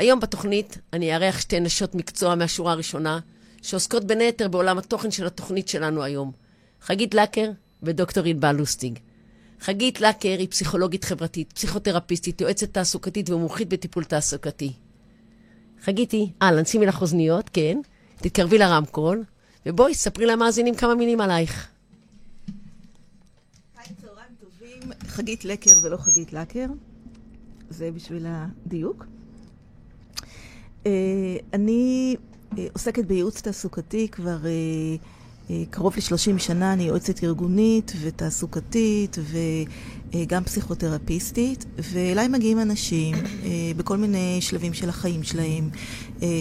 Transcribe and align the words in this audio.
היום 0.00 0.20
בתוכנית 0.20 0.78
אני 0.92 1.14
אארח 1.14 1.40
שתי 1.40 1.60
נשות 1.60 1.94
מקצוע 1.94 2.34
מהשורה 2.34 2.72
הראשונה, 2.72 3.18
שעוסקות 3.62 4.04
בין 4.04 4.20
היתר 4.20 4.48
בעולם 4.48 4.78
התוכן 4.78 5.10
של 5.10 5.26
התוכנית 5.26 5.68
שלנו 5.68 6.02
היום. 6.02 6.32
חגית 6.82 7.14
לקר 7.14 7.50
ודוקטור 7.82 8.24
ענבל 8.24 8.52
לוסטיג. 8.52 8.98
חגית 9.60 10.00
לקר 10.00 10.36
היא 10.38 10.48
פסיכולוגית 10.50 11.04
חברתית, 11.04 11.52
פסיכותרפיסטית, 11.52 12.40
יועצת 12.40 12.74
תעסוקתית 12.74 13.30
ומומחית 13.30 13.68
בטיפול 13.68 14.04
תעסוקתי. 14.04 14.72
חגיתי, 15.82 16.32
אהלן, 16.42 16.64
שימי 16.64 16.86
לך 16.86 17.00
אוזניות, 17.00 17.50
כן, 17.52 17.80
תתקרבי 18.16 18.58
לרמקול, 18.58 19.24
ובואי, 19.66 19.94
ספרי 19.94 20.26
למאזינים 20.26 20.74
כמה 20.74 20.94
מילים 20.94 21.20
עלייך. 21.20 21.68
חגית 25.06 25.44
לקר 25.44 25.70
ולא 25.82 25.96
חגית 25.96 26.32
לקר, 26.32 26.66
זה 27.70 27.90
בשביל 27.90 28.26
הדיוק. 28.28 29.04
אה, 30.86 30.92
אני 31.52 32.16
אה, 32.58 32.66
עוסקת 32.72 33.04
בייעוץ 33.04 33.40
תעסוקתי 33.40 34.08
כבר 34.08 34.38
אה, 34.46 35.64
קרוב 35.70 35.94
ל-30 35.96 36.38
שנה, 36.38 36.72
אני 36.72 36.82
יועצת 36.82 37.24
ארגונית 37.24 37.92
ותעסוקתית 38.00 39.16
וגם 40.12 40.44
פסיכותרפיסטית, 40.44 41.64
ואליי 41.78 42.28
מגיעים 42.28 42.60
אנשים 42.60 43.14
בכל 43.76 43.96
מיני 43.96 44.38
שלבים 44.40 44.74
של 44.74 44.88
החיים 44.88 45.22
שלהם, 45.22 45.70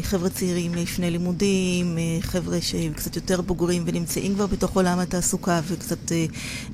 חבר'ה 0.02 0.30
צעירים 0.30 0.76
לפני 0.76 1.12
לימודים, 1.12 1.98
חבר'ה 2.22 2.62
שקצת 2.62 3.16
יותר 3.16 3.42
בוגרים 3.42 3.84
ונמצאים 3.86 4.36
כבר 4.36 4.48
בתוך 4.48 4.76
עולם 4.76 5.00
התעסוקה 5.00 5.62
וקצת 5.68 6.12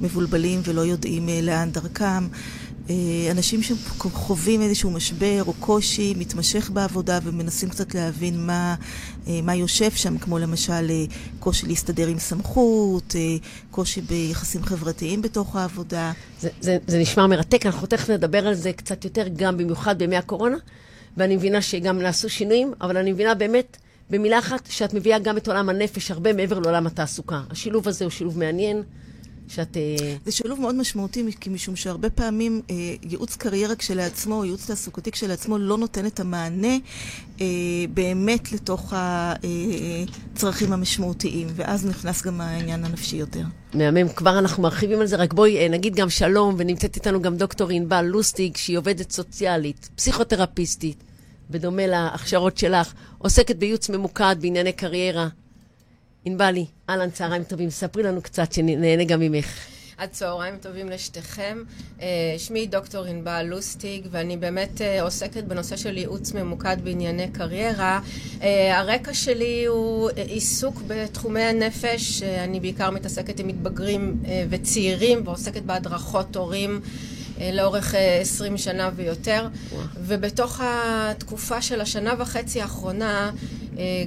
מבולבלים 0.02 0.61
ולא 0.63 0.81
יודעים 0.81 1.30
לאן 1.41 1.72
דרכם. 1.72 2.27
אה, 2.89 3.31
אנשים 3.31 3.62
שחווים 3.62 4.62
איזשהו 4.62 4.91
משבר 4.91 5.44
או 5.48 5.53
קושי 5.53 6.13
מתמשך 6.17 6.70
בעבודה 6.73 7.20
ומנסים 7.23 7.70
קצת 7.70 7.95
להבין 7.95 8.45
מה, 8.45 8.75
אה, 9.27 9.39
מה 9.44 9.55
יושב 9.55 9.91
שם, 9.91 10.17
כמו 10.17 10.39
למשל 10.39 10.89
אה, 10.89 11.06
קושי 11.39 11.66
להסתדר 11.66 12.08
עם 12.08 12.19
סמכות, 12.19 13.16
קושי 13.72 14.02
ביחסים 14.02 14.63
חברתיים 14.63 15.22
בתוך 15.22 15.56
העבודה. 15.56 16.11
זה, 16.39 16.50
זה, 16.61 16.78
זה 16.88 17.00
נשמע 17.00 17.28
מרתק, 17.28 17.66
אנחנו 17.66 17.88
תכף 17.88 18.09
נדבר 18.09 18.47
על 18.47 18.53
זה 18.53 18.73
קצת 18.73 19.06
יותר, 19.06 19.28
גם 19.36 19.58
במיוחד 19.58 19.97
בימי 19.97 20.17
הקורונה, 20.17 20.58
ואני 21.17 21.36
מבינה 21.36 21.61
שגם 21.61 22.00
נעשו 22.00 22.30
שינויים, 22.30 22.73
אבל 22.81 22.97
אני 22.97 23.11
מבינה 23.11 23.36
באמת, 23.36 23.78
במילה 24.09 24.39
אחת, 24.39 24.67
שאת 24.69 24.94
מביאה 24.94 25.19
גם 25.19 25.38
את 25.38 25.47
עולם 25.47 25.69
הנפש 25.69 26.11
הרבה 26.11 26.33
מעבר 26.33 26.59
לעולם 26.59 26.88
התעסוקה. 26.88 27.41
השילוב 27.50 27.88
הזה 27.88 28.06
הוא 28.06 28.11
שילוב 28.11 28.39
מעניין. 28.39 28.83
שאת... 29.47 29.77
אה, 29.77 30.15
זה 30.25 30.31
שילוב 30.31 30.61
מאוד 30.61 30.75
משמעותי, 30.75 31.23
כי 31.39 31.49
משום 31.49 31.75
שהרבה 31.75 32.09
פעמים 32.09 32.61
אה, 32.69 32.75
ייעוץ 33.03 33.35
קריירה 33.35 33.75
כשלעצמו, 33.75 34.45
ייעוץ 34.45 34.65
תעסוקתי 34.65 35.11
כשלעצמו, 35.11 35.57
לא 35.57 35.77
נותן 35.77 36.05
את 36.05 36.19
המענה 36.19 36.77
אה, 37.41 37.45
באמת 37.93 38.51
לתוך 38.51 38.93
הצרכים 40.33 40.73
המשמעותיים, 40.73 41.47
ואז 41.55 41.85
נכנס 41.85 42.23
גם 42.23 42.41
העניין 42.41 42.85
הנפשי 42.85 43.16
יותר. 43.16 43.43
מהמם, 43.73 44.09
כבר 44.09 44.39
אנחנו 44.39 44.63
מרחיבים 44.63 44.99
על 44.99 45.07
זה, 45.07 45.16
רק 45.16 45.33
בואי 45.33 45.69
נגיד 45.69 45.95
גם 45.95 46.09
שלום, 46.09 46.55
ונמצאת 46.57 46.95
איתנו 46.95 47.21
גם 47.21 47.38
דוקטור 47.38 47.69
ענבל 47.69 48.01
לוסטיג, 48.05 48.57
שהיא 48.57 48.77
עובדת 48.77 49.11
סוציאלית, 49.11 49.89
פסיכותרפיסטית, 49.95 51.03
בדומה 51.49 51.88
להכשרות 51.88 52.57
שלך, 52.57 52.93
עוסקת 53.17 53.55
בייעוץ 53.55 53.89
ממוקד 53.89 54.35
בענייני 54.41 54.73
קריירה. 54.73 55.27
ענבלי, 56.25 56.66
אהלן, 56.89 57.09
צהריים 57.09 57.44
טובים. 57.44 57.69
ספרי 57.69 58.03
לנו 58.03 58.22
קצת, 58.22 58.53
שנהנה 58.53 59.03
גם 59.03 59.19
ממך. 59.19 59.67
עד 59.97 60.09
צהריים 60.09 60.58
טובים 60.58 60.89
לשתיכם. 60.89 61.64
אה, 62.02 62.08
שמי 62.38 62.67
דוקטור 62.67 63.03
ענבל 63.05 63.44
לוסטיג, 63.44 64.08
ואני 64.11 64.38
באמת 64.38 64.81
אה, 64.81 65.02
עוסקת 65.02 65.44
בנושא 65.44 65.75
של 65.78 65.97
ייעוץ 65.97 66.33
ממוקד 66.33 66.78
בענייני 66.83 67.28
קריירה. 67.31 68.00
אה, 68.41 68.80
הרקע 68.80 69.13
שלי 69.13 69.66
הוא 69.66 70.09
עיסוק 70.16 70.81
בתחומי 70.88 71.41
הנפש. 71.41 72.23
אני 72.23 72.59
בעיקר 72.59 72.89
מתעסקת 72.89 73.39
עם 73.39 73.47
מתבגרים 73.47 74.23
וצעירים, 74.50 75.22
ועוסקת 75.25 75.62
בהדרכות 75.62 76.35
הורים. 76.35 76.81
לאורך 77.53 77.96
20 78.22 78.57
שנה 78.57 78.90
ויותר, 78.96 79.47
ובתוך 79.97 80.62
התקופה 80.63 81.62
של 81.62 81.81
השנה 81.81 82.13
וחצי 82.17 82.62
האחרונה 82.62 83.31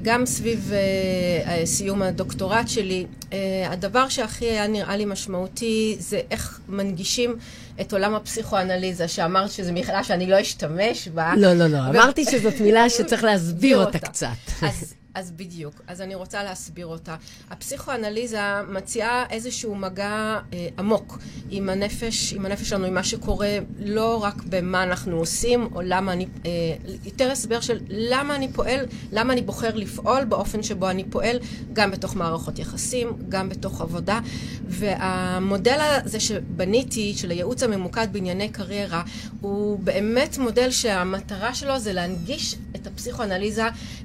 גם 0.03 0.27
סביב 0.27 0.73
אה, 0.73 1.67
סיום 1.67 2.03
הדוקטורט 2.03 2.69
שלי, 2.69 3.07
אה, 3.33 3.39
הדבר 3.71 4.09
שהכי 4.09 4.45
היה 4.45 4.67
נראה 4.67 4.97
לי 4.97 5.05
משמעותי 5.05 5.97
זה 5.99 6.21
איך 6.31 6.61
מנגישים 6.69 7.37
את 7.81 7.93
עולם 7.93 8.15
הפסיכואנליזה, 8.15 9.09
שאמרת 9.09 9.51
שזו 9.51 9.73
מילה 9.73 10.05
שאני 10.05 10.27
לא 10.27 10.41
אשתמש 10.41 11.09
בה. 11.09 11.33
לא, 11.37 11.53
לא, 11.53 11.67
לא, 11.67 11.79
אמרתי 11.79 12.25
שזאת 12.25 12.61
מילה 12.61 12.91
שצריך 12.91 13.25
להסביר 13.25 13.85
אותה 13.85 13.99
קצת. 13.99 14.27
אז 14.63 14.95
אז 15.19 15.31
בדיוק. 15.31 15.75
אז 15.87 16.01
אני 16.01 16.15
רוצה 16.15 16.43
להסביר 16.43 16.87
אותה. 16.87 17.17
הפסיכואנליזה 17.51 18.41
מציעה 18.69 19.25
איזשהו 19.31 19.75
מגע 19.75 20.39
אה, 20.53 20.69
עמוק 20.79 21.19
עם 21.51 21.69
הנפש, 21.69 22.33
עם 22.33 22.47
הנפש 22.47 22.69
שלנו, 22.69 22.87
עם 22.87 22.95
מה 22.95 23.05
שקורה, 23.05 23.59
לא 23.79 24.25
רק 24.25 24.43
במה 24.49 24.83
אנחנו 24.83 25.17
עושים, 25.17 25.69
או 25.75 25.81
למה 25.83 26.13
אני... 26.13 26.27
אה, 26.47 26.51
יותר 27.05 27.31
הסבר 27.31 27.61
של 27.61 27.81
למה 27.89 28.37
אני 28.37 28.53
פועל, 28.53 28.87
למה 29.13 29.33
אני 29.33 29.43
בוחר 29.43 29.75
לפעול 29.75 30.25
באופן 30.25 30.63
שבו 30.63 30.91
אני 30.91 31.05
פועל, 31.05 31.39
גם 31.73 31.91
בתוך 31.91 32.17
מערכות 32.17 32.59
יחסים, 32.59 33.13
גם 33.29 33.49
בתוך 33.49 33.81
עבודה. 33.81 34.21
והמודל 34.69 35.79
הזה 35.81 36.21
שבניתי, 36.21 37.15
של 37.17 37.31
הייעוץ 37.31 37.63
הממוקד 37.63 38.09
בענייני 38.13 38.49
קריירה, 38.49 39.03
הוא 39.41 39.79
באמת 39.79 40.39
מודל 40.39 40.71
שהמטרה 40.71 41.55
שלו 41.55 41.79
זה 41.79 41.93
להנגיש 41.93 42.57
את 42.77 42.87
הפסיכואנליזה 42.87 43.65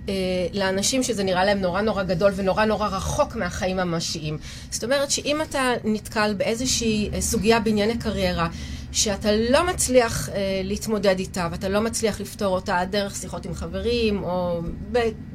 אה, 0.09 0.13
לאנשים 0.53 1.02
שזה 1.03 1.23
נראה 1.23 1.45
להם 1.45 1.61
נורא 1.61 1.81
נורא 1.81 2.03
גדול 2.03 2.31
ונורא 2.35 2.65
נורא 2.65 2.87
רחוק 2.87 3.35
מהחיים 3.35 3.79
הממשיים. 3.79 4.37
זאת 4.71 4.83
אומרת 4.83 5.11
שאם 5.11 5.41
אתה 5.41 5.71
נתקל 5.83 6.33
באיזושהי 6.37 7.09
אה, 7.13 7.21
סוגיה 7.21 7.59
בענייני 7.59 7.97
קריירה, 7.97 8.47
שאתה 8.91 9.29
לא 9.31 9.67
מצליח 9.67 10.29
אה, 10.29 10.61
להתמודד 10.63 11.19
איתה 11.19 11.47
ואתה 11.51 11.69
לא 11.69 11.81
מצליח 11.81 12.21
לפתור 12.21 12.55
אותה 12.55 12.79
דרך 12.89 13.15
שיחות 13.15 13.45
עם 13.45 13.53
חברים 13.53 14.23
או 14.23 14.61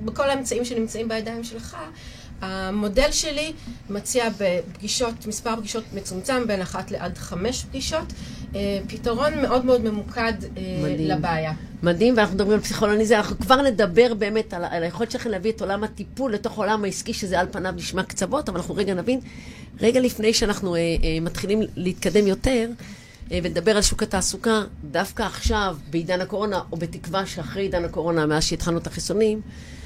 בכל 0.05 0.31
האמצעים 0.31 0.65
שנמצאים 0.65 1.09
בידיים 1.09 1.45
שלך, 1.45 1.77
המודל 2.41 3.13
שלי 3.13 3.53
מציע 3.91 4.29
בפגישות, 4.39 5.27
מספר 5.27 5.57
פגישות 5.57 5.85
מצומצם, 5.95 6.47
בין 6.47 6.61
אחת 6.61 6.91
לעד 6.91 7.19
חמש 7.19 7.65
פגישות, 7.65 8.13
פתרון 8.89 9.43
מאוד 9.43 9.65
מאוד 9.65 9.85
ממוקד 9.85 10.33
אה, 10.57 10.63
מדהים. 10.83 11.09
לבעיה. 11.09 11.53
מדהים, 11.83 12.15
ואנחנו 12.17 12.35
מדברים 12.35 12.55
על 12.55 12.61
פסיכולוניזם, 12.61 13.15
אנחנו 13.15 13.39
כבר 13.39 13.63
נדבר 13.63 14.15
באמת 14.15 14.55
על, 14.55 14.65
על 14.65 14.83
היכולת 14.83 15.11
שלכם 15.11 15.31
להביא 15.31 15.53
את 15.53 15.61
עולם 15.61 15.85
הטיפול 15.85 16.33
לתוך 16.33 16.59
עולם 16.59 16.85
העסקי, 16.85 17.15
שזה 17.15 17.41
על 17.41 17.47
פניו 17.51 17.73
נשמע 17.77 18.03
קצוות, 18.03 18.49
אבל 18.49 18.59
אנחנו 18.59 18.75
רגע 18.75 18.95
נבין, 18.95 19.21
רגע 19.81 20.01
לפני 20.01 20.35
שאנחנו 20.35 20.75
אה, 20.75 20.81
אה, 20.81 21.19
מתחילים 21.21 21.61
להתקדם 21.77 22.27
יותר, 22.27 22.71
אה, 23.33 23.39
ונדבר 23.43 23.77
על 23.77 23.83
שוק 23.83 24.03
התעסוקה, 24.03 24.63
דווקא 24.91 25.23
עכשיו, 25.23 25.77
בעידן 25.91 26.21
הקורונה, 26.21 26.61
או 26.73 26.77
בתקווה 26.77 27.27
שאחרי 27.27 27.63
עידן 27.63 27.85
הקורונה, 27.85 28.27
מאז 28.27 28.45
שהתחלנו 28.45 28.79
את 28.79 28.87
החיסונים, 28.87 29.41
אה, 29.45 29.78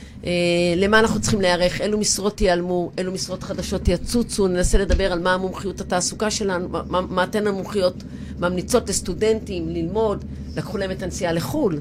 למה 0.76 0.98
אנחנו 0.98 1.20
צריכים 1.20 1.40
להיערך, 1.40 1.80
אילו 1.80 1.98
משרות 1.98 2.40
ייעלמו, 2.40 2.90
אילו 2.98 3.12
משרות 3.12 3.42
חדשות 3.42 3.88
יצוצו, 3.88 4.48
ננסה 4.48 4.78
לדבר 4.78 5.12
על 5.12 5.18
מה 5.18 5.34
המומחיות 5.34 5.80
התעסוקה 5.80 6.30
שלנו, 6.30 6.68
מה, 6.68 7.00
מה 7.00 7.24
אתן 7.24 7.46
המומחיות 7.46 8.02
ממליצות 8.38 8.88
לסטודנטים 8.88 9.68
ללמוד, 9.68 10.24
לקחו 10.56 10.78
להם 10.78 10.90
את 10.90 11.02
הנסיעה 11.02 11.32
לחו"ל. 11.32 11.80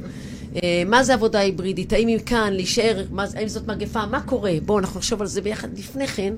אה, 0.55 0.83
מה 0.85 1.03
זה 1.03 1.13
עבודה 1.13 1.39
היברידית? 1.39 1.93
האם 1.93 2.07
היא 2.07 2.19
כאן, 2.25 2.53
להישאר, 2.53 3.05
מה, 3.11 3.25
האם 3.35 3.47
זאת 3.47 3.67
מגפה? 3.67 4.05
מה 4.05 4.21
קורה? 4.21 4.53
בואו 4.65 4.79
אנחנו 4.79 4.99
נחשוב 4.99 5.21
על 5.21 5.27
זה 5.27 5.41
ביחד 5.41 5.77
לפני 5.77 6.07
כן. 6.07 6.33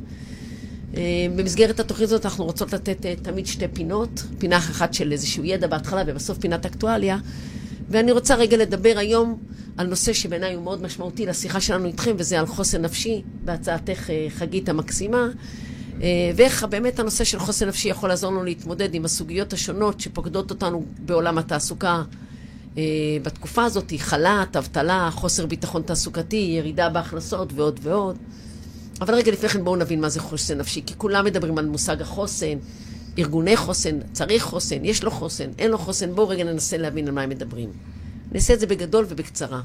אה, 0.97 1.01
במסגרת 1.35 1.79
התוכנית 1.79 2.09
הזאת 2.09 2.25
אנחנו 2.25 2.43
רוצות 2.43 2.73
לתת 2.73 3.05
תמיד 3.21 3.47
שתי 3.47 3.67
פינות, 3.73 4.23
פינה 4.37 4.57
אחת 4.57 4.93
של 4.93 5.11
איזשהו 5.11 5.43
ידע 5.43 5.67
בהתחלה 5.67 6.03
ובסוף 6.07 6.37
פינת 6.37 6.65
אקטואליה. 6.65 7.17
ואני 7.89 8.11
רוצה 8.11 8.35
רגע 8.35 8.57
לדבר 8.57 8.93
היום 8.97 9.37
על 9.77 9.87
נושא 9.87 10.13
שבעיניי 10.13 10.53
הוא 10.53 10.63
מאוד 10.63 10.81
משמעותי 10.81 11.25
לשיחה 11.25 11.61
שלנו 11.61 11.85
איתכם, 11.85 12.15
וזה 12.17 12.39
על 12.39 12.45
חוסן 12.45 12.81
נפשי, 12.81 13.21
בהצעתך 13.43 14.09
אה, 14.09 14.27
חגית 14.29 14.69
המקסימה, 14.69 15.27
אה, 16.01 16.31
ואיך 16.35 16.63
באמת 16.63 16.99
הנושא 16.99 17.23
של 17.23 17.39
חוסן 17.39 17.67
נפשי 17.67 17.89
יכול 17.89 18.09
לעזור 18.09 18.31
לנו 18.31 18.43
להתמודד 18.43 18.95
עם 18.95 19.05
הסוגיות 19.05 19.53
השונות 19.53 19.99
שפוקדות 19.99 20.51
אותנו 20.51 20.85
בעולם 20.99 21.37
התעסוקה. 21.37 22.03
אה, 22.77 22.83
בתקופה 23.23 23.63
הזאת, 23.63 23.93
חל"ת, 23.97 24.55
אבטלה, 24.55 25.09
חוסר 25.11 25.45
ביטחון 25.45 25.81
תעסוקתי, 25.81 26.53
ירידה 26.57 26.89
בהכנסות 26.89 27.53
ועוד 27.55 27.79
ועוד. 27.83 28.17
אבל 29.01 29.15
רגע 29.15 29.31
לפני 29.31 29.49
כן 29.49 29.63
בואו 29.63 29.75
נבין 29.75 30.01
מה 30.01 30.09
זה 30.09 30.19
חוסן 30.19 30.57
נפשי, 30.57 30.81
כי 30.85 30.93
כולם 30.97 31.25
מדברים 31.25 31.57
על 31.57 31.65
מושג 31.65 32.01
החוסן, 32.01 32.57
ארגוני 33.17 33.57
חוסן, 33.57 33.99
צריך 34.11 34.43
חוסן, 34.43 34.85
יש 34.85 35.03
לו 35.03 35.11
חוסן, 35.11 35.49
אין 35.57 35.71
לו 35.71 35.77
חוסן, 35.77 36.15
בואו 36.15 36.27
רגע 36.27 36.43
ננסה 36.43 36.77
להבין 36.77 37.07
על 37.07 37.13
מה 37.13 37.21
הם 37.21 37.29
מדברים. 37.29 37.69
נעשה 38.31 38.53
את 38.53 38.59
זה 38.59 38.67
בגדול 38.67 39.05
ובקצרה. 39.09 39.61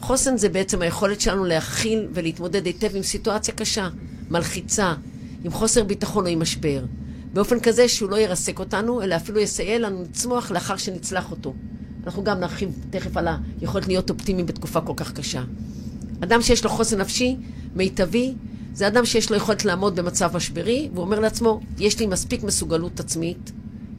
חוסן 0.00 0.36
זה 0.36 0.48
בעצם 0.48 0.82
היכולת 0.82 1.20
שלנו 1.20 1.44
להכיל 1.44 2.08
ולהתמודד 2.14 2.66
היטב 2.66 2.96
עם 2.96 3.02
סיטואציה 3.02 3.54
קשה, 3.54 3.88
מלחיצה, 4.30 4.94
עם 5.44 5.50
חוסר 5.52 5.84
ביטחון 5.84 6.26
או 6.26 6.30
עם 6.30 6.40
משבר, 6.40 6.84
באופן 7.32 7.60
כזה 7.60 7.88
שהוא 7.88 8.10
לא 8.10 8.16
ירסק 8.16 8.58
אותנו, 8.58 9.02
אלא 9.02 9.16
אפילו 9.16 9.40
יסייע 9.40 9.78
לנו 9.78 10.02
לצמוח 10.02 10.50
לאחר 10.50 10.76
שנצלח 10.76 11.30
אותו. 11.30 11.54
אנחנו 12.06 12.24
גם 12.24 12.40
נרחיב 12.40 12.70
תכף 12.90 13.16
על 13.16 13.28
היכולת 13.60 13.86
להיות 13.86 14.10
אופטימיים 14.10 14.46
בתקופה 14.46 14.80
כל 14.80 14.92
כך 14.96 15.12
קשה. 15.12 15.42
אדם 16.20 16.42
שיש 16.42 16.64
לו 16.64 16.70
חוסן 16.70 17.00
נפשי 17.00 17.36
מיטבי, 17.74 18.34
זה 18.72 18.86
אדם 18.86 19.06
שיש 19.06 19.30
לו 19.30 19.36
יכולת 19.36 19.64
לעמוד 19.64 19.96
במצב 19.96 20.36
משברי, 20.36 20.88
והוא 20.92 21.04
אומר 21.04 21.20
לעצמו, 21.20 21.60
יש 21.78 21.98
לי 21.98 22.06
מספיק 22.06 22.42
מסוגלות 22.42 23.00
עצמית, 23.00 23.52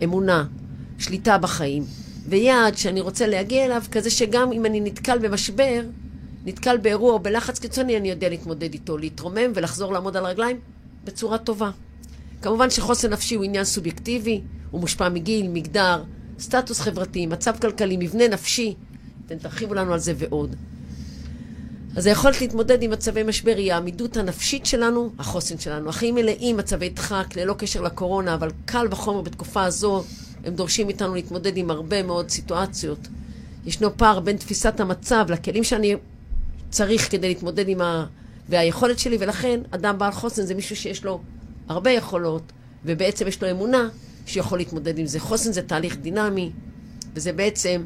אמונה, 0.03 0.45
שליטה 0.97 1.37
בחיים, 1.37 1.83
ויעד 2.29 2.77
שאני 2.77 3.01
רוצה 3.01 3.27
להגיע 3.27 3.65
אליו, 3.65 3.83
כזה 3.91 4.09
שגם 4.09 4.51
אם 4.51 4.65
אני 4.65 4.79
נתקל 4.81 5.17
במשבר, 5.17 5.81
נתקל 6.45 6.77
באירוע 6.77 7.13
או 7.13 7.19
בלחץ 7.19 7.59
קיצוני, 7.59 7.97
אני 7.97 8.09
יודע 8.09 8.29
להתמודד 8.29 8.73
איתו, 8.73 8.97
להתרומם 8.97 9.51
ולחזור 9.55 9.93
לעמוד 9.93 10.17
על 10.17 10.25
הרגליים 10.25 10.59
בצורה 11.03 11.37
טובה. 11.37 11.71
כמובן 12.41 12.69
שחוסן 12.69 13.13
נפשי 13.13 13.35
הוא 13.35 13.43
עניין 13.43 13.65
סובייקטיבי, 13.65 14.41
הוא 14.71 14.81
מושפע 14.81 15.09
מגיל, 15.09 15.47
מגדר, 15.47 16.03
סטטוס 16.39 16.79
חברתי, 16.79 17.25
מצב 17.25 17.55
כלכלי, 17.61 17.97
מבנה 17.97 18.27
נפשי. 18.27 18.75
אתם 19.25 19.37
תרחיבו 19.37 19.73
לנו 19.73 19.93
על 19.93 19.99
זה 19.99 20.13
ועוד. 20.17 20.55
אז 21.95 22.05
היכולת 22.05 22.41
להתמודד 22.41 22.83
עם 22.83 22.91
מצבי 22.91 23.23
משבר 23.23 23.53
היא 23.57 23.73
העמידות 23.73 24.17
הנפשית 24.17 24.65
שלנו, 24.65 25.09
החוסן 25.19 25.57
שלנו. 25.57 25.89
החיים 25.89 26.15
מלאים 26.15 26.57
מצבי 26.57 26.89
דחק, 26.89 27.35
ללא 27.35 27.53
קשר 27.53 27.81
לקורונה, 27.81 28.33
אבל 28.33 28.51
קל 28.65 28.87
וחומר 28.91 29.21
בתקופה 29.21 29.63
הזו, 29.63 30.03
הם 30.45 30.55
דורשים 30.55 30.87
מאיתנו 30.87 31.13
להתמודד 31.13 31.57
עם 31.57 31.71
הרבה 31.71 32.03
מאוד 32.03 32.29
סיטואציות. 32.29 33.07
ישנו 33.65 33.97
פער 33.97 34.19
בין 34.19 34.37
תפיסת 34.37 34.79
המצב 34.79 35.25
לכלים 35.29 35.63
שאני 35.63 35.95
צריך 36.69 37.11
כדי 37.11 37.27
להתמודד 37.27 37.67
עם 37.67 37.81
ה... 37.81 38.05
והיכולת 38.49 38.99
שלי, 38.99 39.17
ולכן 39.19 39.59
אדם 39.71 39.97
בעל 39.97 40.11
חוסן 40.11 40.45
זה 40.45 40.55
מישהו 40.55 40.75
שיש 40.75 41.03
לו 41.03 41.21
הרבה 41.67 41.91
יכולות, 41.91 42.51
ובעצם 42.85 43.27
יש 43.27 43.43
לו 43.43 43.51
אמונה 43.51 43.89
שיכול 44.25 44.57
להתמודד 44.57 44.99
עם 44.99 45.05
זה. 45.05 45.19
חוסן 45.19 45.51
זה 45.51 45.61
תהליך 45.61 45.97
דינמי, 45.97 46.51
וזה 47.13 47.33
בעצם 47.33 47.83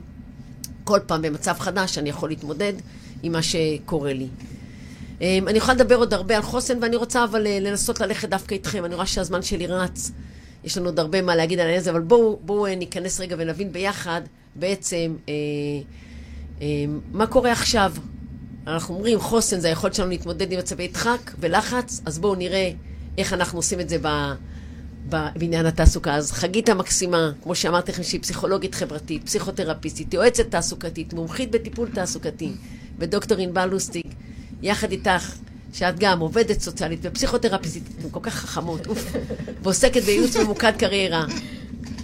כל 0.83 0.99
פעם 1.07 1.21
במצב 1.21 1.55
חדש 1.59 1.97
אני 1.97 2.09
יכול 2.09 2.29
להתמודד 2.29 2.73
עם 3.23 3.31
מה 3.31 3.41
שקורה 3.41 4.13
לי. 4.13 4.27
אמ, 5.21 5.47
אני 5.47 5.57
יכולה 5.57 5.73
לדבר 5.73 5.95
עוד 5.95 6.13
הרבה 6.13 6.35
על 6.35 6.41
חוסן, 6.41 6.77
ואני 6.81 6.95
רוצה 6.95 7.23
אבל 7.23 7.47
אה, 7.47 7.59
לנסות 7.59 7.99
ללכת 7.99 8.29
דווקא 8.29 8.53
איתכם. 8.53 8.85
אני 8.85 8.95
רואה 8.95 9.05
שהזמן 9.05 9.41
שלי 9.41 9.67
רץ, 9.67 10.11
יש 10.63 10.77
לנו 10.77 10.85
עוד 10.85 10.99
הרבה 10.99 11.21
מה 11.21 11.35
להגיד 11.35 11.59
על 11.59 11.75
הזה, 11.75 11.91
אבל 11.91 12.01
בואו 12.01 12.39
בוא 12.41 12.67
אה, 12.67 12.75
ניכנס 12.75 13.19
רגע 13.19 13.35
ונבין 13.39 13.71
ביחד 13.71 14.21
בעצם 14.55 15.15
אה, 15.29 15.33
אה, 16.61 16.67
מה 17.11 17.27
קורה 17.27 17.51
עכשיו. 17.51 17.93
אנחנו 18.67 18.95
אומרים 18.95 19.19
חוסן 19.19 19.59
זה 19.59 19.67
היכולת 19.67 19.93
שלנו 19.95 20.09
להתמודד 20.09 20.51
עם 20.51 20.59
מצבי 20.59 20.87
דחק 20.87 21.31
ולחץ, 21.39 22.01
אז 22.05 22.19
בואו 22.19 22.35
נראה 22.35 22.71
איך 23.17 23.33
אנחנו 23.33 23.59
עושים 23.59 23.79
את 23.79 23.89
זה 23.89 23.97
ב... 24.01 24.07
בעניין 25.09 25.65
התעסוקה. 25.65 26.15
אז 26.15 26.31
חגית 26.31 26.69
המקסימה, 26.69 27.31
כמו 27.43 27.55
שאמרתי 27.55 27.91
לכם, 27.91 28.03
שהיא 28.03 28.21
פסיכולוגית 28.21 28.75
חברתית, 28.75 29.25
פסיכותרפיסטית, 29.25 30.13
יועצת 30.13 30.51
תעסוקתית, 30.51 31.13
מומחית 31.13 31.51
בטיפול 31.51 31.89
תעסוקתי, 31.93 32.51
ודוקטור 32.99 33.37
ענבל 33.37 33.65
לוסטיג, 33.65 34.07
יחד 34.61 34.91
איתך, 34.91 35.35
שאת 35.73 35.99
גם 35.99 36.19
עובדת 36.19 36.61
סוציאלית 36.61 36.99
ופסיכותרפיסטית, 37.03 37.83
אתן 37.99 38.09
כל 38.11 38.19
כך 38.23 38.33
חכמות, 38.33 38.87
אוף, 38.87 39.13
ועוסקת 39.63 40.03
בייעוץ 40.03 40.35
ממוקד 40.35 40.71
קריירה. 40.77 41.25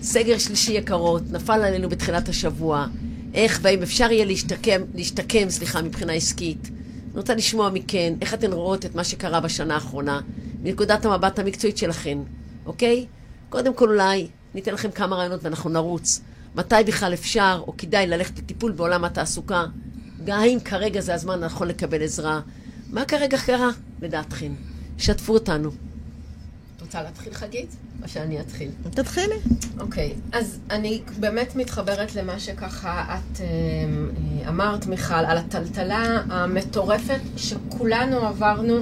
סגר 0.01 0.37
שלישי 0.37 0.73
יקרות, 0.73 1.31
נפל 1.31 1.61
עלינו 1.61 1.89
בתחילת 1.89 2.29
השבוע. 2.29 2.87
איך 3.33 3.59
והאם 3.61 3.81
אפשר 3.81 4.11
יהיה 4.11 4.25
להשתקם, 4.25 4.81
להשתקם, 4.95 5.49
סליחה, 5.49 5.81
מבחינה 5.81 6.13
עסקית. 6.13 6.69
אני 7.11 7.19
רוצה 7.19 7.35
לשמוע 7.35 7.69
מכן, 7.69 8.13
איך 8.21 8.33
אתן 8.33 8.53
רואות 8.53 8.85
את 8.85 8.95
מה 8.95 9.03
שקרה 9.03 9.39
בשנה 9.39 9.73
האחרונה, 9.73 10.21
מנקודת 10.63 11.05
המבט 11.05 11.39
המקצועית 11.39 11.77
שלכן. 11.77 12.17
אוקיי? 12.65 13.05
קודם 13.49 13.73
כל 13.73 13.89
אולי 13.89 14.27
ניתן 14.55 14.73
לכם 14.73 14.91
כמה 14.91 15.15
רעיונות 15.15 15.43
ואנחנו 15.43 15.69
נרוץ. 15.69 16.21
מתי 16.55 16.75
בכלל 16.87 17.13
אפשר 17.13 17.63
או 17.67 17.77
כדאי 17.77 18.07
ללכת 18.07 18.39
לטיפול 18.39 18.71
בעולם 18.71 19.03
התעסוקה? 19.03 19.65
גם 20.25 20.39
האם 20.39 20.59
כרגע 20.59 21.01
זה 21.01 21.13
הזמן 21.13 21.43
הנכון 21.43 21.67
לקבל 21.67 22.03
עזרה? 22.03 22.41
מה 22.89 23.05
כרגע 23.05 23.37
קרה, 23.37 23.69
לדעתכם? 24.01 24.53
שתפו 24.97 25.33
אותנו. 25.33 25.69
את 25.69 26.81
רוצה 26.81 27.03
להתחיל 27.03 27.33
חגית? 27.33 27.75
או 28.03 28.09
שאני 28.09 28.39
אתחיל? 28.39 28.71
תתחילי. 28.91 29.35
אוקיי, 29.79 30.13
אז 30.31 30.59
אני 30.69 31.01
באמת 31.19 31.55
מתחברת 31.55 32.15
למה 32.15 32.39
שככה 32.39 33.03
את 33.03 33.41
אה, 33.41 33.45
אה, 33.45 34.49
אמרת, 34.49 34.85
מיכל, 34.85 35.13
על 35.13 35.37
הטלטלה 35.37 36.21
המטורפת 36.29 37.19
שכולנו 37.37 38.17
עברנו 38.17 38.75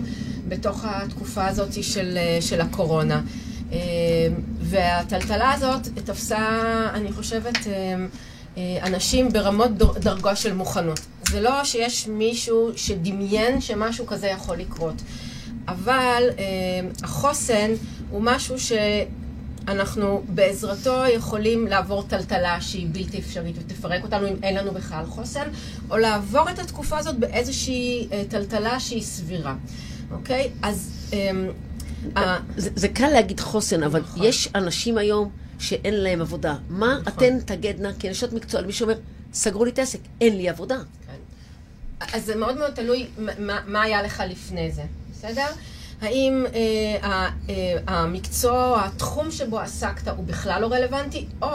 בתוך 0.48 0.86
התקופה 0.86 1.48
הזאת 1.48 1.84
של, 1.84 2.18
אה, 2.18 2.42
של 2.42 2.62
הקורונה. 2.62 3.22
והטלטלה 4.62 5.54
הזאת 5.54 5.88
תפסה, 6.06 6.48
אני 6.94 7.12
חושבת, 7.12 7.58
אנשים 8.58 9.34
ברמות 9.34 9.72
דרגה 9.78 10.36
של 10.36 10.54
מוכנות. 10.54 11.00
זה 11.31 11.42
לא 11.42 11.64
שיש 11.64 12.08
מישהו 12.08 12.72
שדמיין 12.76 13.62
שמשהו 13.62 14.08
כזה 14.08 14.28
יכול 14.28 14.58
לקרות. 14.58 14.96
אבל 15.68 16.24
אמ, 16.38 16.90
החוסן 17.04 17.72
הוא 18.10 18.22
משהו 18.22 18.56
שאנחנו 18.60 20.24
בעזרתו 20.30 21.04
יכולים 21.14 21.68
לעבור 21.68 22.04
טלטלה 22.04 22.62
שהיא 22.62 22.88
בלתי 22.92 23.20
אפשרית 23.20 23.56
ותפרק 23.60 24.04
אותנו 24.04 24.28
אם 24.28 24.36
אין 24.44 24.56
לנו 24.56 24.72
בכלל 24.72 25.06
חוסן, 25.06 25.48
או 25.92 25.98
לעבור 25.98 26.50
את 26.50 26.60
התקופה 26.60 26.98
הזאת 26.98 27.20
באיזושהי 27.20 28.08
אה, 28.12 28.24
טלטלה 28.30 28.80
שהיא 28.80 29.04
סבירה. 29.04 29.56
אוקיי? 30.12 30.50
אז 30.62 30.92
אה, 31.14 32.38
זה, 32.58 32.70
זה 32.76 32.88
קל 32.88 33.08
להגיד 33.08 33.40
חוסן, 33.40 33.84
אבל 33.84 34.00
נכון. 34.00 34.24
יש 34.24 34.50
אנשים 34.56 34.98
היום 34.98 35.30
שאין 35.60 35.94
להם 35.94 36.22
עבודה. 36.22 36.56
מה 36.70 37.00
נכון. 37.02 37.14
אתן 37.14 37.40
תגדנה 37.40 37.94
כנשות 38.00 38.34
מקצוע 38.34 38.62
למי 38.62 38.74
שאומר, 38.74 38.96
סגרו 39.34 39.66
לי 39.66 39.72
את 39.72 39.80
העסק, 39.80 40.00
אין 40.22 40.38
לי 40.38 40.50
עבודה. 40.50 40.78
אז 42.13 42.25
זה 42.25 42.36
מאוד 42.36 42.57
מאוד 42.57 42.72
תלוי 42.72 43.07
מה, 43.40 43.60
מה 43.68 43.81
היה 43.81 44.04
לך 44.04 44.24
לפני 44.28 44.72
זה, 44.72 44.84
בסדר? 45.12 45.48
האם 46.01 46.46
אה, 46.54 47.30
אה, 47.50 47.78
המקצוע, 47.88 48.86
התחום 48.86 49.31
שבו 49.31 49.60
עסקת 49.60 50.07
הוא 50.07 50.25
בכלל 50.25 50.62
לא 50.62 50.68
רלוונטי, 50.68 51.25
או 51.42 51.48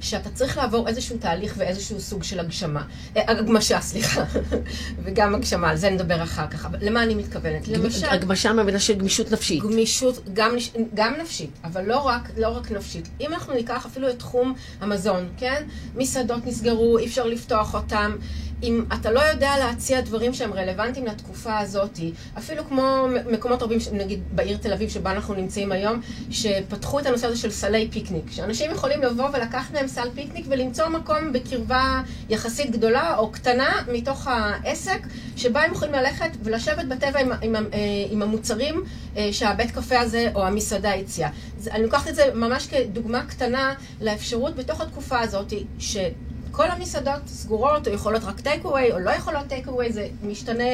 שאתה 0.00 0.30
צריך 0.30 0.56
לעבור 0.56 0.88
איזשהו 0.88 1.16
תהליך 1.18 1.54
ואיזשהו 1.56 2.00
סוג 2.00 2.22
של 2.22 2.40
הגשמה. 2.40 2.82
אה, 3.16 3.22
הגמשה, 3.30 3.80
סליחה. 3.80 4.24
וגם 5.04 5.34
הגשמה, 5.34 5.70
על 5.70 5.76
זה 5.76 5.90
נדבר 5.90 6.22
אחר 6.22 6.46
כך. 6.46 6.66
אבל 6.66 6.78
למה 6.80 7.02
אני 7.02 7.14
מתכוונת? 7.14 7.68
למשל... 7.68 8.06
הגמשה 8.06 8.52
מהמילה 8.52 8.80
של 8.80 8.94
גמישות 8.94 9.32
נפשית. 9.32 9.62
גמישות, 9.62 10.28
גם, 10.32 10.56
גם 10.94 11.14
נפשית, 11.20 11.50
אבל 11.64 11.84
לא 11.84 11.98
רק, 11.98 12.30
לא 12.36 12.48
רק 12.48 12.70
נפשית. 12.70 13.08
אם 13.20 13.32
אנחנו 13.32 13.54
ניקח 13.54 13.86
אפילו 13.86 14.10
את 14.10 14.18
תחום 14.18 14.54
המזון, 14.80 15.28
כן? 15.36 15.62
מסעדות 15.94 16.46
נסגרו, 16.46 16.98
אי 16.98 17.06
אפשר 17.06 17.26
לפתוח 17.26 17.74
אותם. 17.74 18.16
אם 18.62 18.84
אתה 18.94 19.10
לא 19.10 19.20
יודע 19.20 19.58
להציע 19.58 20.00
דברים 20.00 20.34
שהם 20.34 20.52
רלוונטיים 20.52 21.06
לתקופה 21.06 21.58
הזאת, 21.58 21.98
אפילו 22.38 22.64
כמו 22.68 23.06
מקומות 23.30 23.62
רבים, 23.62 23.78
נגיד 23.92 24.20
בעיר 24.32 24.56
תל 24.56 24.72
אביב 24.72 24.90
שבה 24.90 25.12
אנחנו 25.12 25.34
נמצאים 25.34 25.72
היום, 25.72 26.00
שפתחו 26.30 26.98
את 26.98 27.06
הנושא 27.06 27.26
הזה 27.26 27.36
של 27.36 27.50
סלי 27.50 27.88
פיקניק, 27.90 28.24
שאנשים 28.30 28.70
יכולים 28.70 29.02
לבוא 29.02 29.28
ולקחת 29.32 29.74
מהם 29.74 29.88
סל 29.88 30.08
פיקניק 30.14 30.46
ולמצוא 30.48 30.88
מקום 30.88 31.32
בקרבה 31.32 32.02
יחסית 32.28 32.70
גדולה 32.70 33.16
או 33.18 33.32
קטנה 33.32 33.82
מתוך 33.92 34.26
העסק, 34.26 35.00
שבה 35.36 35.62
הם 35.62 35.72
יכולים 35.72 35.94
ללכת 35.94 36.30
ולשבת 36.42 36.84
בטבע 36.84 37.20
עם, 37.20 37.32
עם, 37.42 37.56
אה, 37.56 37.62
עם 38.10 38.22
המוצרים 38.22 38.82
אה, 39.16 39.28
שהבית 39.32 39.70
קפה 39.70 40.00
הזה 40.00 40.30
או 40.34 40.46
המסעדה 40.46 40.94
הציעה. 40.94 41.30
אני 41.70 41.82
לוקחת 41.82 42.08
את 42.08 42.14
זה 42.14 42.30
ממש 42.34 42.66
כדוגמה 42.66 43.26
קטנה 43.26 43.74
לאפשרות 44.00 44.56
בתוך 44.56 44.80
התקופה 44.80 45.20
הזאת, 45.20 45.52
ש... 45.78 45.96
כל 46.58 46.70
המסעדות 46.70 47.20
סגורות, 47.26 47.88
או 47.88 47.92
יכולות 47.92 48.24
רק 48.24 48.40
טייק 48.40 48.64
אווי, 48.64 48.92
או 48.92 48.98
לא 48.98 49.10
יכולות 49.10 49.46
טייק 49.48 49.68
אווי, 49.68 49.92
זה 49.92 50.08
משתנה 50.22 50.64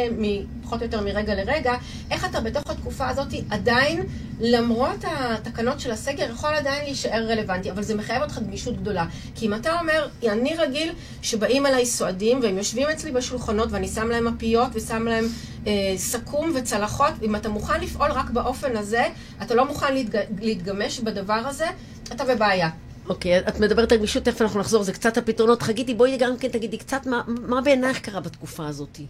פחות 0.63 0.81
או 0.81 0.85
יותר 0.85 1.01
מרגע 1.01 1.35
לרגע. 1.35 1.75
איך 2.11 2.25
אתה 2.25 2.41
בתוך 2.41 2.71
התקופה 2.71 3.09
הזאת 3.09 3.29
עדיין, 3.51 4.03
למרות 4.41 5.05
התקנות 5.05 5.81
של 5.81 5.91
הסגר, 5.91 6.31
יכול 6.31 6.55
עדיין 6.55 6.85
להישאר 6.85 7.27
רלוונטי, 7.29 7.71
אבל 7.71 7.83
זה 7.83 7.95
מחייב 7.95 8.23
אותך 8.23 8.39
גמישות 8.39 8.77
גדולה. 8.77 9.07
כי 9.35 9.47
אם 9.47 9.55
אתה 9.55 9.81
אומר, 9.81 10.09
אני 10.29 10.55
רגיל 10.57 10.93
שבאים 11.23 11.67
אליי 11.67 11.87
סועדים, 11.87 12.41
והם 12.43 12.59
יושבים 12.59 12.89
אצלי 12.89 13.13
בשולחנות, 13.13 13.69
ואני 13.73 13.89
שם 13.89 14.09
להם 14.09 14.25
מפיות 14.25 14.69
ושם 14.73 15.09
להם 15.09 15.25
אה, 15.67 15.73
סכו"ם 15.97 16.53
וצלחות, 16.55 17.13
אם 17.23 17.37
אתה 17.37 17.49
מוכן 17.49 17.81
לפעול 17.81 18.11
רק 18.11 18.31
באופן 18.31 18.77
הזה, 18.77 19.05
אתה 19.43 19.55
לא 19.55 19.67
מוכן 19.67 19.95
להתג... 19.95 20.21
להתגמש 20.41 21.01
בדבר 21.01 21.43
הזה, 21.47 21.67
אתה 22.13 22.25
בבעיה. 22.25 22.71
אוקיי, 23.09 23.39
את 23.39 23.61
מדברת 23.61 23.93
על 23.93 23.99
גמישות, 23.99 24.25
תכף 24.25 24.43
אנחנו 24.43 24.61
נחזור, 24.61 24.83
זה 24.83 24.93
קצת 24.93 25.17
הפתרונות. 25.17 25.63
חגיתי, 25.63 25.95
בואי 25.95 26.17
גם 26.17 26.37
כן 26.37 26.49
תגידי 26.49 26.79
קצת 26.79 27.07
מה, 27.07 27.23
מה 27.27 27.61
בעינייך 27.61 27.99
קרה 27.99 28.21
בתקופה 28.21 28.67
הזאת. 28.67 29.01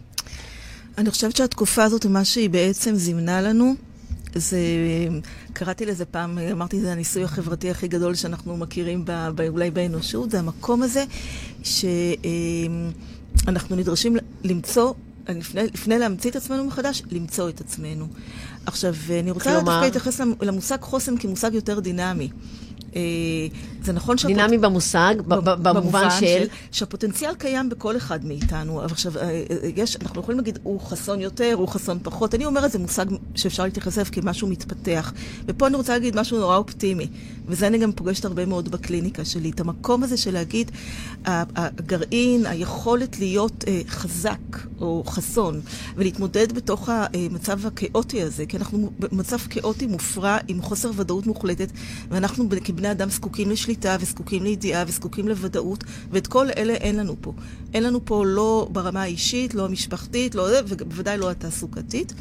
אני 0.97 1.11
חושבת 1.11 1.35
שהתקופה 1.35 1.83
הזאת, 1.83 2.05
מה 2.05 2.25
שהיא 2.25 2.49
בעצם 2.49 2.95
זימנה 2.95 3.41
לנו, 3.41 3.75
זה, 4.35 4.59
קראתי 5.53 5.85
לזה 5.85 6.05
פעם, 6.05 6.37
אמרתי, 6.37 6.81
זה 6.81 6.91
הניסוי 6.91 7.23
החברתי 7.23 7.71
הכי 7.71 7.87
גדול 7.87 8.15
שאנחנו 8.15 8.57
מכירים 8.57 9.05
ב, 9.05 9.11
ב, 9.35 9.41
אולי 9.41 9.71
באנושות, 9.71 10.31
זה 10.31 10.39
המקום 10.39 10.83
הזה 10.83 11.03
שאנחנו 11.63 13.75
נדרשים 13.75 14.17
למצוא, 14.43 14.93
לפני, 15.29 15.63
לפני 15.63 15.99
להמציא 15.99 16.29
את 16.29 16.35
עצמנו 16.35 16.65
מחדש, 16.65 17.01
למצוא 17.11 17.49
את 17.49 17.61
עצמנו. 17.61 18.07
עכשיו, 18.65 18.93
אני 19.19 19.31
רוצה 19.31 19.53
דווקא 19.53 19.85
להתייחס 19.85 20.21
למושג 20.41 20.77
חוסן 20.81 21.17
כמושג 21.17 21.53
יותר 21.53 21.79
דינמי. 21.79 22.29
אה, 22.95 23.01
זה 23.83 23.93
נכון 23.93 24.17
שהפוט... 24.17 24.37
דינמי 24.37 24.57
במושג, 24.57 25.15
במובן 25.43 26.07
של... 26.19 26.47
שהפוטנציאל 26.71 27.35
קיים 27.35 27.69
בכל 27.69 27.97
אחד 27.97 28.25
מאיתנו. 28.25 28.79
אבל 28.83 28.91
עכשיו, 28.91 29.17
אה, 29.17 29.43
יש, 29.75 29.97
אנחנו 30.01 30.21
יכולים 30.21 30.39
להגיד, 30.39 30.59
הוא 30.63 30.79
חסון 30.79 31.21
יותר, 31.21 31.53
הוא 31.57 31.67
חסון 31.67 31.99
פחות. 32.03 32.35
אני 32.35 32.45
אומרת, 32.45 32.71
זה 32.71 32.79
מושג 32.79 33.05
שאפשר 33.35 33.63
להתייחס 33.63 33.97
אליו 33.97 34.11
כמשהו 34.11 34.47
מתפתח. 34.47 35.13
ופה 35.45 35.67
אני 35.67 35.75
רוצה 35.75 35.93
להגיד 35.93 36.19
משהו 36.19 36.39
נורא 36.39 36.57
אופטימי, 36.57 37.07
וזה 37.47 37.67
אני 37.67 37.77
גם 37.77 37.91
פוגשת 37.91 38.25
הרבה 38.25 38.45
מאוד 38.45 38.71
בקליניקה 38.71 39.25
שלי. 39.25 39.49
את 39.49 39.59
המקום 39.59 40.03
הזה 40.03 40.17
של 40.17 40.33
להגיד, 40.33 40.71
הגרעין, 41.25 42.45
היכולת 42.45 43.19
להיות 43.19 43.63
חזק 43.87 44.57
או 44.81 45.03
חסון, 45.07 45.61
ולהתמודד 45.95 46.51
בתוך 46.51 46.89
המצב 46.91 47.65
הכאוטי 47.65 48.21
הזה, 48.21 48.45
כי 48.45 48.57
אנחנו 48.57 48.91
במצב 48.99 49.37
כאוטי 49.37 49.87
מופרע 49.87 50.37
עם 50.47 50.61
חוסר 50.61 50.91
ודאות 50.95 51.27
מוחלטת, 51.27 51.71
ואנחנו 52.09 52.49
כבני 52.63 52.91
אדם 52.91 53.09
זקוקים 53.09 53.51
לשליטה 53.51 53.97
וזקוקים 53.99 54.43
לידיעה 54.43 54.83
וזקוקים 54.87 55.27
לוודאות, 55.27 55.83
ואת 56.11 56.27
כל 56.27 56.47
אלה 56.57 56.73
אין 56.73 56.95
לנו 56.95 57.15
פה. 57.21 57.33
אין 57.73 57.83
לנו 57.83 58.05
פה 58.05 58.25
לא 58.25 58.67
ברמה 58.71 59.01
האישית, 59.01 59.53
לא 59.53 59.65
המשפחתית, 59.65 60.35
לא, 60.35 60.47
ובוודאי 60.67 61.17
לא 61.17 61.31
התעסוקתית. 61.31 62.13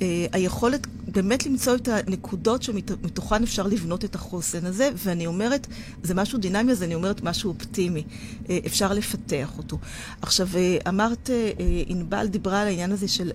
Uh, 0.00 0.02
היכולת 0.32 0.86
באמת 1.12 1.46
למצוא 1.46 1.74
את 1.74 1.88
הנקודות 1.88 2.62
שמתוכן 2.62 3.42
אפשר 3.42 3.66
לבנות 3.66 4.04
את 4.04 4.14
החוסן 4.14 4.66
הזה, 4.66 4.90
ואני 4.96 5.26
אומרת, 5.26 5.66
זה 6.02 6.14
משהו 6.14 6.38
דינמי, 6.38 6.72
אז 6.72 6.82
אני 6.82 6.94
אומרת 6.94 7.22
משהו 7.22 7.50
אופטימי. 7.50 8.04
אה, 8.50 8.58
אפשר 8.66 8.92
לפתח 8.92 9.52
אותו. 9.58 9.78
עכשיו, 10.22 10.48
אה, 10.54 10.76
אמרת, 10.88 11.30
אה, 11.30 11.56
ענבל 11.86 12.26
דיברה 12.26 12.60
על 12.60 12.66
העניין 12.66 12.92
הזה 12.92 13.08
של 13.08 13.30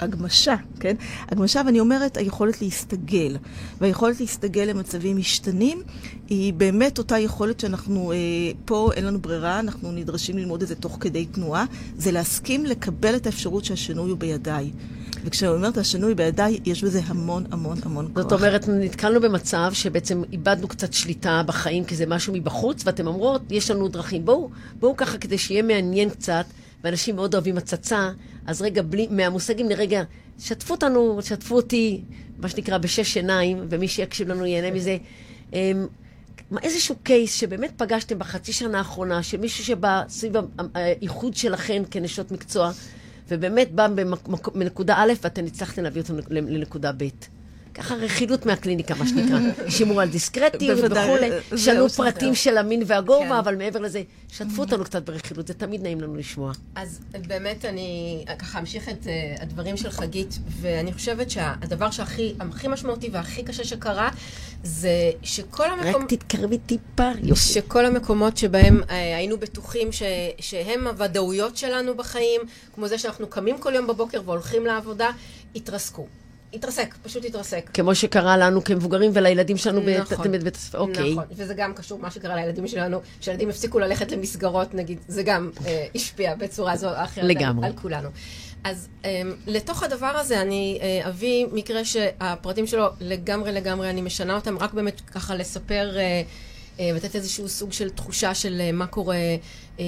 הגמשה, 0.00 0.54
כן? 0.80 0.96
הגמשה, 1.28 1.62
ואני 1.66 1.80
אומרת, 1.80 2.16
היכולת 2.16 2.62
להסתגל. 2.62 3.36
והיכולת 3.80 4.20
להסתגל 4.20 4.62
למצבים 4.62 5.16
משתנים, 5.16 5.82
היא 6.28 6.52
באמת 6.52 6.98
אותה 6.98 7.18
יכולת 7.18 7.60
שאנחנו, 7.60 8.12
פה 8.64 8.90
אין 8.94 9.04
לנו 9.04 9.20
ברירה, 9.20 9.60
אנחנו 9.60 9.92
נדרשים 9.92 10.38
ללמוד 10.38 10.62
את 10.62 10.68
זה 10.68 10.74
תוך 10.74 10.96
כדי 11.00 11.26
תנועה, 11.26 11.64
זה 11.98 12.12
להסכים 12.12 12.66
לקבל 12.66 13.16
את 13.16 13.26
האפשרות 13.26 13.64
שהשינוי 13.64 14.10
הוא 14.10 14.18
בידיי. 14.18 14.70
וכשאני 15.24 15.52
אומרת 15.52 15.76
השינוי 15.76 16.14
בידיי, 16.14 16.58
יש 16.64 16.84
בזה 16.84 17.00
המון 17.06 17.44
המון 17.50 17.78
המון 17.82 18.08
כוח. 18.14 18.22
זאת 18.22 18.32
אומרת, 18.32 18.68
נתקלנו 18.68 19.20
במצב 19.20 19.70
שבעצם 19.72 20.22
איבדנו 20.32 20.68
קצת 20.68 20.92
שליטה 20.92 21.42
בחיים, 21.46 21.84
כי 21.84 21.96
זה 21.96 22.06
משהו 22.06 22.32
מבחוץ, 22.32 22.82
ואתם 22.86 23.06
אומרות, 23.06 23.42
יש 23.50 23.70
לנו 23.70 23.88
דרכים. 23.88 24.24
בואו, 24.24 24.50
בואו 24.80 24.96
ככה 24.96 25.18
כדי 25.18 25.38
שיהיה 25.38 25.62
מעניין 25.62 26.10
קצת, 26.10 26.44
ואנשים 26.84 27.16
מאוד 27.16 27.34
אוהבים 27.34 27.58
הצצה, 27.58 28.10
אז 28.46 28.62
רגע, 28.62 28.82
בלי, 28.82 29.08
מהמושגים 29.10 29.68
לרגע, 29.68 30.02
שתפו 30.38 30.74
אותנו, 30.74 31.18
שתפו 31.22 31.56
אותי, 31.56 32.02
מה 32.38 32.48
שנקרא, 32.48 32.78
בשש 32.78 33.16
עיניים, 33.16 33.66
ומי 33.70 33.88
שיקשיב 33.88 34.28
לנו 34.28 34.46
ייהנה 34.46 34.70
מזה. 34.70 34.96
אמ, 35.52 35.86
איזשהו 36.62 36.96
קייס 37.02 37.34
שבאמת 37.34 37.72
פגשתם 37.76 38.18
בחצי 38.18 38.52
שנה 38.52 38.78
האחרונה, 38.78 39.22
של 39.22 39.36
מישהו 39.40 39.64
שבא 39.64 40.02
סביב 40.08 40.32
האיחוד 40.74 41.36
שלכם 41.36 41.82
כנשות 41.90 42.32
מקצוע, 42.32 42.72
ובאמת 43.28 43.72
בא 43.72 43.86
מנקודה 44.54 44.94
א' 44.98 45.12
ואתם 45.22 45.44
הצלחתם 45.44 45.82
להביא 45.82 46.02
אותם 46.02 46.14
לנקודה 46.30 46.92
ב'. 46.96 47.04
ככה 47.74 47.94
רכילות 47.94 48.46
מהקליניקה, 48.46 48.94
מה 48.94 49.06
שנקרא. 49.06 49.38
שימור 49.68 50.00
על 50.00 50.08
דיסקרטיות 50.08 50.78
וכולי. 50.78 51.30
שאלו 51.56 51.88
פרטים 51.88 52.34
של 52.34 52.58
המין 52.58 52.82
והגובה, 52.86 53.28
כן. 53.28 53.32
אבל 53.32 53.56
מעבר 53.56 53.80
לזה, 53.80 54.02
שתפו 54.28 54.62
אותנו 54.62 54.84
קצת 54.84 55.02
ברכילות, 55.02 55.46
זה 55.46 55.54
תמיד 55.54 55.82
נעים 55.82 56.00
לנו 56.00 56.16
לשמוע. 56.16 56.52
אז 56.74 57.00
באמת 57.26 57.64
אני 57.64 58.24
ככה 58.38 58.58
אמשיך 58.58 58.88
את 58.88 59.04
uh, 59.04 59.42
הדברים 59.42 59.76
של 59.76 59.90
חגית, 59.90 60.38
ואני 60.60 60.92
חושבת 60.92 61.30
שהדבר 61.30 61.90
שהכי 61.90 62.34
משמעותי 62.68 63.08
והכי 63.12 63.42
קשה 63.42 63.64
שקרה, 63.64 64.08
זה 64.62 65.10
שכל 65.22 65.70
המקומות... 65.70 66.12
רק 66.12 66.18
תתקרבי 66.18 66.58
טיפה, 66.58 67.10
יופי. 67.22 67.40
שכל 67.40 67.86
המקומות 67.86 68.36
שבהם 68.36 68.80
uh, 68.82 68.92
היינו 68.92 69.38
בטוחים 69.38 69.88
שהם 70.40 70.86
הוודאויות 70.86 71.56
שלנו 71.56 71.96
בחיים, 71.96 72.40
כמו 72.74 72.88
זה 72.88 72.98
שאנחנו 72.98 73.26
קמים 73.26 73.58
כל 73.58 73.74
יום 73.74 73.86
בבוקר 73.86 74.22
והולכים 74.24 74.66
לעבודה, 74.66 75.10
התרסקו. 75.56 76.06
התרסק, 76.54 76.94
פשוט 77.02 77.24
התרסק. 77.24 77.70
כמו 77.74 77.94
שקרה 77.94 78.36
לנו 78.36 78.64
כמבוגרים 78.64 79.10
ולילדים 79.14 79.56
שלנו 79.56 79.80
נכון, 79.98 80.32
בבית 80.32 80.56
הספר, 80.56 80.78
אוקיי. 80.78 81.12
נכון, 81.12 81.24
וזה 81.30 81.54
גם 81.54 81.74
קשור, 81.74 81.98
מה 81.98 82.10
שקרה 82.10 82.36
לילדים 82.36 82.68
שלנו, 82.68 83.00
שילדים 83.20 83.48
הפסיקו 83.48 83.78
ללכת 83.78 84.12
למסגרות, 84.12 84.74
נגיד, 84.74 84.98
זה 85.08 85.22
גם 85.22 85.50
אה, 85.66 85.86
השפיע 85.94 86.34
בצורה 86.34 86.76
זו 86.76 86.88
או 86.88 87.04
אחרת 87.04 87.24
לגמרי. 87.24 87.66
על, 87.66 87.72
על 87.72 87.78
כולנו. 87.78 88.08
אז 88.64 88.88
אה, 89.04 89.22
לתוך 89.46 89.82
הדבר 89.82 90.06
הזה 90.06 90.40
אני 90.40 90.78
אה, 90.82 91.08
אביא 91.08 91.46
מקרה 91.52 91.84
שהפרטים 91.84 92.66
שלו 92.66 92.86
לגמרי 93.00 93.52
לגמרי, 93.52 93.90
אני 93.90 94.02
משנה 94.02 94.34
אותם, 94.34 94.58
רק 94.58 94.74
באמת 94.74 95.00
ככה 95.00 95.34
לספר... 95.34 95.96
אה, 95.96 96.22
אה 96.80 96.90
ולתת 96.92 97.14
איזשהו 97.14 97.48
סוג 97.48 97.72
של 97.72 97.90
תחושה 97.90 98.34
של 98.34 98.60
אה, 98.60 98.72
מה 98.72 98.86
קורה, 98.86 99.16
אה, 99.80 99.84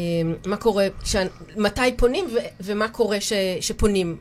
מה 0.46 0.56
קורה, 0.56 0.86
ש... 1.04 1.16
מתי 1.56 1.96
פונים 1.96 2.24
ו... 2.34 2.38
ומה 2.60 2.88
קורה 2.88 3.20
ש... 3.20 3.32
שפונים 3.60 4.16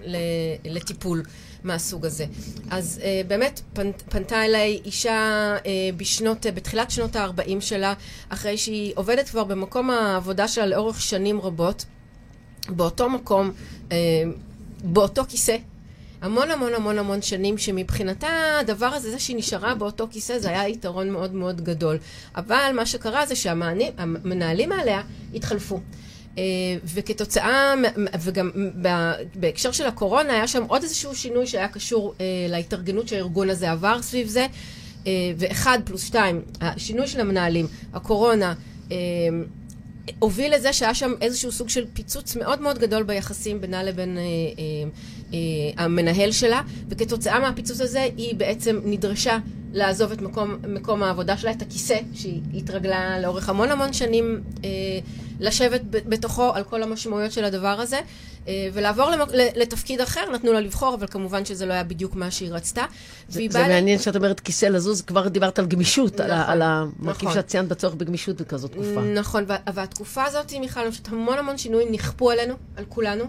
לטיפול. 0.66 1.24
מהסוג 1.66 2.06
הזה. 2.06 2.26
אז 2.70 3.02
uh, 3.02 3.28
באמת 3.28 3.62
פנ, 3.74 3.92
פנתה 4.10 4.46
אליי 4.46 4.82
אישה 4.86 5.56
uh, 5.58 5.66
בשנות, 5.98 6.46
uh, 6.46 6.52
בתחילת 6.52 6.92
שנות 6.92 7.16
ה-40 7.16 7.62
שלה, 7.62 7.94
אחרי 8.30 8.58
שהיא 8.58 8.94
עובדת 8.96 9.30
כבר 9.30 9.44
במקום 9.44 9.90
העבודה 9.90 10.48
שלה 10.48 10.66
לאורך 10.66 11.02
שנים 11.02 11.42
רבות, 11.42 11.86
באותו 12.70 13.10
מקום, 13.10 13.52
uh, 13.90 13.92
באותו 14.84 15.24
כיסא. 15.30 15.58
המון 16.22 16.52
המון 16.52 16.74
המון 16.74 16.98
המון 16.98 17.22
שנים, 17.22 17.58
שמבחינתה 17.58 18.28
הדבר 18.60 18.86
הזה, 18.86 19.12
זה 19.12 19.20
שהיא 19.20 19.38
נשארה 19.38 19.76
באותו 19.76 20.08
כיסא, 20.12 20.40
זה 20.40 20.50
היה 20.50 20.68
יתרון 20.68 21.10
מאוד 21.10 21.34
מאוד 21.34 21.62
גדול. 21.62 21.98
אבל 22.36 22.72
מה 22.76 22.86
שקרה 22.86 23.26
זה 23.26 23.36
שהמנהלים 23.36 24.72
עליה 24.72 25.02
התחלפו. 25.34 25.80
אה, 26.38 26.44
וכתוצאה, 26.94 27.74
וגם 28.20 28.52
בהקשר 29.36 29.72
של 29.72 29.86
הקורונה, 29.86 30.34
היה 30.34 30.48
שם 30.48 30.64
עוד 30.68 30.84
איזשהו 30.84 31.16
שינוי 31.16 31.48
שהיה 31.48 31.68
קשור 31.68 32.14
אה, 32.22 32.26
להתארגנות 32.50 33.08
שהארגון 33.08 33.50
הזה 33.50 33.72
עבר 33.72 34.02
סביב 34.02 34.28
זה. 34.28 34.48
אה, 35.08 35.12
ואחד 35.38 35.80
פלוס 35.86 36.04
שתיים, 36.04 36.42
השינוי 36.62 37.08
של 37.08 37.20
המנהלים, 37.20 37.68
הקורונה, 37.94 38.54
הוביל 40.20 40.56
לזה 40.56 40.74
שהיה 40.74 40.94
שם 40.94 41.12
איזשהו 41.22 41.52
סוג 41.52 41.70
של 41.70 41.86
פיצוץ 41.94 42.36
מאוד 42.36 42.62
מאוד 42.62 42.80
גדול 42.80 43.04
ביחסים 43.04 43.62
בינה 43.62 43.84
לבין 43.84 44.18
אה, 44.18 44.24
אה, 44.24 44.24
אה, 45.34 45.84
המנהל 45.84 46.32
שלה, 46.32 46.62
וכתוצאה 46.90 47.40
מהפיצוץ 47.40 47.82
הזה 47.82 48.08
היא 48.18 48.36
בעצם 48.36 48.82
נדרשה 48.86 49.38
לעזוב 49.76 50.12
את 50.12 50.22
מקום, 50.22 50.56
מקום 50.68 51.04
העבודה 51.04 51.38
שלה, 51.38 51.52
את 51.52 51.62
הכיסא 51.62 52.00
שהיא 52.14 52.42
התרגלה 52.54 53.20
לאורך 53.20 53.50
המון 53.50 53.72
המון 53.72 53.94
שנים 53.94 54.42
אה, 54.64 54.70
לשבת 55.40 55.82
בתוכו 55.90 56.52
על 56.54 56.64
כל 56.64 56.84
המשמעויות 56.84 57.32
של 57.32 57.46
הדבר 57.46 57.82
הזה, 57.82 58.00
אה, 58.48 58.68
ולעבור 58.74 59.10
למק... 59.10 59.28
לתפקיד 59.56 60.02
אחר, 60.02 60.32
נתנו 60.34 60.54
לה 60.54 60.60
לבחור, 60.60 60.96
אבל 60.96 61.08
כמובן 61.08 61.46
שזה 61.46 61.66
לא 61.66 61.74
היה 61.74 61.84
בדיוק 61.84 62.16
מה 62.16 62.32
שהיא 62.32 62.52
רצתה. 62.52 62.86
זה, 63.30 63.42
זה 63.50 63.60
בא... 63.60 63.68
מעניין 63.68 64.00
שאת 64.00 64.16
אומרת 64.16 64.40
כיסא 64.40 64.66
לזוז, 64.66 65.02
כבר 65.02 65.28
דיברת 65.28 65.60
על 65.60 65.66
גמישות, 65.66 66.14
נכון, 66.14 66.32
על, 66.32 66.42
על 66.48 66.62
המרכיב 66.62 67.30
נכון. 67.30 67.34
שאת 67.34 67.48
ציינת 67.48 67.68
בצורך 67.70 67.96
בגמישות 67.96 68.42
בכזאת 68.42 68.72
תקופה. 68.72 69.02
נכון, 69.02 69.44
והתקופה 69.74 70.24
הזאת, 70.24 70.54
מיכל, 70.54 70.80
המון 71.12 71.38
המון 71.38 71.58
שינויים 71.58 71.92
נכפו 71.92 72.32
עלינו, 72.32 72.56
על 72.76 72.86
כולנו. 72.90 73.26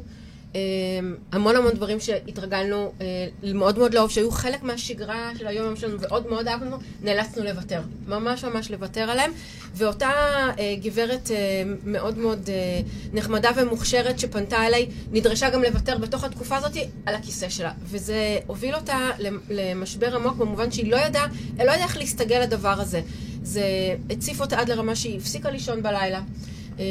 אמ, 0.56 1.14
המון 1.32 1.56
המון 1.56 1.72
דברים 1.72 2.00
שהתרגלנו 2.00 2.92
אה, 3.00 3.06
מאוד 3.54 3.78
מאוד 3.78 3.94
לאהוב, 3.94 4.10
שהיו 4.10 4.30
חלק 4.30 4.62
מהשגרה 4.62 5.30
של 5.38 5.46
היום 5.46 5.76
שלנו 5.76 6.00
ועוד 6.00 6.26
מאוד 6.26 6.48
אהבנו, 6.48 6.76
נאלצנו 7.02 7.44
לוותר. 7.44 7.80
ממש 8.06 8.44
ממש 8.44 8.70
לוותר 8.70 9.10
עליהם. 9.10 9.30
ואותה 9.74 10.10
אה, 10.58 10.74
גברת 10.82 11.30
אה, 11.30 11.62
מאוד 11.84 12.18
מאוד 12.18 12.50
נחמדה 13.12 13.50
ומוכשרת 13.56 14.18
שפנתה 14.18 14.66
אליי, 14.66 14.86
נדרשה 15.12 15.50
גם 15.50 15.62
לוותר 15.62 15.98
בתוך 15.98 16.24
התקופה 16.24 16.56
הזאת 16.56 16.72
על 17.06 17.14
הכיסא 17.14 17.48
שלה. 17.48 17.72
וזה 17.84 18.38
הוביל 18.46 18.74
אותה 18.74 19.10
למשבר 19.50 20.16
עמוק 20.16 20.36
במובן 20.36 20.70
שהיא 20.70 20.90
לא 20.92 20.96
ידעה, 20.96 21.26
לא 21.58 21.62
ידעה 21.62 21.84
איך 21.84 21.96
להסתגל 21.96 22.40
לדבר 22.40 22.80
הזה. 22.80 23.00
זה 23.42 23.62
הציף 24.10 24.40
אותה 24.40 24.60
עד 24.60 24.70
לרמה 24.70 24.96
שהיא 24.96 25.18
הפסיקה 25.18 25.50
לישון 25.50 25.82
בלילה. 25.82 26.20
אמ, 26.78 26.84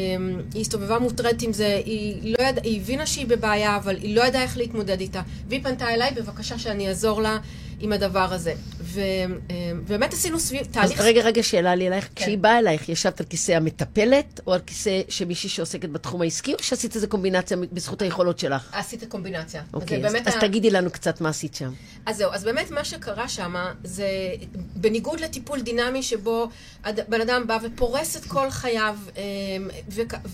היא 0.54 0.62
הסתובבה 0.62 1.00
מוטרדת 1.00 1.42
עם 1.42 1.54
זה, 1.54 1.82
היא, 1.86 2.36
לא 2.40 2.44
יד... 2.44 2.60
היא 2.64 2.82
הבינה 2.82 3.06
שהיא 3.06 3.28
בבעיה, 3.28 3.76
אבל 3.78 3.96
היא 3.98 4.16
לא 4.16 4.24
ידעה 4.24 4.44
איך 4.44 4.58
להתמודד 4.58 5.00
איתה. 5.00 5.22
והיא 5.50 5.64
פנתה 5.64 5.94
אליי, 5.94 6.12
בבקשה 6.16 6.58
שאני 6.58 6.88
אעזור 6.88 7.22
לה 7.22 7.38
עם 7.80 7.92
הדבר 7.94 8.34
הזה. 8.34 8.54
ובאמת 8.96 10.14
עשינו 10.14 10.40
סביב 10.40 10.68
תהליך... 10.72 11.00
אז 11.00 11.06
רגע, 11.06 11.22
רגע, 11.22 11.44
שאלה 11.44 11.76
לי 11.76 11.88
אלייך. 11.88 12.06
כן. 12.06 12.12
כשהיא 12.16 12.38
באה 12.38 12.60
אלייך, 12.60 12.90
ישבת 12.90 13.20
על 13.20 13.26
כיסא 13.26 13.52
המטפלת, 13.52 14.40
או 14.48 14.54
על 14.54 14.60
כיסא 14.60 15.02
של 15.10 15.26
מישהי 15.26 15.50
שעוסקת 15.50 15.90
בתחום 15.90 16.22
העסקי, 16.22 16.54
או 16.54 16.60
שעשית 16.64 16.96
איזה 16.96 17.08
קומבינציה 17.08 17.58
בזכות 17.72 18.02
היכולות 18.02 18.40
שלך? 18.40 18.70
עשית 18.74 19.04
קומבינציה. 19.04 19.64
אוקיי, 19.74 20.06
אז, 20.06 20.16
אז 20.26 20.36
ה... 20.36 20.40
תגידי 20.40 20.70
לנו 20.70 20.92
קצת 20.92 21.22
מה 21.22 21.30
עשית 21.30 21.56
שם. 21.56 21.72
אז 22.06 22.18
זהו, 22.18 22.32
אז 22.32 22.44
באמת 22.44 22.72
מה 22.72 22.86
שקרה 22.86 23.28
שם, 23.28 23.56
זה 23.84 24.08
בניגוד 24.76 25.20
לטיפול 25.20 25.62
דינמי 25.62 26.04
שבו 26.04 26.50
בן 27.08 27.22
אדם 27.22 27.48
בא 27.48 27.58
ופורס 27.64 28.18
את 28.18 28.26
כל 28.26 28.50
חייו, 28.50 28.96
אמ, 29.18 29.70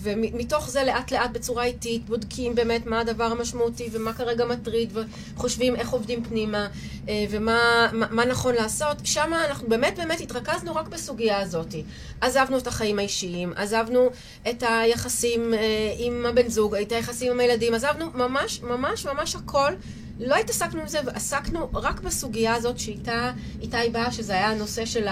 ומתוך 0.02 0.70
זה 0.70 0.84
לאט 0.84 1.12
לאט 1.12 1.30
בצורה 1.30 1.64
איטית 1.64 2.06
בודקים 2.06 2.54
באמת 2.54 2.86
מה 2.86 3.00
הדבר 3.00 3.24
המשמעותי 3.24 3.88
ומה 3.92 4.12
כרגע 4.12 4.44
מטריד, 4.44 4.92
וחושבים 5.34 5.76
איך 5.76 5.90
עובדים 5.90 6.24
פנימה, 6.24 6.68
אה, 7.08 7.24
ומה 7.30 7.88
מה, 7.92 8.06
מה 8.10 8.24
נכון 8.24 8.51
נכון 8.52 8.62
לעשות, 8.62 8.96
שם 9.04 9.32
אנחנו 9.50 9.68
באמת 9.68 9.96
באמת 9.96 10.20
התרכזנו 10.20 10.74
רק 10.74 10.88
בסוגיה 10.88 11.40
הזאת. 11.40 11.74
עזבנו 12.20 12.58
את 12.58 12.66
החיים 12.66 12.98
האישיים, 12.98 13.52
עזבנו 13.56 14.10
את 14.50 14.62
היחסים 14.66 15.54
אה, 15.54 15.58
עם 15.98 16.26
הבן 16.26 16.48
זוג, 16.48 16.74
את 16.74 16.92
היחסים 16.92 17.32
עם 17.32 17.40
הילדים, 17.40 17.74
עזבנו 17.74 18.10
ממש 18.14 18.60
ממש 18.60 19.06
ממש 19.06 19.36
הכל. 19.36 19.72
לא 20.20 20.34
התעסקנו 20.34 20.80
עם 20.80 20.88
זה, 20.88 20.98
ועסקנו 21.04 21.70
רק 21.74 22.00
בסוגיה 22.00 22.54
הזאת 22.54 22.78
שאיתה 22.78 23.32
היא 23.60 23.90
באה, 23.90 24.12
שזה 24.12 24.32
היה 24.32 24.50
הנושא 24.50 24.84
של 24.84 25.06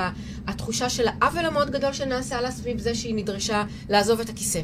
התחושה 0.46 0.90
של 0.90 1.08
העוול 1.08 1.46
המאוד 1.46 1.70
גדול 1.70 1.92
שנעשה 1.92 2.40
לה 2.40 2.50
סביב 2.50 2.78
זה 2.78 2.94
שהיא 2.94 3.14
נדרשה 3.14 3.64
לעזוב 3.88 4.20
את 4.20 4.28
הכיסא. 4.28 4.60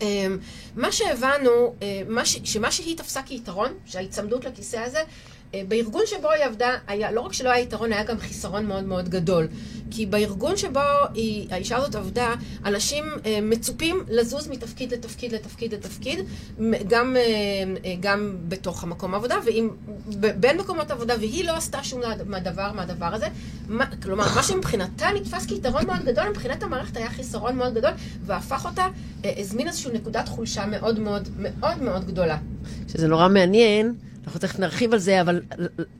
אמ, 0.00 0.38
מה 0.76 0.92
שהבנו, 0.92 1.74
אה, 1.82 2.24
שמה 2.44 2.72
שהיא 2.72 2.96
תפסה 2.96 3.22
כיתרון, 3.22 3.72
שההיצמדות 3.86 4.44
לכיסא 4.44 4.76
הזה, 4.76 5.00
בארגון 5.68 6.02
שבו 6.06 6.30
היא 6.30 6.44
עבדה, 6.44 6.76
היה, 6.86 7.12
לא 7.12 7.20
רק 7.20 7.32
שלא 7.32 7.50
היה 7.50 7.62
יתרון, 7.62 7.92
היה 7.92 8.04
גם 8.04 8.18
חיסרון 8.18 8.66
מאוד 8.66 8.84
מאוד 8.84 9.08
גדול. 9.08 9.48
כי 9.90 10.06
בארגון 10.06 10.56
שבו 10.56 10.80
היא, 11.14 11.46
האישה 11.50 11.76
הזאת 11.76 11.94
עבדה, 11.94 12.34
אנשים 12.64 13.04
אה, 13.26 13.38
מצופים 13.42 14.04
לזוז 14.08 14.48
מתפקיד 14.48 14.92
לתפקיד 14.92 15.32
לתפקיד 15.32 15.74
לתפקיד, 15.74 16.18
גם, 16.88 17.16
אה, 17.16 17.22
אה, 17.84 17.94
גם 18.00 18.36
בתוך 18.48 18.82
המקום 18.82 19.14
העבודה, 19.14 19.36
ואם, 19.44 19.68
בין 20.40 20.58
מקומות 20.58 20.90
עבודה, 20.90 21.14
והיא 21.20 21.44
לא 21.44 21.56
עשתה 21.56 21.84
שום 21.84 22.02
דבר 22.42 22.72
מהדבר 22.72 23.14
הזה. 23.14 23.26
מה, 23.68 23.86
כלומר, 24.02 24.24
מה 24.34 24.42
שמבחינתה 24.42 25.06
נתפס 25.14 25.46
כיתרון 25.46 25.86
מאוד 25.86 26.04
גדול, 26.04 26.28
מבחינת 26.28 26.62
המערכת 26.62 26.96
היה 26.96 27.10
חיסרון 27.10 27.56
מאוד 27.56 27.74
גדול, 27.74 27.90
והפך 28.26 28.64
אותה, 28.64 28.86
אה, 29.24 29.32
הזמין 29.36 29.68
איזושהי 29.68 29.92
נקודת 29.92 30.28
חולשה 30.28 30.66
מאוד 30.66 30.98
מאוד 30.98 31.28
מאוד 31.38 31.82
מאוד 31.82 32.06
גדולה. 32.06 32.38
שזה 32.88 33.08
נורא 33.08 33.28
מעניין. 33.28 34.07
אנחנו 34.28 34.40
תכף 34.40 34.58
נרחיב 34.58 34.92
על 34.92 34.98
זה, 34.98 35.20
אבל 35.20 35.42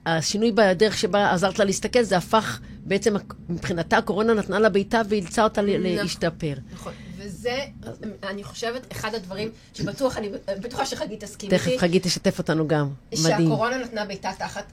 השינוי 0.06 0.52
בדרך 0.52 0.98
שבה 0.98 1.32
עזרת 1.32 1.58
לה 1.58 1.64
להסתכל, 1.64 2.02
זה 2.02 2.16
הפך, 2.16 2.60
בעצם 2.84 3.16
מבחינתה 3.48 3.98
הקורונה 3.98 4.34
נתנה 4.34 4.58
לה 4.58 4.68
בעיטה 4.68 5.02
ואילצה 5.08 5.44
אותה 5.44 5.62
נכון, 5.62 5.82
להשתפר. 5.82 6.54
נכון. 6.72 6.92
וזה, 7.16 7.58
אני 8.22 8.44
חושבת, 8.44 8.92
אחד 8.92 9.14
הדברים 9.14 9.50
שבטוח, 9.74 10.16
אני 10.16 10.28
בטוחה 10.60 10.86
שחגית 10.86 11.24
תסכים 11.24 11.50
איתי. 11.50 11.64
תכף 11.64 11.78
חגית 11.78 12.02
תשתף 12.02 12.38
אותנו 12.38 12.68
גם. 12.68 12.88
מדהים. 13.12 13.22
שהקורונה 13.38 13.78
נתנה 13.78 14.04
בעיטה 14.04 14.30
תחת 14.38 14.72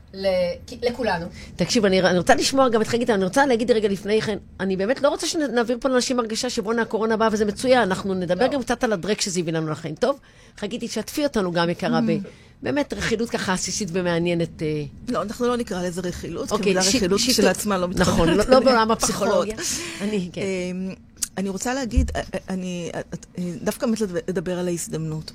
לכולנו. 0.82 1.26
תקשיב, 1.56 1.86
אני, 1.86 2.02
אני 2.02 2.18
רוצה 2.18 2.36
לשמוע 2.36 2.70
גם 2.70 2.82
את 2.82 2.88
חגית, 2.88 3.10
אני 3.10 3.24
רוצה 3.24 3.46
להגיד 3.46 3.72
רגע 3.72 3.90
לפני 3.90 4.22
כן, 4.22 4.38
אני 4.60 4.78
באמת 4.78 5.02
לא 5.02 5.10
רוצה 5.10 5.28
שנעביר 5.28 5.78
פה 5.82 5.90
לאנשים 5.90 6.20
הרגשה 6.20 6.50
שבואנה 6.50 6.82
הקורונה 6.82 7.18
באה 7.18 7.30
וזה 7.32 7.46
מצוין, 7.46 7.82
אנחנו 7.82 8.14
נדבר 8.14 8.46
לא. 8.46 8.52
גם 8.52 8.64
קצת 8.64 8.84
על 8.84 8.94
הדרק 8.94 9.22
שזה 9.22 9.40
הביא 9.40 9.54
לנו 9.54 9.72
לחיים. 9.72 9.96
טוב? 9.96 10.20
חגית, 10.58 10.84
תשתפי 10.84 11.24
אותנו 11.24 11.52
גם, 11.52 11.70
יקרה, 11.70 12.02
ב... 12.08 12.12
באמת 12.62 12.94
רכילות 12.94 13.30
ככה 13.30 13.54
עסיסית 13.54 13.90
ומעניינת. 13.92 14.62
אה. 14.62 14.84
לא, 15.10 15.22
אנחנו 15.22 15.48
לא 15.48 15.58
נקרא 15.58 15.84
לזה 15.84 16.02
רכילות, 16.02 16.50
כי 16.50 16.56
המילה 16.56 16.82
רכילות 16.82 17.22
כשלעצמה 17.28 17.78
לא 17.78 17.88
מתחברת. 17.88 18.08
נכון, 18.08 18.30
לא, 18.30 18.44
לא 18.48 18.60
בעולם 18.60 18.92
הפסיכולוגיה. 18.92 19.56
אני, 20.02 20.30
כן. 20.34 20.42
אמ, 20.42 20.94
אני 21.38 21.50
רוצה 21.50 21.74
להגיד, 21.74 22.12
אה, 22.16 22.22
אה, 22.34 22.40
אני 22.50 22.92
דווקא 23.64 23.86
באמת 23.86 24.00
לדבר 24.28 24.60
על 24.60 24.68
ההזדמנות. 24.68 25.32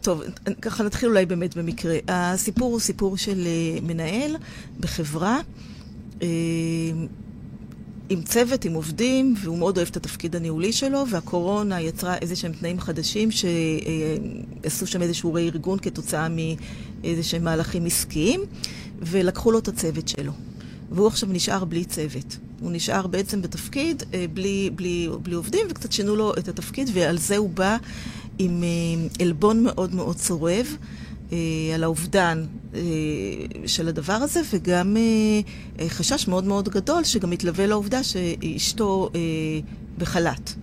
טוב, 0.00 0.22
ככה 0.62 0.82
נתחיל 0.82 1.08
אולי 1.08 1.26
באמת 1.26 1.56
במקרה. 1.56 1.98
הסיפור 2.08 2.72
הוא 2.72 2.80
סיפור 2.80 3.16
של 3.16 3.46
מנהל 3.82 4.36
בחברה. 4.80 5.40
עם 8.10 8.22
צוות, 8.22 8.64
עם 8.64 8.74
עובדים, 8.74 9.34
והוא 9.42 9.58
מאוד 9.58 9.76
אוהב 9.76 9.88
את 9.88 9.96
התפקיד 9.96 10.36
הניהולי 10.36 10.72
שלו, 10.72 11.04
והקורונה 11.10 11.80
יצרה 11.80 12.16
איזה 12.16 12.36
שהם 12.36 12.52
תנאים 12.52 12.80
חדשים 12.80 13.28
שעשו 13.30 14.86
שם 14.86 15.02
איזשהו 15.02 15.34
רה-ארגון 15.34 15.78
כתוצאה 15.78 16.28
מאיזה 16.28 17.22
שהם 17.22 17.44
מהלכים 17.44 17.86
עסקיים, 17.86 18.40
ולקחו 19.02 19.52
לו 19.52 19.58
את 19.58 19.68
הצוות 19.68 20.08
שלו. 20.08 20.32
והוא 20.90 21.06
עכשיו 21.06 21.28
נשאר 21.32 21.64
בלי 21.64 21.84
צוות. 21.84 22.36
הוא 22.60 22.70
נשאר 22.72 23.06
בעצם 23.06 23.42
בתפקיד 23.42 24.02
אה, 24.14 24.24
בלי, 24.34 24.70
בלי, 24.74 25.08
בלי 25.22 25.34
עובדים, 25.34 25.66
וקצת 25.70 25.92
שינו 25.92 26.16
לו 26.16 26.34
את 26.38 26.48
התפקיד, 26.48 26.90
ועל 26.92 27.18
זה 27.18 27.36
הוא 27.36 27.50
בא 27.50 27.76
עם 28.38 28.62
אה, 28.62 29.24
עלבון 29.24 29.62
מאוד 29.62 29.94
מאוד 29.94 30.16
צורב. 30.16 30.76
אה, 31.32 31.38
על 31.74 31.84
האובדן 31.84 32.44
אה, 32.74 32.80
של 33.66 33.88
הדבר 33.88 34.12
הזה, 34.12 34.40
וגם 34.52 34.96
אה, 34.96 35.88
חשש 35.88 36.28
מאוד 36.28 36.44
מאוד 36.44 36.68
גדול 36.68 37.04
שגם 37.04 37.30
מתלווה 37.30 37.66
לעובדה 37.66 38.02
שאשתו 38.02 39.10
בחל"ת. 39.98 40.54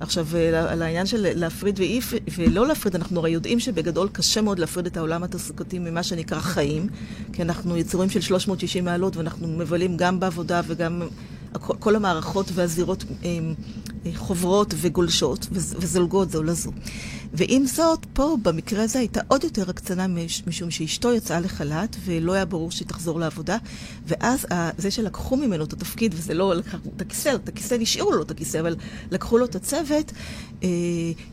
עכשיו, 0.00 0.26
על 0.68 0.82
העניין 0.82 1.06
של 1.06 1.26
להפריד 1.34 1.80
ואי, 1.80 2.00
ולא 2.38 2.66
להפריד, 2.66 2.96
אנחנו 2.96 3.20
הרי 3.20 3.30
יודעים 3.30 3.60
שבגדול 3.60 4.08
קשה 4.12 4.40
מאוד 4.40 4.58
להפריד 4.58 4.86
את 4.86 4.96
העולם 4.96 5.22
התעסוקתי 5.22 5.78
ממה 5.78 6.02
שנקרא 6.02 6.40
חיים, 6.40 6.86
כי 7.32 7.42
אנחנו 7.42 7.76
יצורים 7.76 8.10
של 8.10 8.20
360 8.20 8.84
מעלות 8.84 9.16
ואנחנו 9.16 9.48
מבלים 9.48 9.96
גם 9.96 10.20
בעבודה 10.20 10.60
וגם 10.66 11.02
כל 11.58 11.96
המערכות 11.96 12.46
והזירות 12.54 13.04
חוברות 14.14 14.74
וגולשות 14.76 15.46
וזולגות 15.52 16.30
זו 16.30 16.42
לזו. 16.42 16.70
ועם 17.34 17.66
זאת, 17.66 18.06
פה 18.12 18.36
במקרה 18.42 18.82
הזה 18.82 18.98
הייתה 18.98 19.20
עוד 19.28 19.44
יותר 19.44 19.70
הקצנה 19.70 20.06
משום 20.46 20.70
שאשתו 20.70 21.12
יצאה 21.12 21.40
לחל"ת 21.40 21.96
ולא 22.04 22.32
היה 22.32 22.44
ברור 22.44 22.70
שהיא 22.70 22.88
תחזור 22.88 23.20
לעבודה, 23.20 23.56
ואז 24.06 24.46
זה 24.78 24.90
שלקחו 24.90 25.36
ממנו 25.36 25.64
את 25.64 25.72
התפקיד, 25.72 26.14
וזה 26.14 26.34
לא 26.34 26.54
לקחו 26.54 26.76
את 26.96 27.00
הכיסא, 27.00 27.34
את 27.34 27.48
הכיסא 27.48 27.74
נשארו 27.74 28.12
לו 28.12 28.22
את 28.22 28.30
הכיסא, 28.30 28.60
אבל 28.60 28.76
לקחו 29.10 29.38
לו 29.38 29.44
את 29.44 29.54
הצוות, 29.54 30.12
אה, 30.62 30.68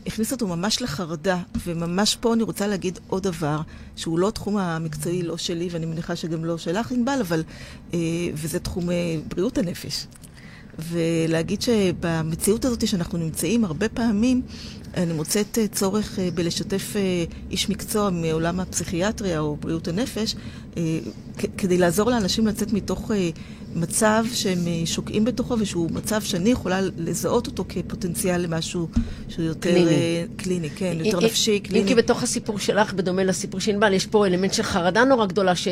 הכניס 0.06 0.32
אותו 0.32 0.46
ממש 0.46 0.82
לחרדה, 0.82 1.38
וממש 1.66 2.16
פה 2.20 2.34
אני 2.34 2.42
רוצה 2.42 2.66
להגיד 2.66 2.98
עוד 3.08 3.22
דבר, 3.22 3.60
שהוא 3.96 4.18
לא 4.18 4.30
תחום 4.30 4.56
המקצועי, 4.56 5.22
לא 5.22 5.36
שלי, 5.36 5.68
ואני 5.70 5.86
מניחה 5.86 6.16
שגם 6.16 6.44
לא 6.44 6.58
שלך, 6.58 6.92
ענבל, 6.92 7.18
אבל, 7.20 7.42
אה, 7.94 7.98
וזה 8.34 8.58
תחום 8.58 8.90
אה, 8.90 9.16
בריאות 9.28 9.58
הנפש. 9.58 10.06
ולהגיד 10.88 11.62
שבמציאות 11.62 12.64
הזאת 12.64 12.88
שאנחנו 12.88 13.18
נמצאים, 13.18 13.64
הרבה 13.64 13.88
פעמים 13.88 14.42
אני 14.94 15.12
מוצאת 15.12 15.58
אה, 15.58 15.68
צורך 15.68 16.18
אה, 16.18 16.28
בלשתף 16.34 16.96
אה, 16.96 17.24
איש 17.50 17.68
מקצוע 17.68 18.10
מעולם 18.10 18.60
הפסיכיאטריה 18.60 19.40
או 19.40 19.56
בריאות 19.56 19.88
הנפש, 19.88 20.34
כדי 21.58 21.78
לעזור 21.78 22.10
לאנשים 22.10 22.46
לצאת 22.46 22.72
מתוך 22.72 23.10
מצב 23.74 24.24
שהם 24.32 24.58
שוקעים 24.84 25.24
בתוכו, 25.24 25.56
ושהוא 25.58 25.90
מצב 25.90 26.22
שאני 26.22 26.50
יכולה 26.50 26.80
לזהות 26.96 27.46
אותו 27.46 27.64
כפוטנציאל 27.68 28.40
למשהו 28.40 28.88
שהוא 29.28 29.44
יותר 29.44 29.70
קליני, 29.70 30.26
קליני 30.36 30.70
כן, 30.70 30.96
יותר 31.04 31.20
נפשי, 31.20 31.60
קליני. 31.60 31.82
אם 31.82 31.88
כי 31.88 31.94
בתוך 31.94 32.22
הסיפור 32.22 32.58
שלך, 32.58 32.92
בדומה 32.94 33.24
לסיפור 33.24 33.60
של 33.60 33.72
ענבל, 33.72 33.92
יש 33.92 34.06
פה 34.06 34.26
אלמנט 34.26 34.52
של 34.52 34.62
חרדה 34.62 35.04
נורא 35.04 35.26
גדולה, 35.26 35.56
ש, 35.56 35.68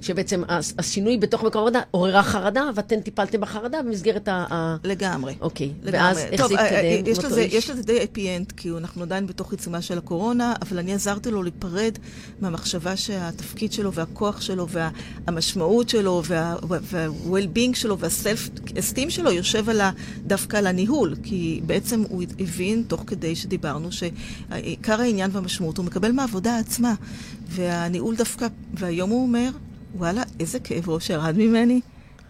שבעצם 0.00 0.42
השינוי 0.78 1.16
בתוך 1.16 1.44
מקום 1.44 1.60
עבודה 1.60 1.80
עוררה 1.90 2.22
חרדה, 2.22 2.70
ואתם 2.74 3.00
טיפלתם 3.00 3.40
בחרדה 3.40 3.82
במסגרת 3.82 4.28
ה... 4.28 4.76
לגמרי. 4.84 5.34
אוקיי, 5.40 5.70
לגמרי. 5.82 5.98
ואז 5.98 6.18
איך 6.18 6.40
טוב, 6.40 6.48
זה 6.48 6.60
התקדם? 6.60 7.12
יש 7.12 7.18
לזה, 7.24 7.42
יש 7.42 7.70
לזה 7.70 7.82
די 7.82 7.98
happy 7.98 8.18
end. 8.18 8.52
כי 8.56 8.70
אנחנו 8.70 9.02
עדיין 9.02 9.26
בתוך 9.26 9.52
עיצומה 9.52 9.82
של 9.82 9.98
הקורונה, 9.98 10.54
אבל 10.62 10.78
אני 10.78 10.94
עזרתי 10.94 11.30
לו 11.30 11.42
להיפרד 11.42 11.92
מהמחשבה 12.40 12.96
שהתפקיד 12.96 13.72
שלו 13.72 13.92
והכוח 13.92 14.40
שלו 14.40 14.66
והמשמעות 14.68 15.88
שלו 15.88 16.22
וה-well-being 17.38 17.76
שלו 17.76 17.98
וה-self-esteem 17.98 19.10
שלו 19.10 19.30
יושב 19.30 19.68
על 19.68 19.80
ה, 19.80 19.90
דווקא 20.26 20.56
על 20.56 20.66
הניהול, 20.66 21.14
כי 21.22 21.60
בעצם 21.66 22.02
הוא 22.08 22.22
הבין 22.38 22.82
תוך 22.88 23.04
כדי 23.06 23.36
שדיברנו 23.36 23.88
שעיקר 23.92 25.00
העניין 25.00 25.30
והמשמעות 25.32 25.78
הוא 25.78 25.86
מקבל 25.86 26.12
מהעבודה 26.12 26.58
עצמה, 26.58 26.94
והניהול 27.48 28.16
דווקא, 28.16 28.46
והיום 28.74 29.10
הוא 29.10 29.22
אומר, 29.22 29.50
וואלה, 29.96 30.22
איזה 30.40 30.60
כאב 30.60 30.88
ראש 30.88 31.10
ירד 31.10 31.34
ממני. 31.38 31.80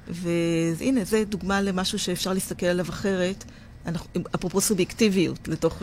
והנה, 0.09 1.05
זו 1.05 1.17
דוגמה 1.29 1.63
למשהו 1.63 1.99
שאפשר 1.99 2.33
להסתכל 2.33 2.67
עליו 2.67 2.89
אחרת. 2.89 3.45
אנחנו, 3.87 4.11
אפרופו 4.35 4.61
סובייקטיביות, 4.61 5.49
לתוך... 5.49 5.83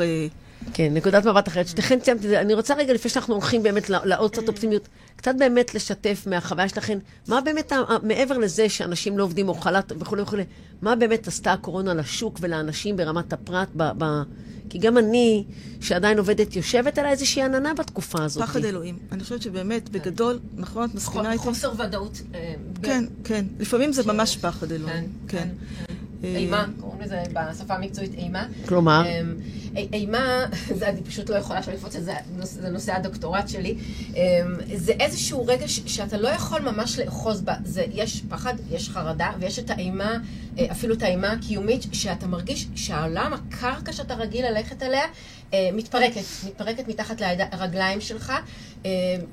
כן, 0.73 0.93
נקודת 0.93 1.25
מבט 1.25 1.47
אחרת. 1.47 1.67
שתכן 1.67 1.99
ציינתי 1.99 2.25
את 2.25 2.29
זה. 2.29 2.41
אני 2.41 2.53
רוצה 2.53 2.73
רגע, 2.73 2.93
לפני 2.93 3.11
שאנחנו 3.11 3.33
הולכים 3.33 3.63
באמת 3.63 3.89
לעוד 3.89 4.31
קצת 4.31 4.47
אופטימיות, 4.47 4.87
קצת 5.15 5.35
באמת 5.39 5.75
לשתף 5.75 6.23
מהחוויה 6.27 6.69
שלכם, 6.69 6.97
מה 7.27 7.41
באמת, 7.41 7.71
מעבר 8.03 8.37
לזה 8.37 8.69
שאנשים 8.69 9.17
לא 9.17 9.23
עובדים 9.23 9.49
או 9.49 9.53
חל"ת 9.53 9.91
וכולי 9.99 10.21
וכולי, 10.21 10.43
מה 10.81 10.95
באמת 10.95 11.27
עשתה 11.27 11.53
הקורונה 11.53 11.93
לשוק 11.93 12.37
ולאנשים 12.41 12.97
ברמת 12.97 13.33
הפרט, 13.33 13.67
ב, 13.75 13.83
ב, 13.97 14.05
כי 14.69 14.77
גם 14.77 14.97
אני, 14.97 15.43
שעדיין 15.81 16.17
עובדת, 16.17 16.55
יושבת 16.55 16.97
על 16.97 17.05
איזושהי 17.05 17.41
עננה 17.41 17.73
בתקופה 17.73 18.23
הזאת. 18.23 18.43
פחד 18.43 18.65
אלוהים. 18.65 18.97
אני 19.11 19.23
חושבת 19.23 19.41
שבאמת, 19.41 19.89
בגדול, 19.89 20.39
נכון, 20.55 20.89
את 20.89 20.95
מסכימה 20.95 21.31
איתי? 21.31 21.43
חוסר 21.43 21.71
ודאות. 21.79 22.21
אה, 22.35 22.53
כן, 22.83 23.05
כן. 23.23 23.45
לפעמים 23.59 23.93
זה 23.93 24.03
ממש 24.13 24.37
פחד 24.37 24.71
אלוהים. 24.71 25.09
כן. 25.27 25.47
כן. 26.31 26.35
אימה, 26.35 26.65
קוראים 26.79 27.01
לזה 27.01 27.23
בשפה 27.33 27.73
המקצועית 27.73 28.13
אימה. 28.13 28.47
כלומר? 28.67 29.03
אמ, 29.05 29.35
אימה, 29.93 30.45
זה 30.79 30.89
אני 30.89 31.03
פשוט 31.03 31.29
לא 31.29 31.35
יכולה 31.35 31.59
עכשיו 31.59 31.73
לקפוץ 31.73 31.95
זה, 31.97 32.13
זה 32.41 32.69
נושא 32.69 32.93
הדוקטורט 32.95 33.47
שלי. 33.47 33.75
זה 34.73 34.93
איזשהו 34.99 35.45
רגע 35.45 35.67
שאתה 35.67 36.17
לא 36.17 36.27
יכול 36.27 36.61
ממש 36.61 36.99
לאחוז 36.99 37.41
בה. 37.41 37.53
זה, 37.65 37.85
יש 37.93 38.21
פחד, 38.29 38.53
יש 38.71 38.89
חרדה, 38.89 39.31
ויש 39.39 39.59
את 39.59 39.69
האימה, 39.69 40.17
אה, 40.59 40.65
אפילו 40.71 40.93
את 40.93 41.03
האימה 41.03 41.31
הקיומית, 41.31 41.85
שאתה 41.91 42.27
מרגיש 42.27 42.67
שהעולם, 42.75 43.33
הקרקע 43.33 43.93
שאתה 43.93 44.13
רגיל 44.13 44.45
ללכת 44.45 44.83
עליה, 44.83 45.05
אה, 45.53 45.69
מתפרקת, 45.73 46.21
מתפרקת 46.47 46.87
מתחת 46.87 47.21
לרגליים 47.21 48.01
שלך, 48.01 48.29
אה, 48.29 48.37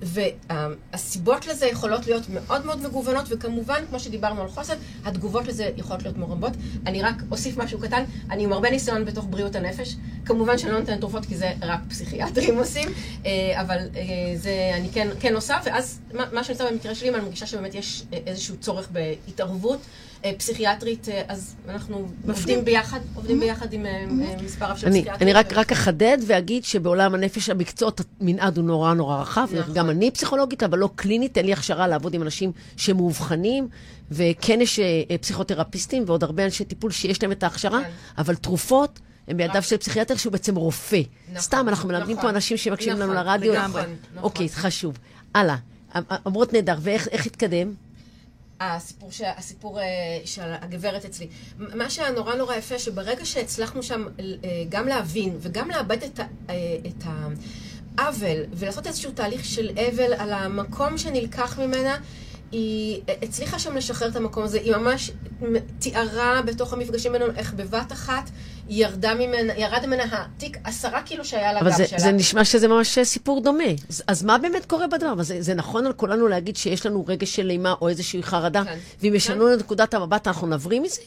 והסיבות 0.02 1.46
לזה 1.46 1.66
יכולות 1.66 2.06
להיות 2.06 2.22
מאוד 2.28 2.66
מאוד 2.66 2.82
מגוונות, 2.82 3.24
וכמובן, 3.28 3.82
כמו 3.88 4.00
שדיברנו 4.00 4.42
על 4.42 4.48
חוסן, 4.48 4.74
התגובות 5.04 5.46
לזה 5.46 5.70
יכולות 5.76 6.02
להיות 6.02 6.16
מרובות. 6.16 6.52
אני 6.86 7.02
רק 7.02 7.14
אוסיף 7.30 7.56
משהו 7.56 7.78
קטן, 7.78 8.04
אני 8.30 8.44
עם 8.44 8.52
הרבה 8.52 8.70
ניסיון 8.70 9.04
בתוך 9.04 9.26
בריאות 9.30 9.56
הנפש. 9.56 9.96
כמובן 10.24 10.58
שאני 10.58 10.72
לא 10.72 10.78
נותנת 10.80 11.00
תרופות 11.00 11.26
כי 11.26 11.36
זה 11.36 11.52
רק 11.62 11.80
פסיכיאטרים 11.88 12.58
עושים, 12.58 12.88
אה, 13.26 13.60
אבל 13.60 13.78
זה 14.36 14.70
אני 14.74 14.88
כן, 14.92 15.08
כן 15.20 15.34
עושה, 15.34 15.58
ואז 15.64 16.00
מה 16.12 16.44
שאני 16.44 16.58
עושה 16.58 16.70
במקרה 16.70 16.94
שלי, 16.94 17.08
אני 17.08 17.18
מרגישה 17.18 17.46
שבאמת 17.46 17.74
יש 17.74 18.02
איזשהו 18.26 18.56
צורך 18.56 18.88
בהתערבות. 18.90 19.80
אה, 20.24 20.32
פסיכיאטרית, 20.38 21.08
אה, 21.08 21.22
אז 21.28 21.54
אנחנו 21.68 22.08
עובדים 22.28 22.64
ביחד, 22.64 23.00
עובדים. 23.14 23.40
ביחד 23.40 23.72
עם 23.72 23.86
אה. 23.86 24.04
מספר 24.44 24.64
רב 24.64 24.76
של 24.76 24.90
פסיכיאטרים. 24.90 25.28
אני 25.28 25.32
רק 25.32 25.72
אחדד 25.72 26.18
ואגיד 26.26 26.64
שבעולם 26.64 27.14
הנפש 27.14 27.50
המקצועות 27.50 28.00
המנעד 28.20 28.56
הוא 28.56 28.64
נורא 28.64 28.94
נורא 28.94 29.20
רחב. 29.20 29.48
נכון. 29.52 29.74
גם 29.74 29.90
אני 29.90 30.10
פסיכולוגית, 30.10 30.62
אבל 30.62 30.78
לא 30.78 30.90
קלינית, 30.94 31.38
אין 31.38 31.46
לי 31.46 31.52
הכשרה 31.52 31.88
לעבוד 31.88 32.14
עם 32.14 32.22
אנשים 32.22 32.52
שמאובחנים, 32.76 33.68
וכן 34.10 34.60
יש 34.60 34.80
פסיכותרפיסטים 35.20 36.04
ועוד 36.06 36.24
הרבה 36.24 36.44
אנשי 36.44 36.64
טיפול 36.64 36.90
שיש 36.90 37.22
להם 37.22 37.32
את 37.32 37.42
ההכשרה, 37.42 37.82
כן. 37.82 37.90
אבל 38.18 38.34
תרופות... 38.34 39.00
הם 39.28 39.36
בידיו 39.36 39.62
של 39.62 39.76
פסיכיאטר 39.76 40.16
שהוא 40.16 40.32
בעצם 40.32 40.56
רופא. 40.56 41.00
נכון, 41.28 41.40
סתם, 41.40 41.66
אנחנו 41.68 41.88
מלמדים 41.88 42.16
פה 42.16 42.22
נכון. 42.22 42.34
אנשים 42.34 42.56
שמקשיבים 42.56 43.00
לנו 43.00 43.12
נכון, 43.12 43.26
לרדיו. 43.26 43.54
נכון, 43.54 43.70
נכון. 43.70 44.22
אוקיי, 44.22 44.48
חשוב. 44.48 44.98
הלאה. 45.34 45.56
אמרות 46.26 46.52
נהדר, 46.52 46.76
ואיך 46.80 47.26
התקדם? 47.26 47.74
הסיפור, 48.62 49.12
ש... 49.12 49.22
הסיפור 49.36 49.80
uh, 49.80 49.82
של 50.24 50.42
הגברת 50.42 51.04
אצלי. 51.04 51.28
מה 51.58 51.90
שהיה 51.90 52.10
נורא 52.10 52.34
נורא 52.34 52.54
יפה, 52.54 52.78
שברגע 52.78 53.24
שהצלחנו 53.24 53.82
שם 53.82 54.04
uh, 54.18 54.20
גם 54.68 54.88
להבין 54.88 55.36
וגם 55.40 55.70
לאבד 55.70 56.02
את, 56.02 56.20
ה... 56.20 56.22
uh, 56.22 56.50
את 56.86 57.04
העוול 57.98 58.44
ולעשות 58.54 58.86
איזשהו 58.86 59.12
תהליך 59.12 59.44
של 59.44 59.70
אבל 59.70 60.12
על 60.14 60.32
המקום 60.32 60.98
שנלקח 60.98 61.58
ממנה, 61.58 61.98
היא 62.52 63.00
הצליחה 63.22 63.58
שם 63.58 63.76
לשחרר 63.76 64.08
את 64.08 64.16
המקום 64.16 64.44
הזה, 64.44 64.58
היא 64.58 64.76
ממש 64.76 65.10
תיארה 65.78 66.42
בתוך 66.46 66.72
המפגשים 66.72 67.12
בינינו 67.12 67.32
איך 67.36 67.54
בבת 67.54 67.92
אחת 67.92 68.30
ירדה 68.68 69.14
ממנה, 69.14 69.52
ירד 69.56 69.86
ממנה 69.86 70.04
התיק 70.12 70.58
עשרה 70.64 71.02
קילו 71.02 71.24
שהיה 71.24 71.50
על 71.50 71.56
הגב 71.56 71.72
שלה. 71.76 71.86
אבל 71.86 71.98
זה 71.98 72.12
נשמע 72.12 72.44
שזה 72.44 72.68
ממש 72.68 72.98
סיפור 73.02 73.40
דומה. 73.40 73.64
אז, 73.88 74.02
אז 74.06 74.22
מה 74.22 74.38
באמת 74.38 74.64
קורה 74.64 74.86
בדבר? 74.86 75.22
זה, 75.22 75.42
זה 75.42 75.54
נכון 75.54 75.86
על 75.86 75.92
כולנו 75.92 76.28
להגיד 76.28 76.56
שיש 76.56 76.86
לנו 76.86 77.04
רגש 77.08 77.36
של 77.36 77.50
אימה 77.50 77.74
או 77.80 77.88
איזושהי 77.88 78.22
חרדה, 78.22 78.64
כן. 78.64 78.78
ואם 79.00 79.14
ישנו 79.14 79.44
כן. 79.44 79.52
לנקודת 79.52 79.94
המבט 79.94 80.26
אנחנו 80.26 80.46
נבריא 80.46 80.80
מזה? 80.80 81.00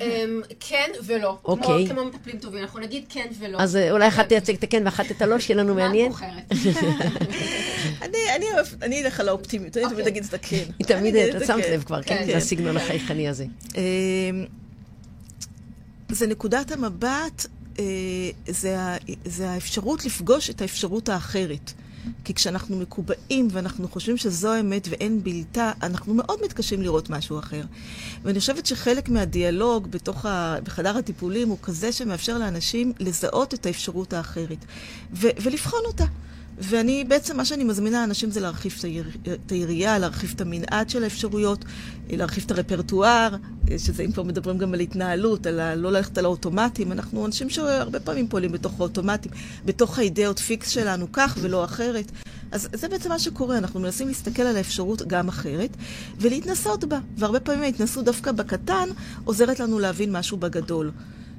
אמ, 0.00 0.40
כן 0.60 0.90
ולא. 1.04 1.38
אוקיי. 1.44 1.88
כמו 1.88 2.04
מטפלים 2.04 2.38
טובים, 2.38 2.62
אנחנו 2.62 2.80
נגיד 2.80 3.04
כן 3.08 3.26
ולא. 3.38 3.58
אז 3.58 3.76
אה, 3.76 3.90
אולי 3.90 4.08
אחת 4.08 4.28
תייצג 4.28 4.54
את 4.54 4.62
הכן 4.62 4.82
ואחת 4.84 5.10
את 5.10 5.22
הלא, 5.22 5.38
שיהיה 5.38 5.60
לנו 5.60 5.74
מעניין. 5.74 6.12
מה 6.12 6.18
את 6.38 6.52
בוחרת? 6.52 6.84
אני 8.82 9.02
אלך 9.02 9.20
על 9.20 9.28
האופטימיות, 9.28 9.76
אני 9.76 9.84
תמיד 9.84 9.98
אוקיי. 9.98 10.12
אגיד 10.12 10.24
את 10.24 10.34
הכן. 10.34 10.64
היא 10.78 10.86
תמיד, 10.86 11.16
את 11.16 11.46
שמת 11.46 11.64
לב 11.72 11.82
כבר, 11.82 12.02
כן? 12.02 12.16
כן. 12.18 12.26
זה 12.26 12.36
הסגנון 12.36 12.76
החייכני 12.76 13.28
הזה. 13.28 13.46
אמ, 13.74 13.80
זה 16.08 16.26
נקודת 16.26 16.72
המבט, 16.72 17.46
אה, 17.78 17.84
זה 19.24 19.48
האפשרות 19.50 20.04
לפגוש 20.04 20.50
את 20.50 20.62
האפשרות 20.62 21.08
האחרת. 21.08 21.72
כי 22.24 22.34
כשאנחנו 22.34 22.76
מקובעים 22.76 23.48
ואנחנו 23.50 23.88
חושבים 23.88 24.16
שזו 24.16 24.52
האמת 24.52 24.88
ואין 24.90 25.22
בלתה, 25.22 25.72
אנחנו 25.82 26.14
מאוד 26.14 26.38
מתקשים 26.44 26.82
לראות 26.82 27.10
משהו 27.10 27.38
אחר. 27.38 27.62
ואני 28.22 28.40
חושבת 28.40 28.66
שחלק 28.66 29.08
מהדיאלוג 29.08 29.90
בתוך 29.90 30.26
ה... 30.26 30.56
בחדר 30.64 30.96
הטיפולים 30.96 31.48
הוא 31.48 31.58
כזה 31.62 31.92
שמאפשר 31.92 32.38
לאנשים 32.38 32.92
לזהות 33.00 33.54
את 33.54 33.66
האפשרות 33.66 34.12
האחרת 34.12 34.64
ו... 35.12 35.28
ולבחון 35.42 35.80
אותה. 35.86 36.04
ואני, 36.58 37.04
בעצם 37.04 37.36
מה 37.36 37.44
שאני 37.44 37.64
מזמינה 37.64 38.04
אנשים 38.04 38.30
זה 38.30 38.40
להרחיב 38.40 38.74
את 39.32 39.50
היריעה, 39.50 39.98
להרחיב 39.98 40.32
את 40.34 40.40
המנעד 40.40 40.90
של 40.90 41.04
האפשרויות, 41.04 41.64
להרחיב 42.10 42.44
את 42.46 42.50
הרפרטואר, 42.50 43.36
שזה 43.78 44.02
אם 44.02 44.12
כבר 44.12 44.22
מדברים 44.22 44.58
גם 44.58 44.74
על 44.74 44.80
התנהלות, 44.80 45.46
על 45.46 45.60
ה... 45.60 45.74
לא 45.74 45.92
ללכת 45.92 46.18
על 46.18 46.24
האוטומטים. 46.24 46.92
אנחנו 46.92 47.26
אנשים 47.26 47.50
שהרבה 47.50 48.00
פעמים 48.00 48.28
פועלים 48.28 48.52
בתוך 48.52 48.80
האוטומטים, 48.80 49.32
בתוך 49.64 49.98
האידאות 49.98 50.38
פיקס 50.38 50.68
שלנו, 50.68 51.06
כך 51.12 51.38
ולא 51.40 51.64
אחרת. 51.64 52.10
אז 52.52 52.68
זה 52.72 52.88
בעצם 52.88 53.08
מה 53.08 53.18
שקורה, 53.18 53.58
אנחנו 53.58 53.80
מנסים 53.80 54.08
להסתכל 54.08 54.42
על 54.42 54.56
האפשרות 54.56 55.02
גם 55.02 55.28
אחרת, 55.28 55.76
ולהתנסות 56.18 56.84
בה. 56.84 56.98
והרבה 57.18 57.40
פעמים 57.40 57.62
ההתנסות 57.62 58.04
דווקא 58.04 58.32
בקטן 58.32 58.88
עוזרת 59.24 59.60
לנו 59.60 59.78
להבין 59.78 60.16
משהו 60.16 60.36
בגדול. 60.36 60.90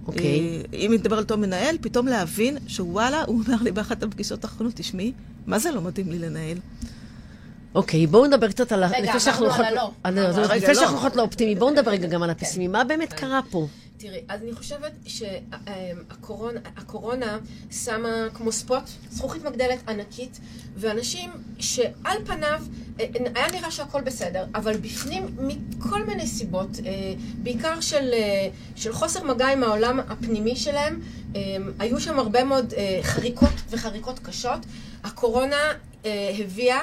אוקיי. 0.08 0.64
Okay. 0.64 0.76
אם 0.76 0.92
נדבר 0.94 1.16
על 1.16 1.24
אותו 1.24 1.38
מנהל, 1.38 1.78
פתאום 1.82 2.08
להבין 2.08 2.58
שוואלה, 2.68 3.24
הוא 3.28 3.42
אומר 3.48 3.58
לי 3.62 3.72
באחת 3.72 4.04
הפגישות 4.04 4.44
האחרונות, 4.44 4.74
תשמעי, 4.76 5.12
מה 5.48 5.60
זה 5.60 5.72
לא 5.72 5.82
מתאים 5.82 6.12
לי 6.12 6.20
לנהל? 6.20 6.58
אוקיי, 7.76 8.08
בואו 8.08 8.26
נדבר 8.26 8.48
קצת 8.48 8.72
על... 8.72 8.84
רגע, 8.84 9.14
אמרנו 9.28 9.52
על 9.52 9.66
הלא. 9.66 9.92
לפני 10.56 10.68
לא. 10.68 10.74
שאנחנו 10.74 10.98
הולכות 10.98 11.16
לאופטימי, 11.16 11.56
בואו 11.56 11.72
נדבר 11.72 11.92
רגע 11.92 12.08
גם 12.08 12.24
על 12.24 12.30
הפסימי. 12.30 12.68
מה 12.68 12.84
באמת 12.84 13.14
כן. 13.14 13.18
קרה 13.18 13.40
פה? 13.50 13.68
תראי, 14.08 14.24
אז 14.28 14.42
אני 14.42 14.54
חושבת 14.54 14.92
שהקורונה 16.76 17.40
שמה 17.72 18.28
כמו 18.34 18.52
ספוט, 18.52 18.84
זכוכית 19.10 19.44
מגדלת 19.44 19.90
ענקית, 19.90 20.40
ואנשים 20.76 21.32
שעל 21.60 22.18
פניו 22.26 22.62
אה, 23.00 23.06
היה 23.36 23.48
נראה 23.54 23.72
שהכל 23.72 24.02
בסדר, 24.02 24.46
אבל 24.56 24.78
בפנים 24.78 25.38
מכל 25.38 26.04
מיני 26.06 26.28
סיבות, 26.28 26.70
אה, 26.86 26.92
בעיקר 27.44 27.82
של, 27.82 28.10
אה, 28.14 28.48
של 28.76 28.94
חוסר 28.94 29.24
מגע 29.24 29.48
עם 29.48 29.64
העולם 29.64 30.00
הפנימי 30.00 30.56
שלהם, 30.56 31.02
היו 31.80 32.00
שם 32.00 32.20
הרבה 32.20 32.44
מאוד 32.44 32.74
חריקות 33.02 33.54
וחריקות 33.70 34.20
קשות. 34.20 34.60
הקורונה 35.04 35.72
הביאה, 36.40 36.80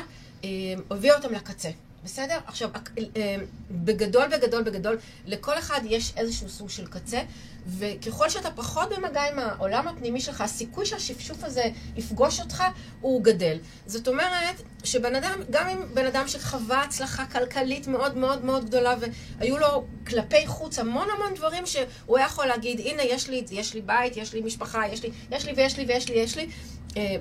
הביאה 0.91 1.17
אותם 1.17 1.33
לקצה. 1.33 1.71
בסדר? 2.05 2.39
עכשיו, 2.47 2.71
אה, 3.17 3.37
בגדול, 3.71 4.29
בגדול, 4.29 4.63
בגדול, 4.63 4.99
לכל 5.27 5.59
אחד 5.59 5.81
יש 5.85 6.13
איזשהו 6.17 6.49
סוג 6.49 6.71
של 6.71 6.87
קצה, 6.87 7.23
וככל 7.67 8.29
שאתה 8.29 8.51
פחות 8.51 8.89
במגע 8.97 9.23
עם 9.23 9.39
העולם 9.39 9.89
הפנימי 9.89 10.21
שלך, 10.21 10.41
הסיכוי 10.41 10.87
שהשפשוף 10.87 11.45
הזה 11.45 11.63
יפגוש 11.97 12.41
אותך, 12.41 12.65
הוא 13.01 13.23
גדל. 13.23 13.59
זאת 13.87 14.09
אומרת, 14.09 14.63
שבן 14.85 15.15
אדם, 15.15 15.41
גם 15.51 15.69
אם 15.69 15.95
בן 15.95 16.07
אדם 16.07 16.29
שחווה 16.29 16.83
הצלחה 16.83 17.27
כלכלית 17.27 17.87
מאוד 17.87 18.17
מאוד 18.17 18.45
מאוד 18.45 18.65
גדולה, 18.65 18.95
והיו 19.39 19.59
לו 19.59 19.85
כלפי 20.07 20.47
חוץ 20.47 20.79
המון 20.79 21.09
המון 21.17 21.35
דברים 21.35 21.67
שהוא 21.67 22.19
היה 22.19 22.27
יכול 22.27 22.47
להגיד, 22.47 22.81
הנה, 22.81 23.03
יש 23.03 23.29
לי, 23.29 23.45
יש 23.51 23.75
לי 23.75 23.81
בית, 23.81 24.17
יש 24.17 24.33
לי 24.33 24.41
משפחה, 24.41 24.83
יש 24.93 25.03
לי, 25.03 25.11
יש 25.31 25.47
לי 25.47 25.53
ויש 25.53 25.77
לי 25.79 25.85
ויש 25.85 26.09
לי, 26.09 26.15
יש 26.15 26.37
לי, 26.37 26.43
אה, 26.43 26.49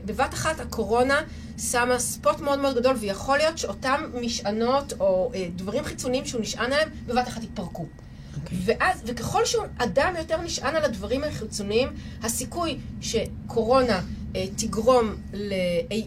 בבת 0.06 0.34
אחת 0.34 0.60
הקורונה 0.60 1.22
שמה 1.58 2.00
ספוט 2.00 2.40
מאוד 2.40 2.60
מאוד 2.60 2.76
גדול, 2.76 2.96
ויכול 3.00 3.38
להיות 3.38 3.58
שאותם 3.58 4.02
משענות 4.22 4.94
או 5.00 5.32
אה, 5.36 5.48
דברים 5.56 5.84
חיצוניים 5.84 6.26
שהוא 6.26 6.42
נשען 6.42 6.66
עליהם, 6.66 6.90
בבת 7.08 7.28
אחת 7.28 7.44
יתפרקו. 7.44 7.84
Okay. 7.84 8.38
אוקיי. 8.44 8.58
ואז, 8.66 9.02
וככל 9.06 9.46
שאדם 9.46 10.14
יותר 10.18 10.42
נשען 10.42 10.76
על 10.76 10.86
הדברים 10.86 11.24
החיצוניים, 11.24 11.90
הסיכוי 12.24 12.78
שקורונה 13.02 14.02
אה, 14.36 14.46
תגרום 14.56 15.16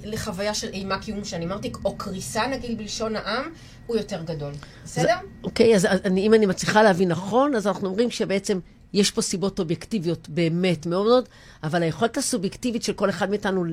לחוויה 0.05 0.55
של 0.55 0.69
אימה 0.69 0.99
קיום, 0.99 1.25
שאני 1.25 1.45
אמרתי, 1.45 1.73
או 1.85 1.97
קריסה 1.97 2.47
נגיד 2.47 2.79
בלשון 2.79 3.17
העם, 3.17 3.45
הוא 3.87 3.97
יותר 3.97 4.23
גדול. 4.23 4.53
בסדר? 4.85 5.17
אוקיי, 5.45 5.73
okay, 5.73 5.77
אז 5.77 5.85
אני, 5.85 6.27
אם 6.27 6.35
אני 6.35 6.47
מצליחה 6.47 6.83
להבין 6.83 7.09
נכון, 7.09 7.55
אז 7.55 7.67
אנחנו 7.67 7.89
אומרים 7.89 8.11
שבעצם 8.11 8.59
יש 8.95 9.11
פה 9.11 9.23
סיבות 9.23 9.59
אובייקטיביות 9.59 10.29
באמת 10.29 10.87
מאוד 10.87 11.07
מאוד, 11.07 11.29
אבל 11.63 11.83
היכולת 11.83 12.17
הסובייקטיבית 12.17 12.83
של 12.83 12.93
כל 12.93 13.11
אחד 13.11 13.31
מאיתנו, 13.31 13.65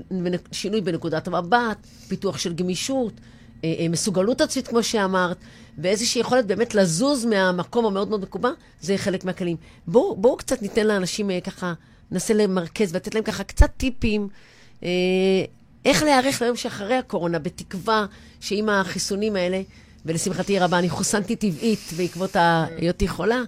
שינוי 0.51 0.81
בנקודת 0.81 1.27
המבט, 1.27 1.77
פיתוח 2.07 2.37
של 2.37 2.53
גמישות, 2.53 3.13
אה, 3.63 3.73
אה, 3.79 3.89
מסוגלות 3.89 4.41
עצמית, 4.41 4.67
כמו 4.67 4.83
שאמרת, 4.83 5.37
ואיזושהי 5.77 6.21
יכולת 6.21 6.45
באמת 6.45 6.75
לזוז 6.75 7.25
מהמקום 7.25 7.85
המאוד 7.85 8.09
מאוד 8.09 8.21
מקובע, 8.21 8.51
זה 8.81 8.97
חלק 8.97 9.25
מהכלים. 9.25 9.57
בואו 9.87 10.15
בוא 10.15 10.37
קצת 10.37 10.61
ניתן 10.61 10.87
לאנשים 10.87 11.31
אה, 11.31 11.41
ככה, 11.41 11.73
ננסה 12.11 12.33
למרכז 12.33 12.93
ולתת 12.93 13.15
להם 13.15 13.23
ככה 13.23 13.43
קצת 13.43 13.69
טיפים. 13.77 14.27
איך 15.85 16.03
להיערך 16.03 16.41
ליום 16.41 16.55
שאחרי 16.55 16.95
הקורונה, 16.95 17.39
בתקווה 17.39 18.05
שעם 18.39 18.69
החיסונים 18.69 19.35
האלה, 19.35 19.61
ולשמחתי 20.05 20.59
רבה, 20.59 20.79
אני 20.79 20.89
חוסנתי 20.89 21.35
טבעית 21.35 21.93
בעקבות 21.97 22.35
היותי 22.35 23.07
חולה. 23.07 23.41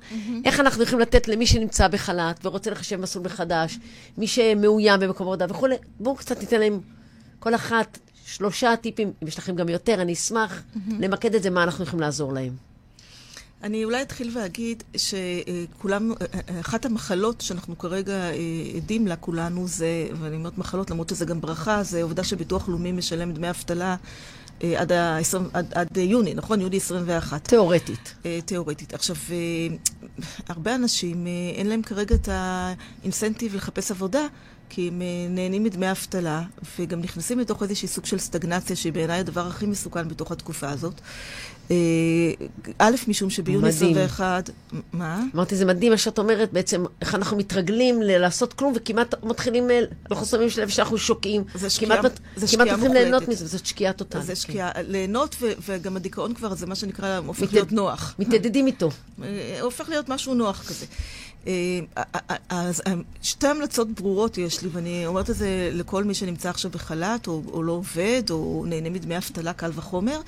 איך 0.46 0.60
אנחנו 0.60 0.84
יכולים 0.84 1.00
לתת 1.00 1.28
למי 1.28 1.48
שנמצא 1.48 1.88
בחל"ת 1.88 2.46
ורוצה 2.46 2.72
לחשב 2.72 2.96
מסלול 2.96 3.26
מחדש, 3.26 3.80
מי 4.18 4.28
שמאוים 4.28 5.00
במקום 5.00 5.28
עבודה 5.28 5.46
וכולי, 5.50 5.76
בואו 6.00 6.16
קצת 6.16 6.40
ניתן 6.40 6.60
להם 6.60 6.80
כל 7.40 7.56
אחת 7.56 8.00
שלושה 8.26 8.76
טיפים, 8.76 9.12
אם 9.24 9.28
יש 9.28 9.38
לכם 9.38 9.56
גם 9.56 9.70
יותר, 9.70 10.02
אני 10.02 10.14
אשמח 10.14 10.64
למקד 11.00 11.36
את 11.36 11.44
זה, 11.44 11.50
מה 11.50 11.64
אנחנו 11.64 11.84
יכולים 11.84 12.02
לעזור 12.02 12.34
להם. 12.34 12.56
אני 13.64 13.86
אולי 13.86 14.02
אתחיל 14.02 14.38
ואגיד 14.38 14.84
שכולם, 14.98 16.12
אחת 16.62 16.86
המחלות 16.86 17.42
שאנחנו 17.42 17.78
כרגע 17.78 18.14
אה, 18.14 18.34
עדים 18.76 19.08
לה 19.08 19.16
כולנו 19.16 19.68
זה, 19.68 20.08
ואני 20.20 20.36
אומרת 20.36 20.58
מחלות 20.58 20.92
למרות 20.92 21.10
שזה 21.10 21.26
גם 21.26 21.42
ברכה, 21.42 21.84
זה 21.84 22.04
עובדה 22.04 22.24
שביטוח 22.24 22.70
לאומי 22.70 22.92
משלם 22.92 23.34
דמי 23.34 23.50
אבטלה 23.50 23.96
אה, 24.64 24.82
עד, 24.82 24.92
ה-20, 24.92 25.38
עד, 25.54 25.74
עד 25.74 25.98
יוני, 25.98 26.34
נכון? 26.34 26.62
יוני 26.62 26.78
21. 26.78 27.48
תיאורטית. 27.48 28.14
אה, 28.26 28.40
תיאורטית. 28.46 28.94
עכשיו, 28.94 29.16
הרבה 30.48 30.76
אנשים, 30.76 31.28
אין 31.56 31.68
להם 31.68 31.82
כרגע 31.82 32.16
את 32.16 32.30
האינסנטיב 32.32 33.56
לחפש 33.56 33.92
עבודה, 33.92 34.28
כי 34.70 34.88
הם 34.88 35.02
אה, 35.02 35.08
נהנים 35.30 35.64
מדמי 35.64 35.92
אבטלה, 35.92 36.42
וגם 36.80 37.02
נכנסים 37.02 37.40
לתוך 37.40 37.64
איזושהי 37.64 37.88
סוג 37.88 38.06
של 38.06 38.18
סטגנציה, 38.18 38.76
שהיא 38.76 38.94
בעיניי 38.94 39.20
הדבר 39.20 39.48
הכי 39.48 39.66
מסוכן 39.66 40.08
בתוך 40.08 40.32
התקופה 40.32 40.70
הזאת. 40.70 41.02
אה, 41.72 41.76
א', 42.80 42.92
משום 43.08 43.30
שביוני 43.30 43.68
מדהים. 43.68 43.92
21... 43.98 44.50
מה? 44.94 45.24
אמרתי, 45.36 45.56
זה 45.56 45.66
מדהים 45.66 45.92
מה 45.92 45.98
שאת 45.98 46.20
אומרת, 46.20 46.54
בעצם, 46.54 46.84
איך 47.02 47.16
אנחנו 47.16 47.38
מתרגלים 47.38 48.02
לעשות 48.02 48.54
כלום, 48.54 48.74
וכמעט 48.76 49.24
מתחילים, 49.24 49.72
אה, 49.72 49.80
אנחנו 50.12 50.26
שמים 50.26 50.48
לב 50.58 50.70
שאנחנו 50.70 50.98
שוקעים. 50.98 51.44
זה 51.56 51.70
שקיעה- 51.70 52.02
זה 52.36 52.48
כמעט 52.48 52.68
מתחילים 52.68 52.94
ליהנות 52.94 53.22
מוחלטת. 53.22 53.30
מזה, 53.30 53.48
זאת 53.48 53.66
שקיעה 53.66 53.94
טוטאלית. 53.94 54.26
זה 54.28 54.34
כן. 54.34 54.40
שקיעה, 54.40 54.72
ליהנות, 54.88 55.36
וגם 55.68 55.96
הדיכאון 55.98 56.34
כבר, 56.34 56.56
זה 56.56 56.66
מה 56.66 56.76
שנקרא, 56.76 57.18
הופך 57.26 57.54
להיות 57.54 57.72
נוח. 57.72 58.16
מתיידדים 58.20 58.68
איתו. 58.68 58.90
אה, 59.24 59.28
הופך 59.62 59.90
להיות 59.90 60.10
משהו 60.10 60.34
נוח 60.34 60.64
כזה. 60.68 60.86
אה, 61.48 61.80
אז 62.50 62.82
אה, 62.88 62.94
שתי 63.22 63.48
המלצות 63.48 63.92
ברורות 63.92 64.38
יש 64.38 64.62
לי, 64.62 64.70
ואני 64.72 65.08
אומרת 65.08 65.30
את 65.30 65.36
זה 65.36 65.70
לכל 65.74 66.04
מי 66.04 66.14
שנמצא 66.14 66.50
עכשיו 66.50 66.72
בחל"ת, 66.72 67.28
או, 67.28 67.42
או 67.54 67.64
לא 67.64 67.72
עובד, 67.72 68.24
או 68.30 68.66
נהנה 68.68 68.90
מדמי 68.90 69.18
אבטלה, 69.18 69.54
קל 69.54 69.72
וחומר, 69.74 70.20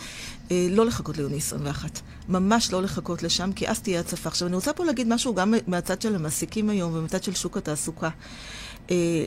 אה, 0.52 0.68
לא 0.70 0.86
לחכות 0.86 1.18
ליוני 1.18 1.38
21. 1.38 2.00
ממש 2.30 2.74
לא 2.74 2.82
לחכות 2.82 3.24
לשם, 3.24 3.52
כי 3.52 3.68
אז 3.70 3.80
תהיה 3.82 4.00
הצפה. 4.00 4.30
עכשיו, 4.30 4.48
אני 4.48 4.56
רוצה 4.56 4.74
פה 4.74 4.86
להגיד 4.86 5.08
משהו 5.08 5.36
גם 5.36 5.54
מהצד 5.68 6.02
של 6.02 6.16
המעסיקים 6.16 6.70
היום, 6.70 6.96
ומהצד 6.96 7.24
של 7.24 7.34
שוק 7.34 7.58
התעסוקה. 7.58 8.10
אה, 8.92 9.26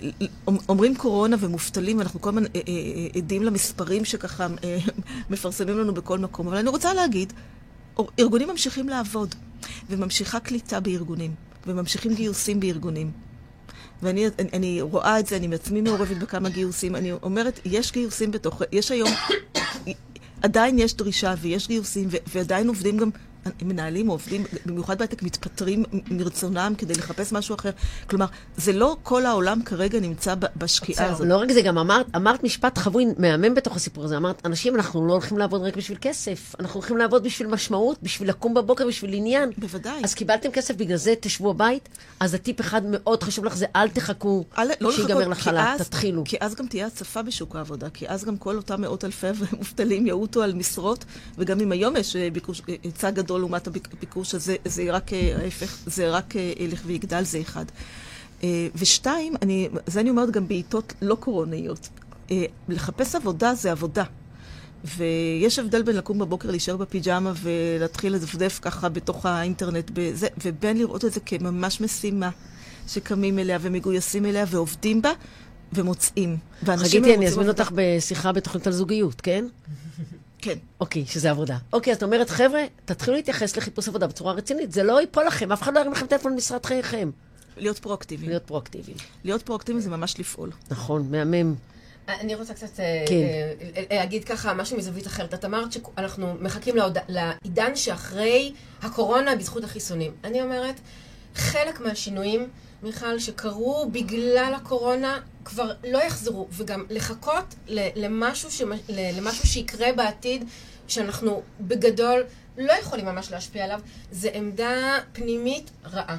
אומרים 0.69 0.97
קורונה 0.97 1.37
ומובטלים, 1.41 1.99
ואנחנו 1.99 2.21
כל 2.21 2.29
הזמן 2.29 2.45
אה, 2.45 2.51
אה, 2.55 2.61
אה, 2.69 3.07
עדים 3.15 3.43
למספרים 3.43 4.05
שככה 4.05 4.47
אה, 4.65 4.79
מפרסמים 5.31 5.79
לנו 5.79 5.95
בכל 5.95 6.19
מקום, 6.19 6.49
אבל 6.49 6.57
אני 6.57 6.69
רוצה 6.69 6.95
להגיד, 6.95 7.33
ארגונים 8.19 8.49
ממשיכים 8.49 8.89
לעבוד, 8.89 9.35
וממשיכה 9.91 10.41
קליטה 10.41 10.81
בארגונים, 10.81 11.35
וממשיכים 11.67 12.15
גיוסים 12.15 12.61
בארגונים. 12.61 13.11
ואני 14.03 14.27
אני, 14.39 14.49
אני 14.53 14.81
רואה 14.81 15.19
את 15.19 15.27
זה, 15.27 15.37
אני 15.37 15.49
בעצמי 15.49 15.81
מעורבת 15.81 16.17
בכמה 16.17 16.49
גיוסים. 16.49 16.97
אני 16.97 17.13
אומרת, 17.13 17.61
יש 17.65 17.93
גיוסים 17.93 18.31
בתוך... 18.31 18.63
יש 18.73 18.91
היום... 18.91 19.11
עדיין 20.43 20.79
יש 20.79 20.95
דרישה 20.95 21.35
ויש 21.41 21.69
גיוסים, 21.69 22.09
ו, 22.11 22.17
ועדיין 22.33 22.69
עובדים 22.69 22.97
גם... 22.97 23.11
מנהלים 23.63 24.09
או 24.09 24.15
עובדים, 24.15 24.45
במיוחד 24.67 24.99
בהייטק, 24.99 25.23
מתפטרים 25.23 25.85
מרצונם 26.11 26.73
כדי 26.79 26.95
לחפש 26.95 27.33
משהו 27.33 27.55
אחר. 27.55 27.71
כלומר, 28.11 28.27
זה 28.57 28.73
לא 28.73 28.97
כל 29.03 29.27
העולם 29.27 29.63
כרגע 29.63 30.01
נמצא 30.01 30.35
בשקיעה 30.57 31.07
הזאת. 31.11 31.27
לא 31.27 31.37
רק 31.37 31.53
זה, 31.53 31.63
גם 31.63 31.79
אמרת, 31.79 32.07
אמרת 32.17 32.45
משפט 32.45 32.79
חבוי 32.79 33.07
מהמם 33.19 33.55
בתוך 33.55 33.77
הסיפור 33.77 34.05
הזה. 34.05 34.17
אמרת, 34.17 34.47
אנשים, 34.47 34.75
אנחנו 34.75 35.07
לא 35.07 35.13
הולכים 35.13 35.39
לעבוד 35.39 35.63
רק 35.63 35.77
בשביל 35.77 35.99
כסף. 36.01 36.55
אנחנו 36.61 36.81
הולכים 36.81 36.97
לעבוד 36.97 37.25
בשביל 37.25 37.49
משמעות, 37.49 37.97
בשביל 38.03 38.29
לקום 38.29 38.55
בבוקר, 38.55 38.87
בשביל 38.87 39.15
עניין. 39.15 39.51
בוודאי. 39.59 40.01
אז 40.05 40.15
קיבלתם 40.15 40.51
כסף, 40.51 40.75
בגלל 40.77 40.97
זה 40.97 41.15
תשבו 41.21 41.55
בבית. 41.55 41.89
אז 42.21 42.35
הטיפ 42.35 42.61
אחד 42.61 42.83
מאוד 42.85 43.23
חשוב 43.23 43.45
לך 43.45 43.57
זה 43.57 43.67
אל 43.77 43.89
תחכו 43.89 44.45
אל, 44.59 44.69
לא 44.81 44.93
שיגמר 44.93 45.29
לחל"ת, 45.29 45.81
אז- 45.81 45.89
תתחילו. 45.89 46.23
כי 46.25 46.37
אז 46.41 46.55
גם 46.55 46.67
תהיה 46.67 46.87
הצפה 46.87 47.23
בשוק 47.23 47.57
העבודה, 47.57 47.91
כי 47.91 48.09
אז 48.09 48.25
גם 48.25 48.37
כל 48.37 48.57
אותם 48.57 48.81
מאות 48.81 49.05
אלפי 49.05 49.27
מובטלים 49.59 50.07
יעוטו 50.07 50.43
על 50.43 50.55
משרות, 50.55 51.05
וגם 51.39 51.61
אם 51.61 51.73
היום 51.73 51.97
יש 51.97 52.17
אה, 52.17 52.29
ביקוש, 52.33 52.63
אה, 52.69 52.75
היצע 52.83 53.11
גדול 53.11 53.38
לעומת 53.39 53.67
הביקוש, 53.67 54.35
אז 54.35 54.45
זה, 54.45 54.57
זה 54.65 54.93
רק 54.93 55.13
אה, 55.13 55.37
ההפך, 55.43 55.79
זה 55.87 56.11
רק 56.11 56.37
אה, 56.37 56.53
ילך 56.59 56.83
ויגדל, 56.87 57.25
זה 57.25 57.41
אחד. 57.41 57.65
אה, 58.43 58.69
ושתיים, 58.75 59.35
אני, 59.43 59.69
זה 59.87 60.01
אני 60.01 60.11
אומרת 60.11 60.31
גם 60.31 60.49
בעיתות 60.49 60.93
לא 61.03 61.15
קורונאיות. 61.15 61.89
אה, 62.31 62.45
לחפש 62.69 63.15
עבודה 63.15 63.55
זה 63.55 63.71
עבודה. 63.71 64.05
ויש 64.85 65.59
הבדל 65.59 65.83
בין 65.83 65.97
לקום 65.97 66.19
בבוקר, 66.19 66.51
להישאר 66.51 66.77
בפיג'מה 66.77 67.33
ולהתחיל 67.43 68.15
לדפדף 68.15 68.59
ככה 68.63 68.89
בתוך 68.89 69.27
האינטרנט, 69.27 69.91
בזה, 69.95 70.29
ובין 70.45 70.77
לראות 70.77 71.05
את 71.05 71.13
זה 71.13 71.21
כממש 71.21 71.81
משימה 71.81 72.31
שקמים 72.89 73.39
אליה 73.39 73.59
ומגויסים 73.61 74.27
אליה 74.27 74.45
ועובדים 74.49 75.03
בה 75.03 75.13
ומוצאים. 75.73 76.37
חגיתי, 76.65 77.15
אני 77.15 77.27
אזמין. 77.27 77.49
אותך 77.49 77.71
בשיחה 77.75 78.33
בתוכנית 78.33 78.67
על 78.67 78.73
זוגיות, 78.73 79.21
כן? 79.21 79.45
כן. 80.39 80.59
אוקיי, 80.81 81.07
שזה 81.07 81.31
עבודה. 81.31 81.57
אוקיי, 81.73 81.91
אז 81.93 81.97
את 81.97 82.03
אומרת, 82.03 82.31
חבר'ה, 82.31 82.61
תתחילו 82.85 83.17
להתייחס 83.17 83.57
לחיפוש 83.57 83.89
עבודה 83.89 84.07
בצורה 84.07 84.33
רצינית. 84.33 84.73
זה 84.73 84.83
לא 84.83 85.01
ייפול 85.01 85.27
לכם, 85.27 85.53
אף 85.53 85.63
אחד 85.63 85.75
לא 85.75 85.81
ירים 85.81 85.93
לכם 85.93 86.07
טלפון 86.07 86.33
למשרד 86.33 86.67
חייכם. 86.67 87.11
להיות 87.57 87.79
פרואקטיביים. 87.79 88.29
להיות 88.31 88.43
פרואקטיביים. 88.47 88.97
להיות 89.25 89.43
פרואקטיביים 89.43 89.81
זה 89.83 89.91
ממש 89.91 90.21
לפעול. 90.21 90.51
נכון, 90.71 91.11
מהמם. 91.11 91.55
אני 92.09 92.35
רוצה 92.35 92.55
קצת 92.55 92.81
אה, 92.81 93.05
כן. 93.09 93.15
אה, 93.15 93.53
אה, 93.91 93.97
להגיד 93.97 94.25
ככה 94.25 94.55
משהו 94.55 94.77
מזווית 94.79 95.07
אחרת. 95.07 95.35
את 95.35 95.45
אמרת 95.45 95.73
שאנחנו 95.73 96.35
מחכים 96.41 96.77
לעוד- 96.77 96.99
לעידן 97.09 97.77
שאחרי 97.77 98.53
הקורונה 98.83 99.37
בזכות 99.37 99.65
החיסונים. 99.65 100.13
אני 100.25 100.43
אומרת, 100.43 100.81
חלק 101.35 101.81
מהשינויים, 101.81 102.49
מיכל, 102.83 103.19
שקרו 103.19 103.89
בגלל 103.93 104.53
הקורונה, 104.57 105.19
כבר 105.49 105.73
לא 105.85 105.99
יחזרו, 105.99 106.49
וגם 106.51 106.85
לחכות 106.91 107.55
למשהו, 107.97 108.69
ל- 108.89 109.19
למשהו 109.19 109.49
שיקרה 109.49 109.93
בעתיד, 109.93 110.45
שאנחנו 110.89 111.43
בגדול 111.61 112.25
לא 112.59 112.73
יכולים 112.73 113.07
ממש 113.07 113.31
להשפיע 113.31 113.65
עליו, 113.65 113.81
זה 114.11 114.31
עמדה 114.35 114.99
פנימית 115.13 115.71
רעה. 115.93 116.17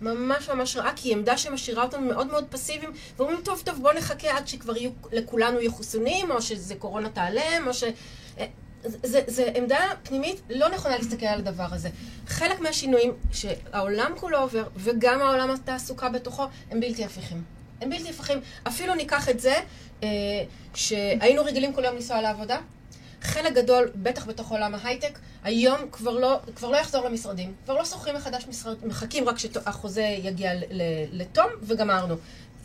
ממש 0.00 0.48
ממש 0.48 0.76
רעה, 0.76 0.92
כי 0.96 1.08
היא 1.08 1.16
עמדה 1.16 1.38
שמשאירה 1.38 1.82
אותנו 1.82 2.06
מאוד 2.06 2.26
מאוד 2.26 2.44
פסיביים, 2.50 2.92
ואומרים, 3.16 3.40
טוב, 3.44 3.62
טוב, 3.64 3.78
בואו 3.82 3.94
נחכה 3.94 4.36
עד 4.36 4.48
שכבר 4.48 4.76
יהיו, 4.76 4.90
לכולנו 5.12 5.60
יהיו 5.60 5.74
חיסונים, 5.74 6.30
או 6.30 6.42
שזה 6.42 6.74
קורונה 6.74 7.08
תיעלם, 7.10 7.64
או 7.66 7.74
ש... 7.74 7.84
אה, 8.38 8.46
זה, 8.84 9.20
זה 9.26 9.52
עמדה 9.54 9.78
פנימית 10.02 10.40
לא 10.50 10.68
נכונה 10.68 10.98
להסתכל 10.98 11.26
על 11.26 11.38
הדבר 11.38 11.66
הזה. 11.70 11.88
חלק 12.26 12.60
מהשינויים 12.60 13.12
שהעולם 13.32 14.12
כולו 14.16 14.38
עובר, 14.38 14.64
וגם 14.76 15.20
העולם 15.20 15.50
התעסוקה 15.50 16.08
בתוכו, 16.08 16.46
הם 16.70 16.80
בלתי 16.80 17.04
הפיכים. 17.04 17.57
הם 17.80 17.90
בלתי 17.90 18.10
הפיכים. 18.10 18.40
אפילו 18.68 18.94
ניקח 18.94 19.28
את 19.28 19.40
זה, 19.40 19.54
אה, 20.02 20.08
שהיינו 20.74 21.44
רגילים 21.44 21.72
כל 21.72 21.84
יום 21.84 21.94
לנסוע 21.94 22.20
לעבודה, 22.20 22.58
חלק 23.22 23.52
גדול, 23.52 23.90
בטח 23.94 24.26
בתוך 24.26 24.50
עולם 24.50 24.74
ההייטק, 24.74 25.18
היום 25.44 25.78
כבר 25.92 26.18
לא, 26.18 26.40
כבר 26.56 26.70
לא 26.70 26.76
יחזור 26.76 27.04
למשרדים. 27.04 27.54
כבר 27.64 27.74
לא 27.74 27.84
שוכרים 27.84 28.16
מחדש 28.16 28.46
משרד, 28.48 28.76
מחכים 28.86 29.28
רק 29.28 29.38
שהחוזה 29.38 30.02
יגיע 30.02 30.52
לתום, 31.12 31.46
וגמרנו. 31.62 32.14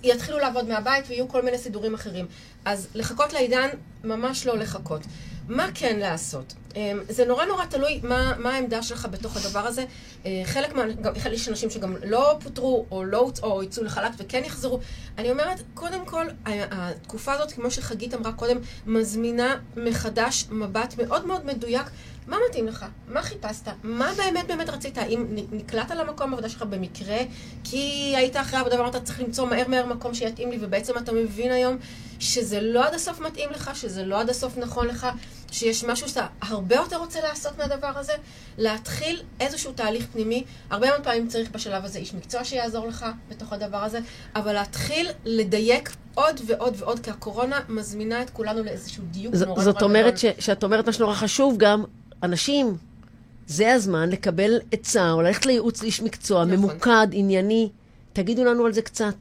יתחילו 0.04 0.40
לעבוד 0.40 0.68
מהבית 0.68 1.06
ויהיו 1.08 1.28
כל 1.28 1.42
מיני 1.42 1.58
סידורים 1.58 1.94
אחרים. 1.94 2.26
אז 2.66 2.88
לחכות 2.96 3.34
לעידן, 3.34 3.70
ממש 4.04 4.46
לא 4.46 4.58
לחכות. 4.58 5.02
מה 5.48 5.70
כן 5.74 6.00
לעשות? 6.00 6.54
אמ, 6.76 7.00
זה 7.10 7.26
נורא 7.26 7.46
נורא 7.46 7.66
תלוי 7.66 8.00
מה, 8.04 8.34
מה 8.38 8.54
העמדה 8.54 8.84
שלך 8.84 9.08
בתוך 9.12 9.38
הדבר 9.38 9.60
הזה. 9.60 9.86
אה, 10.26 10.42
חלק 10.46 10.74
מה... 10.74 10.84
גם, 11.02 11.14
יש 11.32 11.50
אנשים 11.50 11.70
שגם 11.70 11.96
לא 12.06 12.38
פוטרו, 12.44 12.86
או 12.92 13.04
לא 13.04 13.18
הוצאו, 13.18 13.52
או 13.52 13.64
יצאו 13.64 13.84
לחל"ת 13.84 14.12
וכן 14.18 14.44
יחזרו. 14.46 14.80
אני 15.18 15.32
אומרת, 15.32 15.62
קודם 15.74 16.06
כל, 16.06 16.26
התקופה 16.46 17.34
הזאת, 17.34 17.52
כמו 17.52 17.72
שחגית 17.72 18.14
אמרה 18.14 18.34
קודם, 18.34 18.58
מזמינה 18.86 19.60
מחדש 19.78 20.46
מבט 20.52 20.96
מאוד 20.98 21.26
מאוד 21.26 21.46
מדויק. 21.46 21.86
מה 22.28 22.38
מתאים 22.50 22.68
לך? 22.68 22.86
מה 23.08 23.22
חיפשת? 23.22 23.68
מה 23.84 24.12
באמת 24.18 24.48
באמת 24.48 24.70
רצית? 24.70 24.98
האם 24.98 25.26
נקלעת 25.52 25.92
למקום 25.92 26.30
העבודה 26.30 26.50
שלך 26.50 26.62
במקרה? 26.62 27.18
כי 27.64 27.78
היית 28.18 28.36
אחרי 28.38 28.58
העבודה 28.58 28.78
ואמרת, 28.80 28.96
צריך 29.04 29.20
למצוא 29.22 29.46
מהר 29.48 29.68
מהר 29.68 29.86
מקום 29.86 30.14
שיתאים 30.14 30.52
לי, 30.52 30.58
ובעצם 30.62 30.98
אתה 30.98 31.12
מבין 31.12 31.52
היום 31.52 31.78
שזה 32.20 32.62
לא 32.62 32.86
עד 32.88 32.94
הסוף 32.94 33.20
מתאים 33.20 33.50
לך, 33.50 33.72
שזה 33.76 34.06
לא 34.06 34.20
עד 34.20 34.30
הסוף 34.30 34.58
נכון 34.58 34.88
לך, 34.88 35.08
שיש 35.52 35.84
משהו 35.84 36.10
שאתה 36.10 36.28
הרבה 36.42 36.76
יותר 36.76 36.98
רוצה 36.98 37.20
לעשות 37.22 37.58
מהדבר 37.58 37.92
הזה, 37.96 38.14
להתחיל 38.58 39.22
איזשהו 39.40 39.72
תהליך 39.72 40.06
פנימי. 40.14 40.44
הרבה 40.70 40.88
מאוד 40.90 41.04
פעמים 41.04 41.28
צריך 41.28 41.52
בשלב 41.52 41.86
הזה 41.86 42.00
איש 42.00 42.14
מקצוע 42.14 42.44
שיעזור 42.44 42.88
לך 42.88 43.06
בתוך 43.30 43.54
הדבר 43.54 43.78
הזה, 43.78 44.00
אבל 44.36 44.54
להתחיל 44.54 45.10
לדייק 45.26 45.92
עוד 46.16 46.42
ועוד 46.46 46.74
ועוד, 46.78 47.00
כי 47.00 47.10
הקורונה 47.10 47.60
מזמינה 47.70 48.22
את 48.22 48.30
כולנו 48.30 48.64
לאיזשהו 48.64 49.04
דיוק 49.12 49.36
ז- 49.36 49.42
נורא 49.44 49.50
נורא 49.50 49.64
זאת. 49.64 49.82
אומרת 49.82 50.18
ש- 50.18 50.26
שאת 50.40 50.64
אומרת 50.64 50.86
מה 50.86 50.94
שנורא 50.94 51.14
חשוב 51.16 51.56
גם, 51.58 51.84
אנשים, 52.24 52.78
זה 53.48 53.74
הזמן 53.74 54.10
לקבל 54.10 54.60
עצה 54.72 55.12
או 55.12 55.22
ללכת 55.22 55.46
לייעוץ 55.46 55.84
לאיש 55.84 56.02
מקצוע, 56.02 56.46
נכון. 56.46 56.58
ממוקד, 56.58 57.08
ענייני. 57.12 57.70
תגידו 58.14 58.44
לנו 58.44 58.66
על 58.66 58.74
זה 58.74 58.82
קצת. 58.82 59.16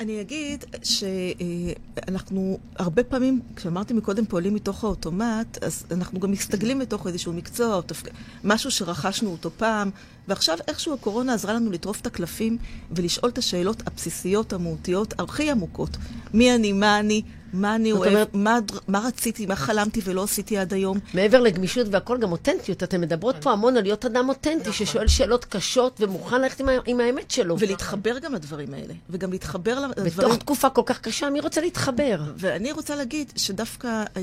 אני 0.00 0.20
אגיד 0.20 0.64
שאנחנו 0.82 2.58
הרבה 2.76 3.04
פעמים, 3.04 3.40
כשאמרתי 3.56 3.94
מקודם 3.94 4.26
פועלים 4.26 4.54
מתוך 4.54 4.84
האוטומט, 4.84 5.64
אז 5.64 5.86
אנחנו 5.90 6.20
גם 6.20 6.30
מסתגלים 6.30 6.80
לתוך 6.80 7.06
איזשהו 7.06 7.32
מקצוע 7.32 7.74
או 7.74 7.82
תפק... 7.82 8.10
משהו 8.44 8.70
שרכשנו 8.70 9.30
אותו 9.30 9.50
פעם, 9.56 9.90
ועכשיו 10.28 10.58
איכשהו 10.68 10.94
הקורונה 10.94 11.34
עזרה 11.34 11.52
לנו 11.52 11.70
לטרוף 11.70 12.00
את 12.00 12.06
הקלפים 12.06 12.58
ולשאול 12.90 13.30
את 13.30 13.38
השאלות 13.38 13.82
הבסיסיות, 13.86 14.52
המהותיות, 14.52 15.20
הכי 15.20 15.50
עמוקות. 15.50 15.96
מי 16.34 16.54
אני, 16.54 16.72
מה 16.72 16.98
אני, 16.98 17.22
מה 17.52 17.74
אני 17.74 17.92
אוהב, 17.92 18.10
אומרת- 18.12 18.34
מה, 18.34 18.58
מה 18.88 18.98
רציתי, 19.06 19.46
מה 19.46 19.56
חלמתי 19.56 20.00
ולא 20.04 20.22
עשיתי 20.24 20.58
עד 20.58 20.74
היום. 20.74 20.98
מעבר 21.14 21.40
לגמישות 21.40 21.86
והכל, 21.90 22.18
גם 22.18 22.32
אותנטיות. 22.32 22.82
אתן 22.82 23.00
מדברות 23.00 23.36
פה 23.40 23.52
המון 23.52 23.76
על 23.76 23.82
להיות 23.82 24.04
אדם 24.04 24.28
אותנטי, 24.28 24.72
ששואל 24.72 25.08
שאלות 25.08 25.44
קשות 25.44 26.00
ומוכן 26.00 26.40
ללכת 26.40 26.60
עם 26.60 26.68
עם 26.86 27.00
האמת 27.00 27.30
שלו. 27.30 27.56
ולהתחבר 27.58 28.18
גם 28.18 28.34
לדברים 28.34 28.74
האלה, 28.74 28.94
וגם 29.10 29.32
להתחבר 29.32 29.86
לדברים... 29.96 30.28
בתוך 30.28 30.36
תקופה 30.36 30.70
כל 30.70 30.82
כך 30.86 31.00
קשה, 31.00 31.30
מי 31.30 31.40
רוצה 31.40 31.60
להתחבר? 31.60 32.20
ואני 32.36 32.72
רוצה 32.72 32.96
להגיד 32.96 33.32
שדווקא 33.36 33.88
אה, 34.16 34.22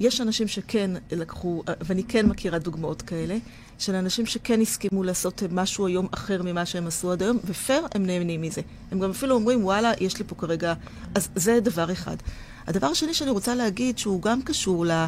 יש 0.00 0.20
אנשים 0.20 0.48
שכן 0.48 0.90
לקחו, 1.12 1.62
ואני 1.80 2.04
כן 2.04 2.26
מכירה 2.26 2.58
דוגמאות 2.58 3.02
כאלה, 3.02 3.36
של 3.80 3.94
אנשים 3.94 4.26
שכן 4.26 4.60
הסכימו 4.60 5.02
לעשות 5.02 5.42
משהו 5.50 5.86
היום 5.86 6.08
אחר 6.10 6.42
ממה 6.42 6.66
שהם 6.66 6.86
עשו 6.86 7.12
עד 7.12 7.22
היום, 7.22 7.38
ופייר, 7.44 7.86
הם 7.94 8.06
נהנים 8.06 8.42
מזה. 8.42 8.60
הם 8.90 9.00
גם 9.00 9.10
אפילו 9.10 9.34
אומרים, 9.34 9.64
וואלה, 9.64 9.92
יש 10.00 10.18
לי 10.18 10.24
פה 10.28 10.34
כרגע... 10.34 10.74
אז 11.14 11.28
זה 11.34 11.60
דבר 11.60 11.92
אחד. 11.92 12.16
הדבר 12.66 12.86
השני 12.86 13.14
שאני 13.14 13.30
רוצה 13.30 13.54
להגיד, 13.54 13.98
שהוא 13.98 14.22
גם 14.22 14.42
קשור 14.42 14.86
ל... 14.86 15.06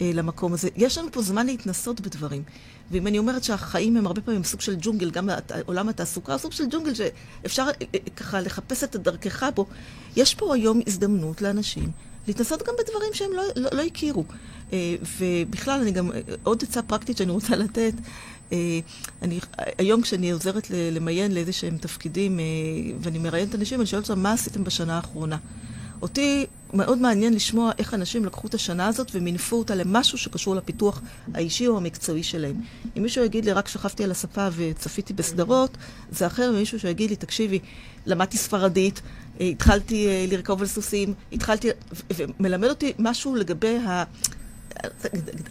למקום 0.00 0.52
הזה. 0.52 0.68
יש 0.76 0.98
לנו 0.98 1.12
פה 1.12 1.22
זמן 1.22 1.46
להתנסות 1.46 2.00
בדברים. 2.00 2.42
ואם 2.90 3.06
אני 3.06 3.18
אומרת 3.18 3.44
שהחיים 3.44 3.96
הם 3.96 4.06
הרבה 4.06 4.20
פעמים 4.20 4.44
סוג 4.44 4.60
של 4.60 4.76
ג'ונגל, 4.80 5.10
גם 5.10 5.28
עולם 5.66 5.88
התעסוקה 5.88 6.32
הוא 6.32 6.38
סוג 6.38 6.52
של 6.52 6.64
ג'ונגל 6.70 6.92
שאפשר 6.94 7.66
ככה 8.16 8.40
לחפש 8.40 8.84
את 8.84 8.96
דרכך 8.96 9.46
בו, 9.54 9.66
יש 10.16 10.34
פה 10.34 10.54
היום 10.54 10.80
הזדמנות 10.86 11.42
לאנשים 11.42 11.90
להתנסות 12.26 12.62
גם 12.62 12.74
בדברים 12.78 13.12
שהם 13.12 13.30
לא, 13.32 13.42
לא, 13.56 13.70
לא 13.72 13.82
הכירו. 13.82 14.24
ובכלל, 15.18 15.80
אני 15.80 15.90
גם, 15.90 16.10
עוד 16.42 16.62
עצה 16.62 16.82
פרקטית 16.82 17.16
שאני 17.16 17.30
רוצה 17.30 17.56
לתת, 17.56 17.94
אני, 19.22 19.40
היום 19.78 20.02
כשאני 20.02 20.30
עוזרת 20.30 20.70
למיין 20.70 21.34
לאיזה 21.34 21.52
שהם 21.52 21.78
תפקידים, 21.78 22.40
ואני 23.00 23.18
מראיינת 23.18 23.54
אנשים, 23.54 23.80
אני 23.80 23.86
שואלת 23.86 24.10
אותם, 24.10 24.22
מה 24.22 24.32
עשיתם 24.32 24.64
בשנה 24.64 24.96
האחרונה? 24.96 25.36
אותי 26.02 26.46
מאוד 26.74 26.98
מעניין 26.98 27.34
לשמוע 27.34 27.72
איך 27.78 27.94
אנשים 27.94 28.24
לקחו 28.24 28.46
את 28.48 28.54
השנה 28.54 28.86
הזאת 28.86 29.10
ומינפו 29.14 29.56
אותה 29.56 29.74
למשהו 29.74 30.18
שקשור 30.18 30.54
לפיתוח 30.54 31.02
האישי 31.34 31.66
או 31.66 31.76
המקצועי 31.76 32.22
שלהם. 32.22 32.60
אם 32.96 33.02
מישהו 33.02 33.24
יגיד 33.24 33.44
לי, 33.44 33.52
רק 33.52 33.68
שכבתי 33.68 34.04
על 34.04 34.10
הספה 34.10 34.48
וצפיתי 34.56 35.12
בסדרות, 35.12 35.76
זה 36.10 36.26
אחר 36.26 36.52
ממישהו 36.52 36.80
שיגיד 36.80 37.10
לי, 37.10 37.16
תקשיבי, 37.16 37.58
למדתי 38.06 38.36
ספרדית, 38.36 39.02
התחלתי 39.40 40.26
לרכוב 40.30 40.60
על 40.60 40.66
סוסים, 40.66 41.14
התחלתי, 41.32 41.68
ומלמד 42.16 42.68
אותי 42.68 42.92
משהו 42.98 43.34
לגבי 43.34 43.76
ה... 43.76 44.04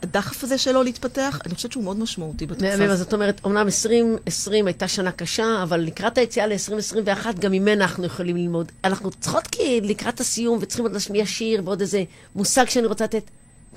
הדחף 0.03 0.43
הזה 0.43 0.57
שלו 0.57 0.83
להתפתח, 0.83 1.39
אני 1.45 1.55
חושבת 1.55 1.71
שהוא 1.71 1.83
מאוד 1.83 1.99
משמעותי 1.99 2.45
בתקופה 2.45 2.83
הזאת. 2.83 2.97
זאת 2.97 3.13
אומרת, 3.13 3.41
אמנם 3.45 3.65
2020 3.65 4.67
הייתה 4.67 4.87
שנה 4.87 5.11
קשה, 5.11 5.63
אבל 5.63 5.79
לקראת 5.79 6.17
היציאה 6.17 6.47
ל-2021, 6.47 7.25
גם 7.39 7.51
ממנה 7.51 7.83
אנחנו 7.83 8.05
יכולים 8.05 8.37
ללמוד. 8.37 8.71
אנחנו 8.83 9.11
צריכות 9.11 9.47
כי 9.47 9.81
לקראת 9.81 10.19
הסיום, 10.19 10.59
וצריכים 10.61 10.85
עוד 10.85 10.93
להשמיע 10.93 11.25
שיר 11.25 11.61
ועוד 11.65 11.81
איזה 11.81 12.03
מושג 12.35 12.69
שאני 12.69 12.87
רוצה 12.87 13.03
לתת. 13.03 13.23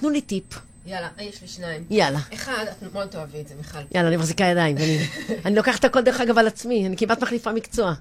תנו 0.01 0.11
לי 0.11 0.21
טיפ. 0.21 0.45
יאללה, 0.87 1.09
יש 1.21 1.43
לי 1.43 1.49
שניים. 1.49 1.85
יאללה. 1.91 2.19
אחד, 2.35 2.65
את 2.71 2.93
מאוד 2.93 3.09
תאהבי 3.09 3.41
את 3.41 3.49
זה, 3.49 3.55
מיכל. 3.55 3.79
יאללה, 3.95 4.09
אני 4.09 4.17
מחזיקה 4.17 4.45
ידיים. 4.45 4.77
אני, 4.77 4.99
אני 5.45 5.55
לוקחת 5.55 5.85
הכל 5.85 6.01
דרך 6.01 6.21
אגב 6.21 6.39
על 6.39 6.47
עצמי, 6.47 6.87
אני 6.87 6.97
כמעט 6.97 7.23
מחליפה 7.23 7.53
מקצוע. 7.53 7.95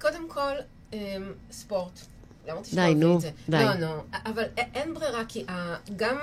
קודם 0.00 0.28
כל, 0.28 0.52
ספורט. 1.52 2.00
די, 2.74 2.94
נו, 2.94 3.18
די. 3.48 3.64
לא, 3.64 3.74
לא, 3.74 4.02
אבל 4.26 4.42
אין 4.56 4.94
ברירה, 4.94 5.24
כי 5.28 5.44
גם 5.96 6.16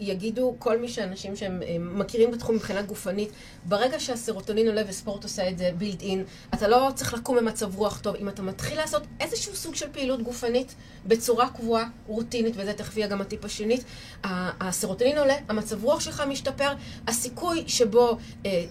יגידו 0.00 0.54
כל 0.58 0.78
מי 0.78 0.88
שאנשים 0.88 1.36
שהם 1.36 1.62
מכירים 1.80 2.30
בתחום 2.30 2.54
מבחינה 2.54 2.82
גופנית, 2.82 3.30
ברגע 3.64 4.00
שהסרוטונין 4.00 4.68
עולה 4.68 4.82
וספורט 4.88 5.24
עושה 5.24 5.48
את 5.48 5.58
זה 5.58 5.70
בילד 5.78 6.00
אין, 6.00 6.24
אתה 6.54 6.68
לא 6.68 6.90
צריך 6.94 7.14
לקום 7.14 7.36
במצב 7.36 7.76
רוח 7.76 8.00
טוב. 8.00 8.16
אם 8.16 8.28
אתה 8.28 8.42
מתחיל 8.42 8.78
לעשות 8.78 9.02
איזשהו 9.20 9.56
סוג 9.56 9.74
של 9.74 9.86
פעילות 9.92 10.22
גופנית 10.22 10.74
בצורה 11.06 11.48
קבועה, 11.48 11.88
רוטינית, 12.06 12.54
וזה 12.56 12.72
תכף 12.72 12.96
יהיה 12.96 13.06
גם 13.06 13.20
הטיפ 13.20 13.44
השנית, 13.44 13.84
הסרוטונין 14.24 15.18
עולה, 15.18 15.34
המצב 15.48 15.84
רוח 15.84 16.00
שלך 16.00 16.22
משתפר, 16.28 16.72
הסיכוי 17.06 17.64
שבו 17.66 18.18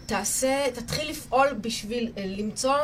תעשה, 0.06 0.66
תתחיל 0.74 1.10
לפעול 1.10 1.48
בשביל 1.62 2.12
למצוא 2.26 2.76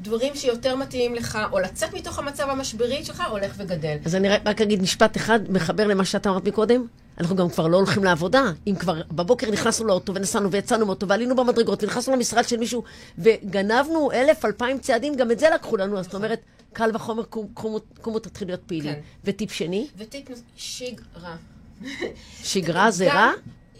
דברים 0.00 0.34
שיותר 0.34 0.76
מתאימים 0.76 1.14
לך, 1.14 1.38
או 1.52 1.58
לצאת 1.58 1.94
מתוך 1.94 2.18
המצב 2.18 2.48
המשברי 2.48 3.04
שלך, 3.04 3.22
הולך 3.30 3.54
וגדל. 3.62 3.96
אז 4.04 4.14
אני 4.14 4.28
רק 4.28 4.60
אגיד 4.60 4.82
משפט 4.82 5.16
אחד, 5.16 5.40
מחבר 5.48 5.86
למה 5.86 6.04
שאתה 6.04 6.30
אמרת 6.30 6.48
מקודם. 6.48 6.86
אנחנו 7.18 7.36
גם 7.36 7.48
כבר 7.48 7.66
לא 7.66 7.76
הולכים 7.76 8.04
לעבודה. 8.04 8.42
אם 8.66 8.74
כבר 8.74 9.02
בבוקר 9.12 9.50
נכנסנו 9.50 9.86
לאוטו 9.86 10.14
ונסענו 10.14 10.50
ויצאנו 10.50 10.86
מאוטו 10.86 11.08
ועלינו 11.08 11.36
במדרגות 11.36 11.82
ונכנסנו 11.82 12.16
למשרד 12.16 12.48
של 12.48 12.56
מישהו 12.56 12.82
וגנבנו 13.18 14.12
אלף, 14.12 14.44
אלפיים 14.44 14.78
צעדים, 14.78 15.16
גם 15.16 15.30
את 15.30 15.38
זה 15.38 15.46
לקחו 15.54 15.76
לנו. 15.76 15.98
אז 15.98 16.04
זאת 16.04 16.14
אומרת, 16.14 16.40
קל 16.72 16.90
וחומר, 16.94 17.22
קומו 18.00 18.18
תתחיל 18.18 18.48
להיות 18.48 18.60
פעילים. 18.66 18.94
וטיפ 19.24 19.52
שני? 19.52 19.86
וטיפ 19.98 20.28
שגרה. 20.56 21.36
שגרה 22.42 22.90
זה 22.90 23.12
רע? 23.12 23.32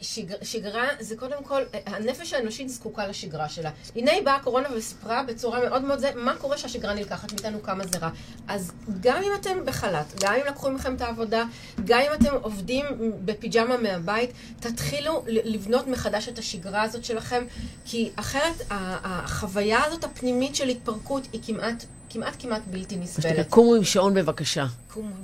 שגר, 0.03 0.37
שגרה 0.43 0.89
זה 1.01 1.17
קודם 1.17 1.45
כל, 1.45 1.63
הנפש 1.87 2.33
האנושית 2.33 2.69
זקוקה 2.69 3.07
לשגרה 3.07 3.49
שלה. 3.49 3.71
הנה 3.97 4.13
היא 4.13 4.23
באה 4.23 4.37
הקורונה 4.37 4.69
וסיפרה 4.77 5.23
בצורה 5.23 5.61
מאוד 5.69 5.83
מאוד 5.83 5.99
זה, 5.99 6.11
מה 6.15 6.37
קורה 6.37 6.59
שהשגרה 6.59 6.95
נלקחת 6.95 7.33
מאיתנו, 7.33 7.63
כמה 7.63 7.87
זה 7.87 7.99
רע. 7.99 8.11
אז 8.49 8.73
גם 9.01 9.23
אם 9.23 9.31
אתם 9.41 9.65
בחל"ת, 9.65 10.23
גם 10.23 10.35
אם 10.35 10.47
לקחו 10.47 10.71
מכם 10.71 10.95
את 10.95 11.01
העבודה, 11.01 11.45
גם 11.85 12.01
אם 12.01 12.13
אתם 12.15 12.35
עובדים 12.43 12.87
בפיג'מה 13.25 13.77
מהבית, 13.77 14.31
תתחילו 14.61 15.23
לבנות 15.27 15.87
מחדש 15.87 16.29
את 16.29 16.39
השגרה 16.39 16.83
הזאת 16.83 17.05
שלכם, 17.05 17.45
כי 17.85 18.11
אחרת 18.17 18.55
החוויה 18.71 19.85
הזאת 19.85 20.05
הפנימית 20.05 20.57
של 20.57 20.69
התפרקות 20.69 21.29
היא 21.33 21.41
כמעט... 21.47 21.85
כמעט 22.13 22.37
כמעט 22.39 22.63
בלתי 22.71 22.97
נסבלת. 22.97 23.51
קומו 23.51 23.75
עם 23.75 23.85
שעון 23.85 24.15
בבקשה, 24.15 24.67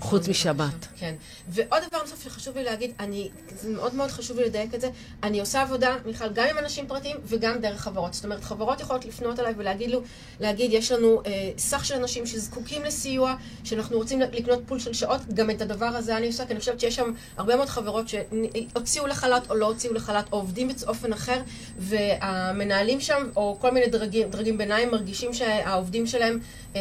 חוץ 0.01 0.29
משבת. 0.29 0.87
כן. 0.96 1.14
ועוד 1.48 1.83
דבר 1.88 1.98
נוסף 2.01 2.24
שחשוב 2.24 2.57
לי 2.57 2.64
להגיד, 2.64 2.92
אני, 3.01 3.29
זה 3.57 3.68
מאוד 3.70 3.94
מאוד 3.94 4.11
חשוב 4.11 4.38
לי 4.38 4.44
לדייק 4.44 4.74
את 4.74 4.81
זה, 4.81 4.90
אני 5.22 5.40
עושה 5.40 5.62
עבודה, 5.62 5.96
מיכל, 6.07 6.33
גם 6.33 6.46
עם 6.51 6.59
אנשים 6.59 6.87
פרטיים 6.87 7.16
וגם 7.24 7.61
דרך 7.61 7.81
חברות. 7.81 8.14
זאת 8.14 8.24
אומרת, 8.24 8.44
חברות 8.44 8.81
יכולות 8.81 9.05
לפנות 9.05 9.40
אליי 9.40 9.55
ולהגיד 9.57 9.90
לו, 9.90 10.03
להגיד, 10.40 10.72
יש 10.72 10.92
לנו 10.92 11.22
אה, 11.27 11.51
סך 11.59 11.85
של 11.85 11.94
אנשים 11.94 12.27
שזקוקים 12.27 12.85
לסיוע, 12.85 13.35
שאנחנו 13.64 13.96
רוצים 13.96 14.20
לקנות 14.20 14.62
פול 14.66 14.79
של 14.79 14.92
שעות, 14.92 15.20
גם 15.35 15.51
את 15.51 15.62
הדבר 15.62 15.87
הזה 15.87 16.16
אני 16.16 16.27
עושה, 16.27 16.46
כי 16.46 16.53
אני 16.53 16.61
חושבת 16.61 16.81
שיש 16.81 16.96
שם 16.96 17.12
הרבה 17.37 17.57
מאוד 17.57 17.68
חברות 17.68 18.07
שהוציאו 18.09 19.07
לחל"ת 19.07 19.51
או 19.51 19.55
לא 19.55 19.66
הוציאו 19.66 19.94
לחל"ת, 19.94 20.24
או 20.33 20.38
עובדים 20.38 20.68
באופן 20.68 21.12
אחר, 21.12 21.40
והמנהלים 21.79 23.01
שם, 23.01 23.29
או 23.37 23.57
כל 23.61 23.70
מיני 23.70 23.87
דרגים, 23.87 24.31
דרגים 24.31 24.59
ביניים, 24.59 24.90
מרגישים 24.90 25.35
שהעובדים 25.35 26.07
שלהם 26.07 26.38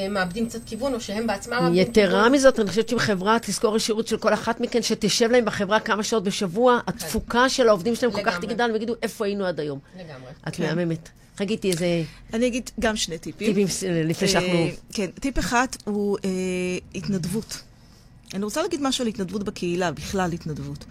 מאבדים 0.10 0.48
קצת 0.48 0.60
כיוון, 0.66 0.94
או 0.94 1.02
שהם 1.02 1.28
בעצמם 1.28 1.54
מאבדים 1.54 1.94
כיוון. 1.94 2.06
יתרה 2.06 2.30
מזאת, 2.30 2.60
אני 2.60 2.70
חושבת 2.70 2.90
שאם 2.90 3.00
חברה 3.00 3.38
תזכור 3.42 3.76
השירות 3.76 4.08
של 4.08 4.18
כל 4.18 4.34
אחת 4.34 4.60
מכן, 4.60 4.82
שתשב 4.82 5.32
להם 5.32 5.46
בחברה 5.46 5.80
כמה 5.80 6.04
שעות 6.04 6.24
בשבוע, 6.24 6.80
התפוקה 6.88 7.50
של 7.50 7.70
העובדים 7.70 7.96
שלהם 7.96 8.12
כל 8.12 8.24
כך 8.24 8.40
תגדל, 8.40 8.70
ויגידו, 8.74 8.94
איפה 9.02 9.26
היינו 9.26 9.46
עד 9.46 9.60
היום. 9.60 9.80
לגמרי. 9.96 10.32
את 10.48 10.60
מהממת. 10.60 11.10
חגיתי 11.38 11.72
איזה... 11.72 12.04
אני 12.34 12.48
אגיד 12.48 12.70
גם 12.80 12.96
שני 12.96 13.18
טיפים. 13.18 13.54
טיפים 13.54 13.68
לפני 14.06 14.28
שאנחנו... 14.28 14.68
כן, 14.94 15.08
טיפ 15.20 15.40
אחד 15.40 15.68
הוא 15.86 16.18
התנדבות. 16.96 17.62
אני 18.34 18.44
רוצה 18.44 18.62
להגיד 18.62 18.80
משהו 18.82 19.02
על 19.02 19.08
התנדבות 19.08 19.44
בקהילה, 19.44 19.92
בכלל 19.92 20.34
התנדבות. 20.34 20.86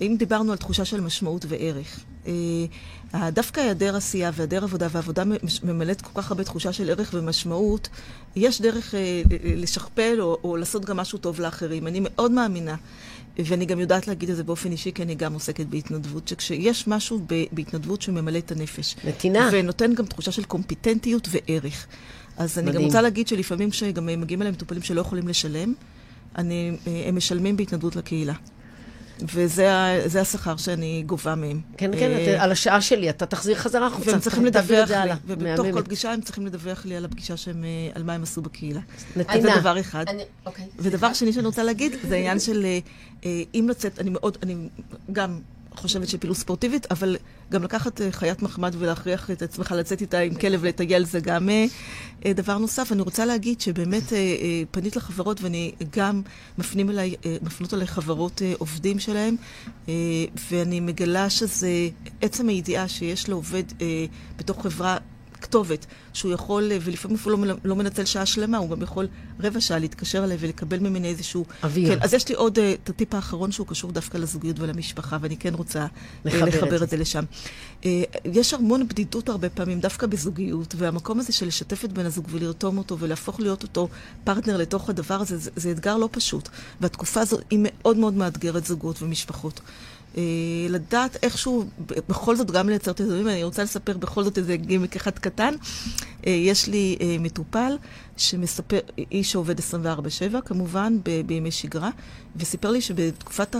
אם 0.00 0.16
דיברנו 0.18 0.52
על 0.52 0.58
תחושה 0.58 0.84
של 0.84 1.00
משמעות 1.00 1.44
וערך, 1.48 2.00
דווקא 3.32 3.60
היעדר 3.60 3.96
עשייה 3.96 4.30
והיעדר 4.34 4.64
עבודה, 4.64 4.86
ועבודה 4.90 5.22
ממלאת 5.62 6.00
כל 6.00 6.22
כך 6.22 6.30
הרבה 6.30 6.44
תחושה 6.44 6.72
של 6.72 6.90
ערך 6.90 7.10
ומשמעות, 7.14 7.88
יש 8.36 8.60
דרך 8.60 8.94
לשכפל 9.44 10.16
או, 10.20 10.38
או 10.44 10.56
לעשות 10.56 10.84
גם 10.84 10.96
משהו 10.96 11.18
טוב 11.18 11.40
לאחרים. 11.40 11.86
אני 11.86 12.00
מאוד 12.02 12.30
מאמינה, 12.30 12.76
ואני 13.38 13.66
גם 13.66 13.80
יודעת 13.80 14.08
להגיד 14.08 14.30
את 14.30 14.36
זה 14.36 14.44
באופן 14.44 14.72
אישי, 14.72 14.92
כי 14.92 15.02
אני 15.02 15.14
גם 15.14 15.34
עוסקת 15.34 15.66
בהתנדבות, 15.66 16.28
שכשיש 16.28 16.88
משהו 16.88 17.26
בהתנדבות 17.52 18.02
שממלא 18.02 18.38
את 18.38 18.52
הנפש. 18.52 18.96
נתינה. 19.04 19.48
ונותן 19.52 19.94
גם 19.94 20.06
תחושה 20.06 20.32
של 20.32 20.44
קומפיטנטיות 20.44 21.28
וערך. 21.30 21.86
אז 22.36 22.58
אני 22.58 22.66
מדהים. 22.66 22.80
גם 22.80 22.86
רוצה 22.86 23.02
להגיד 23.02 23.28
שלפעמים 23.28 23.70
כשגם 23.70 24.06
מגיעים 24.06 24.42
אליהם 24.42 24.54
מטופלים 24.54 24.82
שלא 24.82 25.00
יכולים 25.00 25.28
לשלם, 25.28 25.74
אני, 26.36 26.76
הם 27.06 27.16
משלמים 27.16 27.56
בהתנדבות 27.56 27.96
לקהילה. 27.96 28.34
וזה 29.22 30.20
השכר 30.20 30.56
שאני 30.56 31.02
גובה 31.06 31.34
מהם. 31.34 31.60
כן, 31.76 31.90
כן, 31.98 32.36
על 32.38 32.52
השעה 32.52 32.80
שלי, 32.80 33.10
אתה 33.10 33.26
תחזיר 33.26 33.56
חזרה 33.56 33.86
החוצה. 33.86 34.10
והם 34.10 34.20
צריכים 34.20 34.44
לדווח 34.44 34.90
לי, 34.90 35.10
ובתוך 35.26 35.66
כל 35.72 35.82
פגישה 35.82 36.12
הם 36.12 36.20
צריכים 36.20 36.46
לדווח 36.46 36.86
לי 36.86 36.96
על 36.96 37.04
הפגישה 37.04 37.36
שהם, 37.36 37.64
על 37.94 38.02
מה 38.02 38.12
הם 38.12 38.22
עשו 38.22 38.42
בקהילה. 38.42 38.80
נתינה. 39.16 39.54
זה 39.54 39.60
דבר 39.60 39.80
אחד. 39.80 40.04
ודבר 40.78 41.12
שני 41.12 41.32
שאני 41.32 41.46
רוצה 41.46 41.62
להגיד, 41.62 41.92
זה 42.08 42.14
העניין 42.14 42.38
של 42.38 42.66
אם 43.24 43.66
לצאת, 43.70 43.98
אני 43.98 44.10
מאוד, 44.10 44.38
אני 44.42 44.68
גם 45.12 45.40
חושבת 45.78 46.08
שפעילות 46.08 46.36
ספורטיבית, 46.36 46.86
אבל 46.90 47.16
גם 47.52 47.62
לקחת 47.62 48.00
חיית 48.10 48.42
מחמד 48.42 48.74
ולהכריח 48.78 49.30
את 49.30 49.42
עצמך 49.42 49.74
לצאת 49.78 50.00
איתה 50.00 50.18
עם 50.18 50.34
כלב 50.34 50.64
לטייל 50.64 51.04
זה 51.04 51.20
גם 51.20 51.48
דבר 52.26 52.58
נוסף. 52.58 52.92
אני 52.92 53.02
רוצה 53.02 53.24
להגיד 53.24 53.60
שבאמת 53.60 54.12
פנית 54.70 54.96
לחברות 54.96 55.40
ואני 55.40 55.72
גם 55.96 56.22
מפנים 56.58 56.90
אליי, 56.90 57.14
מפנות 57.42 57.74
אליי 57.74 57.86
חברות 57.86 58.42
עובדים 58.58 58.98
שלהם, 58.98 59.36
ואני 60.50 60.80
מגלה 60.80 61.30
שזה 61.30 61.88
עצם 62.20 62.48
הידיעה 62.48 62.88
שיש 62.88 63.28
לעובד 63.28 63.62
בתוך 64.36 64.62
חברה 64.62 64.96
כתובת, 65.38 65.86
שהוא 66.12 66.32
יכול, 66.32 66.70
ולפעמים 66.80 67.16
אפילו 67.16 67.44
לא, 67.44 67.54
לא 67.64 67.76
מנצל 67.76 68.04
שעה 68.04 68.26
שלמה, 68.26 68.58
הוא 68.58 68.70
גם 68.70 68.82
יכול 68.82 69.08
רבע 69.40 69.60
שעה 69.60 69.78
להתקשר 69.78 70.24
אליי 70.24 70.36
ולקבל 70.40 70.78
ממני 70.78 71.08
איזשהו... 71.08 71.44
אוויר. 71.62 71.94
כן, 71.94 72.02
אז 72.02 72.14
יש 72.14 72.28
לי 72.28 72.34
עוד 72.34 72.58
uh, 72.58 72.60
את 72.84 72.88
הטיפ 72.88 73.14
האחרון 73.14 73.52
שהוא 73.52 73.66
קשור 73.66 73.92
דווקא 73.92 74.18
לזוגיות 74.18 74.60
ולמשפחה, 74.60 75.18
ואני 75.20 75.36
כן 75.36 75.54
רוצה 75.54 75.86
לחבר, 76.24 76.44
לחבר 76.44 76.76
את, 76.76 76.82
את 76.82 76.90
זה 76.90 76.96
לשם. 76.96 77.24
יש 78.24 78.54
המון 78.54 78.88
בדידות 78.88 79.28
הרבה 79.28 79.48
פעמים, 79.48 79.80
דווקא 79.80 80.06
בזוגיות, 80.06 80.74
והמקום 80.78 81.20
הזה 81.20 81.32
של 81.32 81.46
לשתף 81.46 81.84
את 81.84 81.92
בן 81.92 82.06
הזוג 82.06 82.26
ולרתום 82.30 82.78
אותו 82.78 82.98
ולהפוך 82.98 83.40
להיות 83.40 83.62
אותו 83.62 83.88
פרטנר 84.24 84.56
לתוך 84.56 84.90
הדבר 84.90 85.14
הזה, 85.14 85.36
זה, 85.36 85.50
זה 85.56 85.70
אתגר 85.70 85.96
לא 85.96 86.08
פשוט. 86.12 86.48
והתקופה 86.80 87.20
הזו 87.20 87.38
היא 87.50 87.58
מאוד 87.62 87.96
מאוד 87.96 88.14
מאתגרת 88.14 88.64
זוגות 88.64 89.02
ומשפחות. 89.02 89.60
אה, 90.16 90.22
לדעת 90.68 91.16
איכשהו, 91.22 91.64
בכל 92.08 92.36
זאת 92.36 92.50
גם 92.50 92.68
לייצר 92.68 92.90
את 92.90 93.00
הדברים, 93.00 93.28
אני 93.28 93.44
רוצה 93.44 93.62
לספר 93.62 93.96
בכל 93.96 94.24
זאת 94.24 94.38
איזה 94.38 94.56
גימיק 94.56 94.96
אחד 94.96 95.18
קטן. 95.18 95.54
אה, 96.26 96.32
יש 96.32 96.66
לי 96.68 96.96
אה, 97.00 97.16
מטופל 97.20 97.76
שמספר, 98.16 98.78
איש 99.12 99.32
שעובד 99.32 99.58
24-7 99.58 99.62
כמובן, 100.44 100.96
ב- 101.02 101.20
בימי 101.26 101.50
שגרה, 101.50 101.90
וסיפר 102.36 102.70
לי 102.70 102.80
שבתקופת 102.80 103.56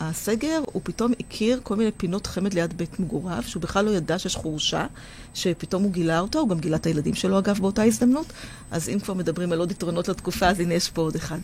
הסגר 0.00 0.60
הוא 0.72 0.82
פתאום 0.84 1.12
הכיר 1.20 1.60
כל 1.62 1.76
מיני 1.76 1.90
פינות 1.96 2.26
חמד 2.26 2.54
ליד 2.54 2.78
בית 2.78 3.00
מגוריו, 3.00 3.42
שהוא 3.46 3.62
בכלל 3.62 3.84
לא 3.84 3.90
ידע 3.90 4.18
שיש 4.18 4.36
חורשה, 4.36 4.86
שפתאום 5.34 5.82
הוא 5.82 5.92
גילה 5.92 6.20
אותו, 6.20 6.38
הוא 6.38 6.48
גם 6.48 6.58
גילה 6.58 6.76
את 6.76 6.86
הילדים 6.86 7.14
שלו 7.14 7.38
אגב 7.38 7.58
באותה 7.58 7.82
הזדמנות. 7.82 8.26
אז 8.70 8.88
אם 8.88 8.98
כבר 9.00 9.14
מדברים 9.14 9.52
על 9.52 9.58
עוד 9.58 9.70
יתרונות 9.70 10.08
לתקופה, 10.08 10.48
אז 10.48 10.60
הנה 10.60 10.74
יש 10.74 10.90
פה 10.90 11.02
עוד 11.02 11.14
אחד. 11.14 11.38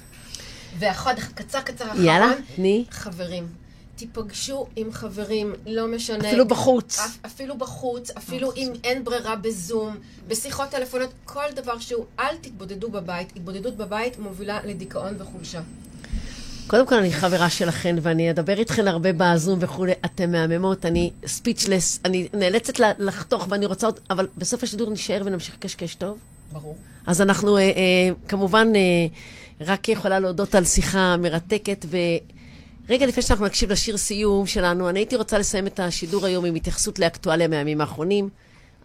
ואחד 0.78 1.14
קצר 1.34 1.60
קצר 1.60 1.84
אחרון. 1.84 2.04
יאללה, 2.04 2.32
תני. 2.56 2.84
חברים. 2.90 3.63
תיפגשו 3.96 4.66
עם 4.76 4.92
חברים, 4.92 5.54
לא 5.66 5.86
משנה. 5.86 6.28
אפילו 6.28 6.48
בחוץ. 6.48 6.98
אפ, 6.98 7.18
אפילו 7.26 7.58
בחוץ, 7.58 8.10
אפילו 8.10 8.52
אם 8.56 8.72
אין 8.84 9.04
ברירה 9.04 9.36
בזום, 9.36 9.96
בשיחות 10.28 10.68
טלפוניות, 10.68 11.10
כל 11.24 11.50
דבר 11.54 11.78
שהוא, 11.78 12.04
אל 12.18 12.36
תתבודדו 12.40 12.90
בבית. 12.90 13.32
התבודדות 13.36 13.76
בבית 13.76 14.18
מובילה 14.18 14.58
לדיכאון 14.64 15.14
וחולשה. 15.18 15.60
קודם 16.66 16.86
כל, 16.86 16.94
אני 16.94 17.12
חברה 17.12 17.50
שלכן, 17.50 17.96
ואני 18.02 18.30
אדבר 18.30 18.58
איתכן 18.58 18.88
הרבה 18.88 19.10
בזום 19.16 19.58
וכולי. 19.62 19.92
אתן 20.04 20.32
מהממות, 20.32 20.86
אני 20.86 21.10
ספיצ'לס, 21.26 22.00
אני 22.04 22.28
נאלצת 22.32 22.78
לחתוך 22.98 23.46
ואני 23.50 23.66
רוצה 23.66 23.86
עוד, 23.86 24.00
אבל 24.10 24.28
בסוף 24.38 24.62
השידור 24.62 24.90
נשאר 24.90 25.22
ונמשיך 25.24 25.54
לקשקש 25.54 25.94
טוב. 25.94 26.18
ברור. 26.52 26.76
אז 27.06 27.20
אנחנו, 27.20 27.56
אה, 27.56 27.62
אה, 27.62 27.70
כמובן, 28.28 28.72
אה, 28.74 28.80
רק 29.60 29.88
יכולה 29.88 30.18
להודות 30.18 30.54
על 30.54 30.64
שיחה 30.64 31.16
מרתקת, 31.16 31.86
ורגע 32.88 33.06
לפני 33.06 33.22
שאנחנו 33.22 33.46
נקשיב 33.46 33.72
לשיר 33.72 33.96
סיום 33.96 34.46
שלנו, 34.46 34.88
אני 34.88 34.98
הייתי 35.00 35.16
רוצה 35.16 35.38
לסיים 35.38 35.66
את 35.66 35.80
השידור 35.80 36.26
היום 36.26 36.44
עם 36.44 36.54
התייחסות 36.54 36.98
לאקטואליה 36.98 37.48
מהימים 37.48 37.80
האחרונים. 37.80 38.28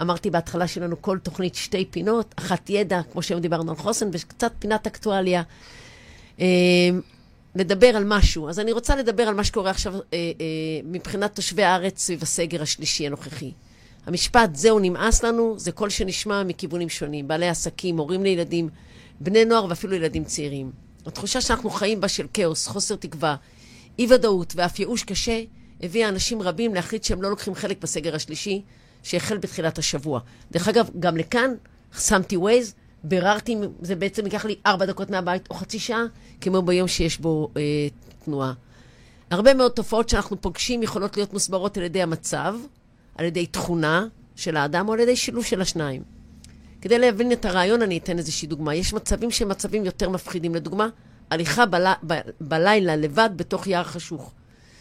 אמרתי 0.02 0.30
בהתחלה 0.30 0.68
שלנו 0.68 1.02
כל 1.02 1.18
תוכנית 1.18 1.56
שתי 1.56 1.86
פינות, 1.86 2.36
אחת 2.38 2.70
ידע, 2.70 3.02
כמו 3.12 3.22
שהיום 3.22 3.42
דיברנו 3.42 3.72
על 3.72 3.78
חוסן, 3.78 4.10
וקצת 4.12 4.52
פינת 4.60 4.88
אקטואליה. 4.88 5.44
אה, 6.40 6.46
לדבר 7.56 7.88
על 7.88 8.04
משהו. 8.06 8.50
אז 8.50 8.60
אני 8.60 8.72
רוצה 8.72 8.96
לדבר 8.96 9.24
על 9.24 9.36
מה 9.36 9.44
שקורה 9.44 9.72
עכשיו 9.72 9.94
אה, 9.94 10.00
אה, 10.14 10.22
מבחינת 10.84 11.36
תושבי 11.36 11.64
הארץ 11.64 12.00
סביב 12.00 12.24
הסגר 12.24 12.62
השלישי 12.62 13.08
הנוכחי. 13.08 13.52
המשפט, 14.06 14.56
זהו, 14.56 14.80
נמאס 14.80 15.24
לנו, 15.24 15.60
זה 15.60 15.72
קול 15.72 15.90
שנשמע 15.90 16.44
מכיוונים 16.44 16.90
שונים. 16.90 17.28
בעלי 17.28 17.50
עסקים, 17.50 17.98
הורים 17.98 18.24
לילדים, 18.24 18.70
בני 19.20 19.46
נוער 19.46 19.66
ואפילו 19.70 19.96
ילדים 19.96 20.24
צעירים. 20.24 20.72
התחושה 21.06 21.42
שאנחנו 21.42 21.70
חיים 21.70 22.02
בה 22.02 22.08
של 22.08 22.28
כאוס, 22.34 22.68
חוסר 22.68 22.96
תקווה, 22.96 23.36
אי-ודאות 24.00 24.54
ואף 24.56 24.80
ייאוש 24.80 25.04
קשה, 25.04 25.42
הביאה 25.84 26.10
אנשים 26.10 26.42
רבים 26.42 26.76
להחליט 26.76 27.04
שהם 27.04 27.22
לא 27.22 27.30
לוקחים 27.30 27.56
חלק 27.56 27.82
בסגר 27.82 28.16
השלישי, 28.16 28.62
שהחל 29.04 29.38
בתחילת 29.38 29.78
השבוע. 29.78 30.20
דרך 30.52 30.68
אגב, 30.68 30.90
גם 31.00 31.18
לכאן 31.18 31.52
שמתי 32.00 32.38
ווייז, 32.38 32.74
ביררתי 33.04 33.54
אם 33.54 33.62
זה 33.82 33.96
בעצם 33.96 34.26
ייקח 34.26 34.46
לי 34.46 34.56
ארבע 34.66 34.86
דקות 34.86 35.10
מהבית 35.10 35.50
או 35.50 35.56
חצי 35.56 35.80
שעה, 35.80 36.04
כמו 36.42 36.62
ביום 36.62 36.88
שיש 36.88 37.20
בו 37.20 37.50
אה, 37.58 37.62
תנועה. 38.26 38.54
הרבה 39.32 39.54
מאוד 39.54 39.72
תופעות 39.72 40.10
שאנחנו 40.10 40.42
פוגשים 40.42 40.84
יכולות 40.84 41.18
להיות 41.18 41.34
מוסברות 41.34 41.78
על 41.78 41.84
ידי 41.84 42.02
המצב, 42.02 42.56
על 43.16 43.26
ידי 43.26 43.46
תכונה 43.46 44.08
של 44.36 44.58
האדם 44.58 44.88
או 44.88 44.94
על 44.94 45.00
ידי 45.00 45.16
שילוב 45.16 45.46
של 45.46 45.62
השניים. 45.62 46.04
כדי 46.82 47.00
להבין 47.00 47.32
את 47.32 47.46
הרעיון 47.46 47.82
אני 47.82 47.98
אתן 47.98 48.18
איזושהי 48.18 48.48
דוגמה. 48.48 48.76
יש 48.76 48.94
מצבים 48.94 49.32
שהם 49.32 49.50
מצבים 49.50 49.86
יותר 49.86 50.10
מפחידים. 50.10 50.56
לדוגמה, 50.56 50.88
הליכה 51.32 51.66
בל... 51.66 51.86
ב... 52.08 52.14
בלילה 52.42 52.96
לבד 52.96 53.30
בתוך 53.36 53.68
יער 53.68 53.84
חשוך. 53.84 54.32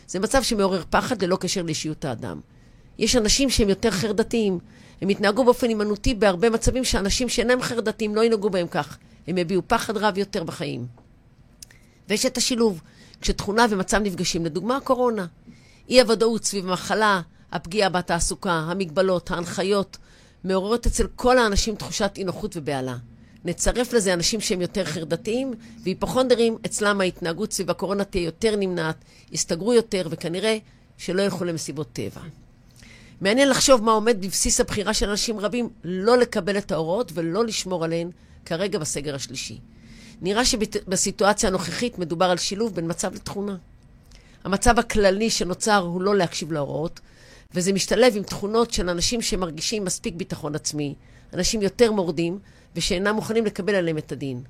זה 0.09 0.20
מצב 0.20 0.42
שמעורר 0.42 0.82
פחד 0.90 1.22
ללא 1.22 1.36
קשר 1.36 1.62
לאישיות 1.62 2.05
האדם. 2.05 2.40
יש 2.99 3.16
אנשים 3.16 3.51
שהם 3.51 3.68
יותר 3.68 3.90
חרדתיים. 3.90 4.59
הם 5.03 5.11
יתנהגו 5.11 5.44
באופן 5.44 5.68
הימנותי 5.68 6.14
בהרבה 6.14 6.51
מצבים 6.51 6.84
שאנשים 6.84 7.28
שאינם 7.28 7.62
חרדתיים 7.62 8.14
לא 8.14 8.24
ינהגו 8.24 8.51
בהם 8.51 8.66
כך. 8.66 8.99
הם 9.28 9.38
יביעו 9.38 9.62
פחד 9.66 9.96
רב 9.96 10.18
יותר 10.18 10.44
בחיים. 10.44 10.86
ויש 12.09 12.26
את 12.26 12.36
השילוב, 12.36 12.80
כשתכונה 13.20 13.66
ומצב 13.70 13.99
נפגשים, 13.99 14.44
לדוגמה 14.44 14.76
הקורונה. 14.76 15.26
אי 15.88 16.01
הוודאות 16.01 16.44
סביב 16.44 16.68
המחלה, 16.68 17.20
הפגיעה 17.53 17.88
בתעסוקה, 17.88 18.53
המגבלות, 18.53 19.30
ההנחיות, 19.30 19.96
מעוררות 20.44 20.86
אצל 20.86 21.07
כל 21.16 21.38
האנשים 21.38 21.76
תחושת 21.76 22.12
אי 22.16 22.24
נוחות 22.24 22.57
ובהלה. 22.57 22.96
נצרף 23.45 23.93
לזה 23.93 24.14
אנשים 24.14 24.41
שהם 24.41 24.61
יותר 24.61 24.84
חרדתיים, 24.84 25.55
והיפוכונדרים, 25.82 26.57
אצלם 26.66 27.01
ההתנהגות 27.01 27.53
סביב 27.53 27.70
הקורונה 27.70 28.05
תהיה 28.05 28.24
יותר 28.24 28.57
נמנעת, 28.57 28.97
יסתגרו 29.32 29.74
יותר, 29.74 30.09
וכנראה 30.11 30.59
שלא 30.99 31.22
ילכו 31.22 31.45
למסיבות 31.45 31.89
טבע. 31.93 32.20
מעניין 33.20 33.49
לחשוב 33.49 33.82
מה 33.84 33.93
עומד 33.93 34.16
בבסיס 34.20 34.61
הבחירה 34.61 34.95
של 34.95 35.11
אנשים 35.11 35.41
רבים 35.41 35.68
לא 35.84 36.18
לקבל 36.18 36.59
את 36.59 36.72
ההוראות 36.72 37.12
ולא 37.14 37.45
לשמור 37.45 37.84
עליהן 37.84 38.11
כרגע 38.47 38.78
בסגר 38.78 39.14
השלישי. 39.14 39.59
נראה 40.22 40.45
שבסיטואציה 40.45 41.49
הנוכחית 41.49 41.99
מדובר 41.99 42.24
על 42.24 42.36
שילוב 42.36 42.74
בין 42.74 42.91
מצב 42.91 43.14
לתכונה. 43.14 43.57
המצב 44.45 44.78
הכללי 44.78 45.30
שנוצר 45.30 45.76
הוא 45.76 46.03
לא 46.03 46.16
להקשיב 46.16 46.53
להוראות, 46.53 47.01
וזה 47.55 47.72
משתלב 47.72 48.16
עם 48.16 48.22
תכונות 48.22 48.70
של 48.70 48.89
אנשים 48.89 49.22
שמרגישים 49.22 49.84
מספיק 49.84 50.14
ביטחון 50.14 50.55
עצמי, 50.55 50.95
אנשים 51.34 51.62
יותר 51.62 51.93
מורדים, 51.93 52.39
ושאינם 52.76 53.14
מוכנים 53.14 53.44
לקבל 53.44 53.74
עליהם 53.74 53.98
את 53.98 54.12
הדין. 54.12 54.42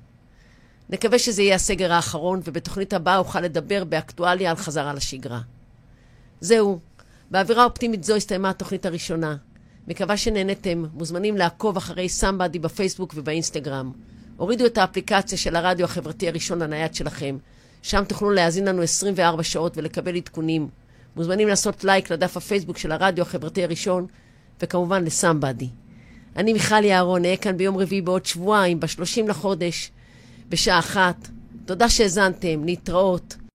נקווה 0.89 1.19
שזה 1.19 1.41
יהיה 1.41 1.55
הסגר 1.55 1.93
האחרון, 1.93 2.41
ובתוכנית 2.43 2.93
הבאה 2.93 3.17
אוכל 3.17 3.41
לדבר 3.41 3.83
באקטואליה 3.83 4.49
על 4.51 4.57
חזרה 4.57 4.93
לשגרה. 4.93 5.39
זהו, 6.41 6.79
באווירה 7.31 7.63
אופטימית 7.63 8.03
זו 8.03 8.15
הסתיימה 8.15 8.49
התוכנית 8.49 8.85
הראשונה. 8.85 9.35
מקווה 9.87 10.17
שנהנתם, 10.17 10.85
מוזמנים 10.93 11.37
לעקוב 11.37 11.77
אחרי 11.77 12.09
סמבדי 12.09 12.59
בפייסבוק 12.59 13.13
ובאינסטגרם. 13.15 13.91
הורידו 14.37 14.65
את 14.65 14.77
האפליקציה 14.77 15.37
של 15.37 15.55
הרדיו 15.55 15.85
החברתי 15.85 16.27
הראשון 16.27 16.61
הנייד 16.61 16.95
שלכם. 16.95 17.37
שם 17.81 18.03
תוכלו 18.07 18.31
להאזין 18.31 18.67
לנו 18.67 18.81
24 18.81 19.43
שעות 19.43 19.77
ולקבל 19.77 20.15
עדכונים. 20.15 20.67
מוזמנים 21.15 21.47
לעשות 21.47 21.83
לייק 21.83 22.11
לדף 22.11 22.37
הפייסבוק 22.37 22.77
של 22.77 22.91
הרדיו 22.91 23.21
החברתי 23.21 23.63
הראשון, 23.63 24.05
וכמובן 24.61 25.03
לסמבדי. 25.03 25.69
אני 26.37 26.53
מיכל 26.53 26.83
יערון, 26.83 27.25
אהיה 27.25 27.37
כאן 27.37 27.57
ביום 27.57 27.77
רביעי 27.77 28.01
בעוד 28.01 28.25
שבועיים, 28.25 28.79
ב-30 28.79 29.27
לחודש, 29.27 29.91
בשעה 30.49 30.79
אחת. 30.79 31.27
תודה 31.65 31.89
שהאזנתם, 31.89 32.65
להתראות. 32.65 33.35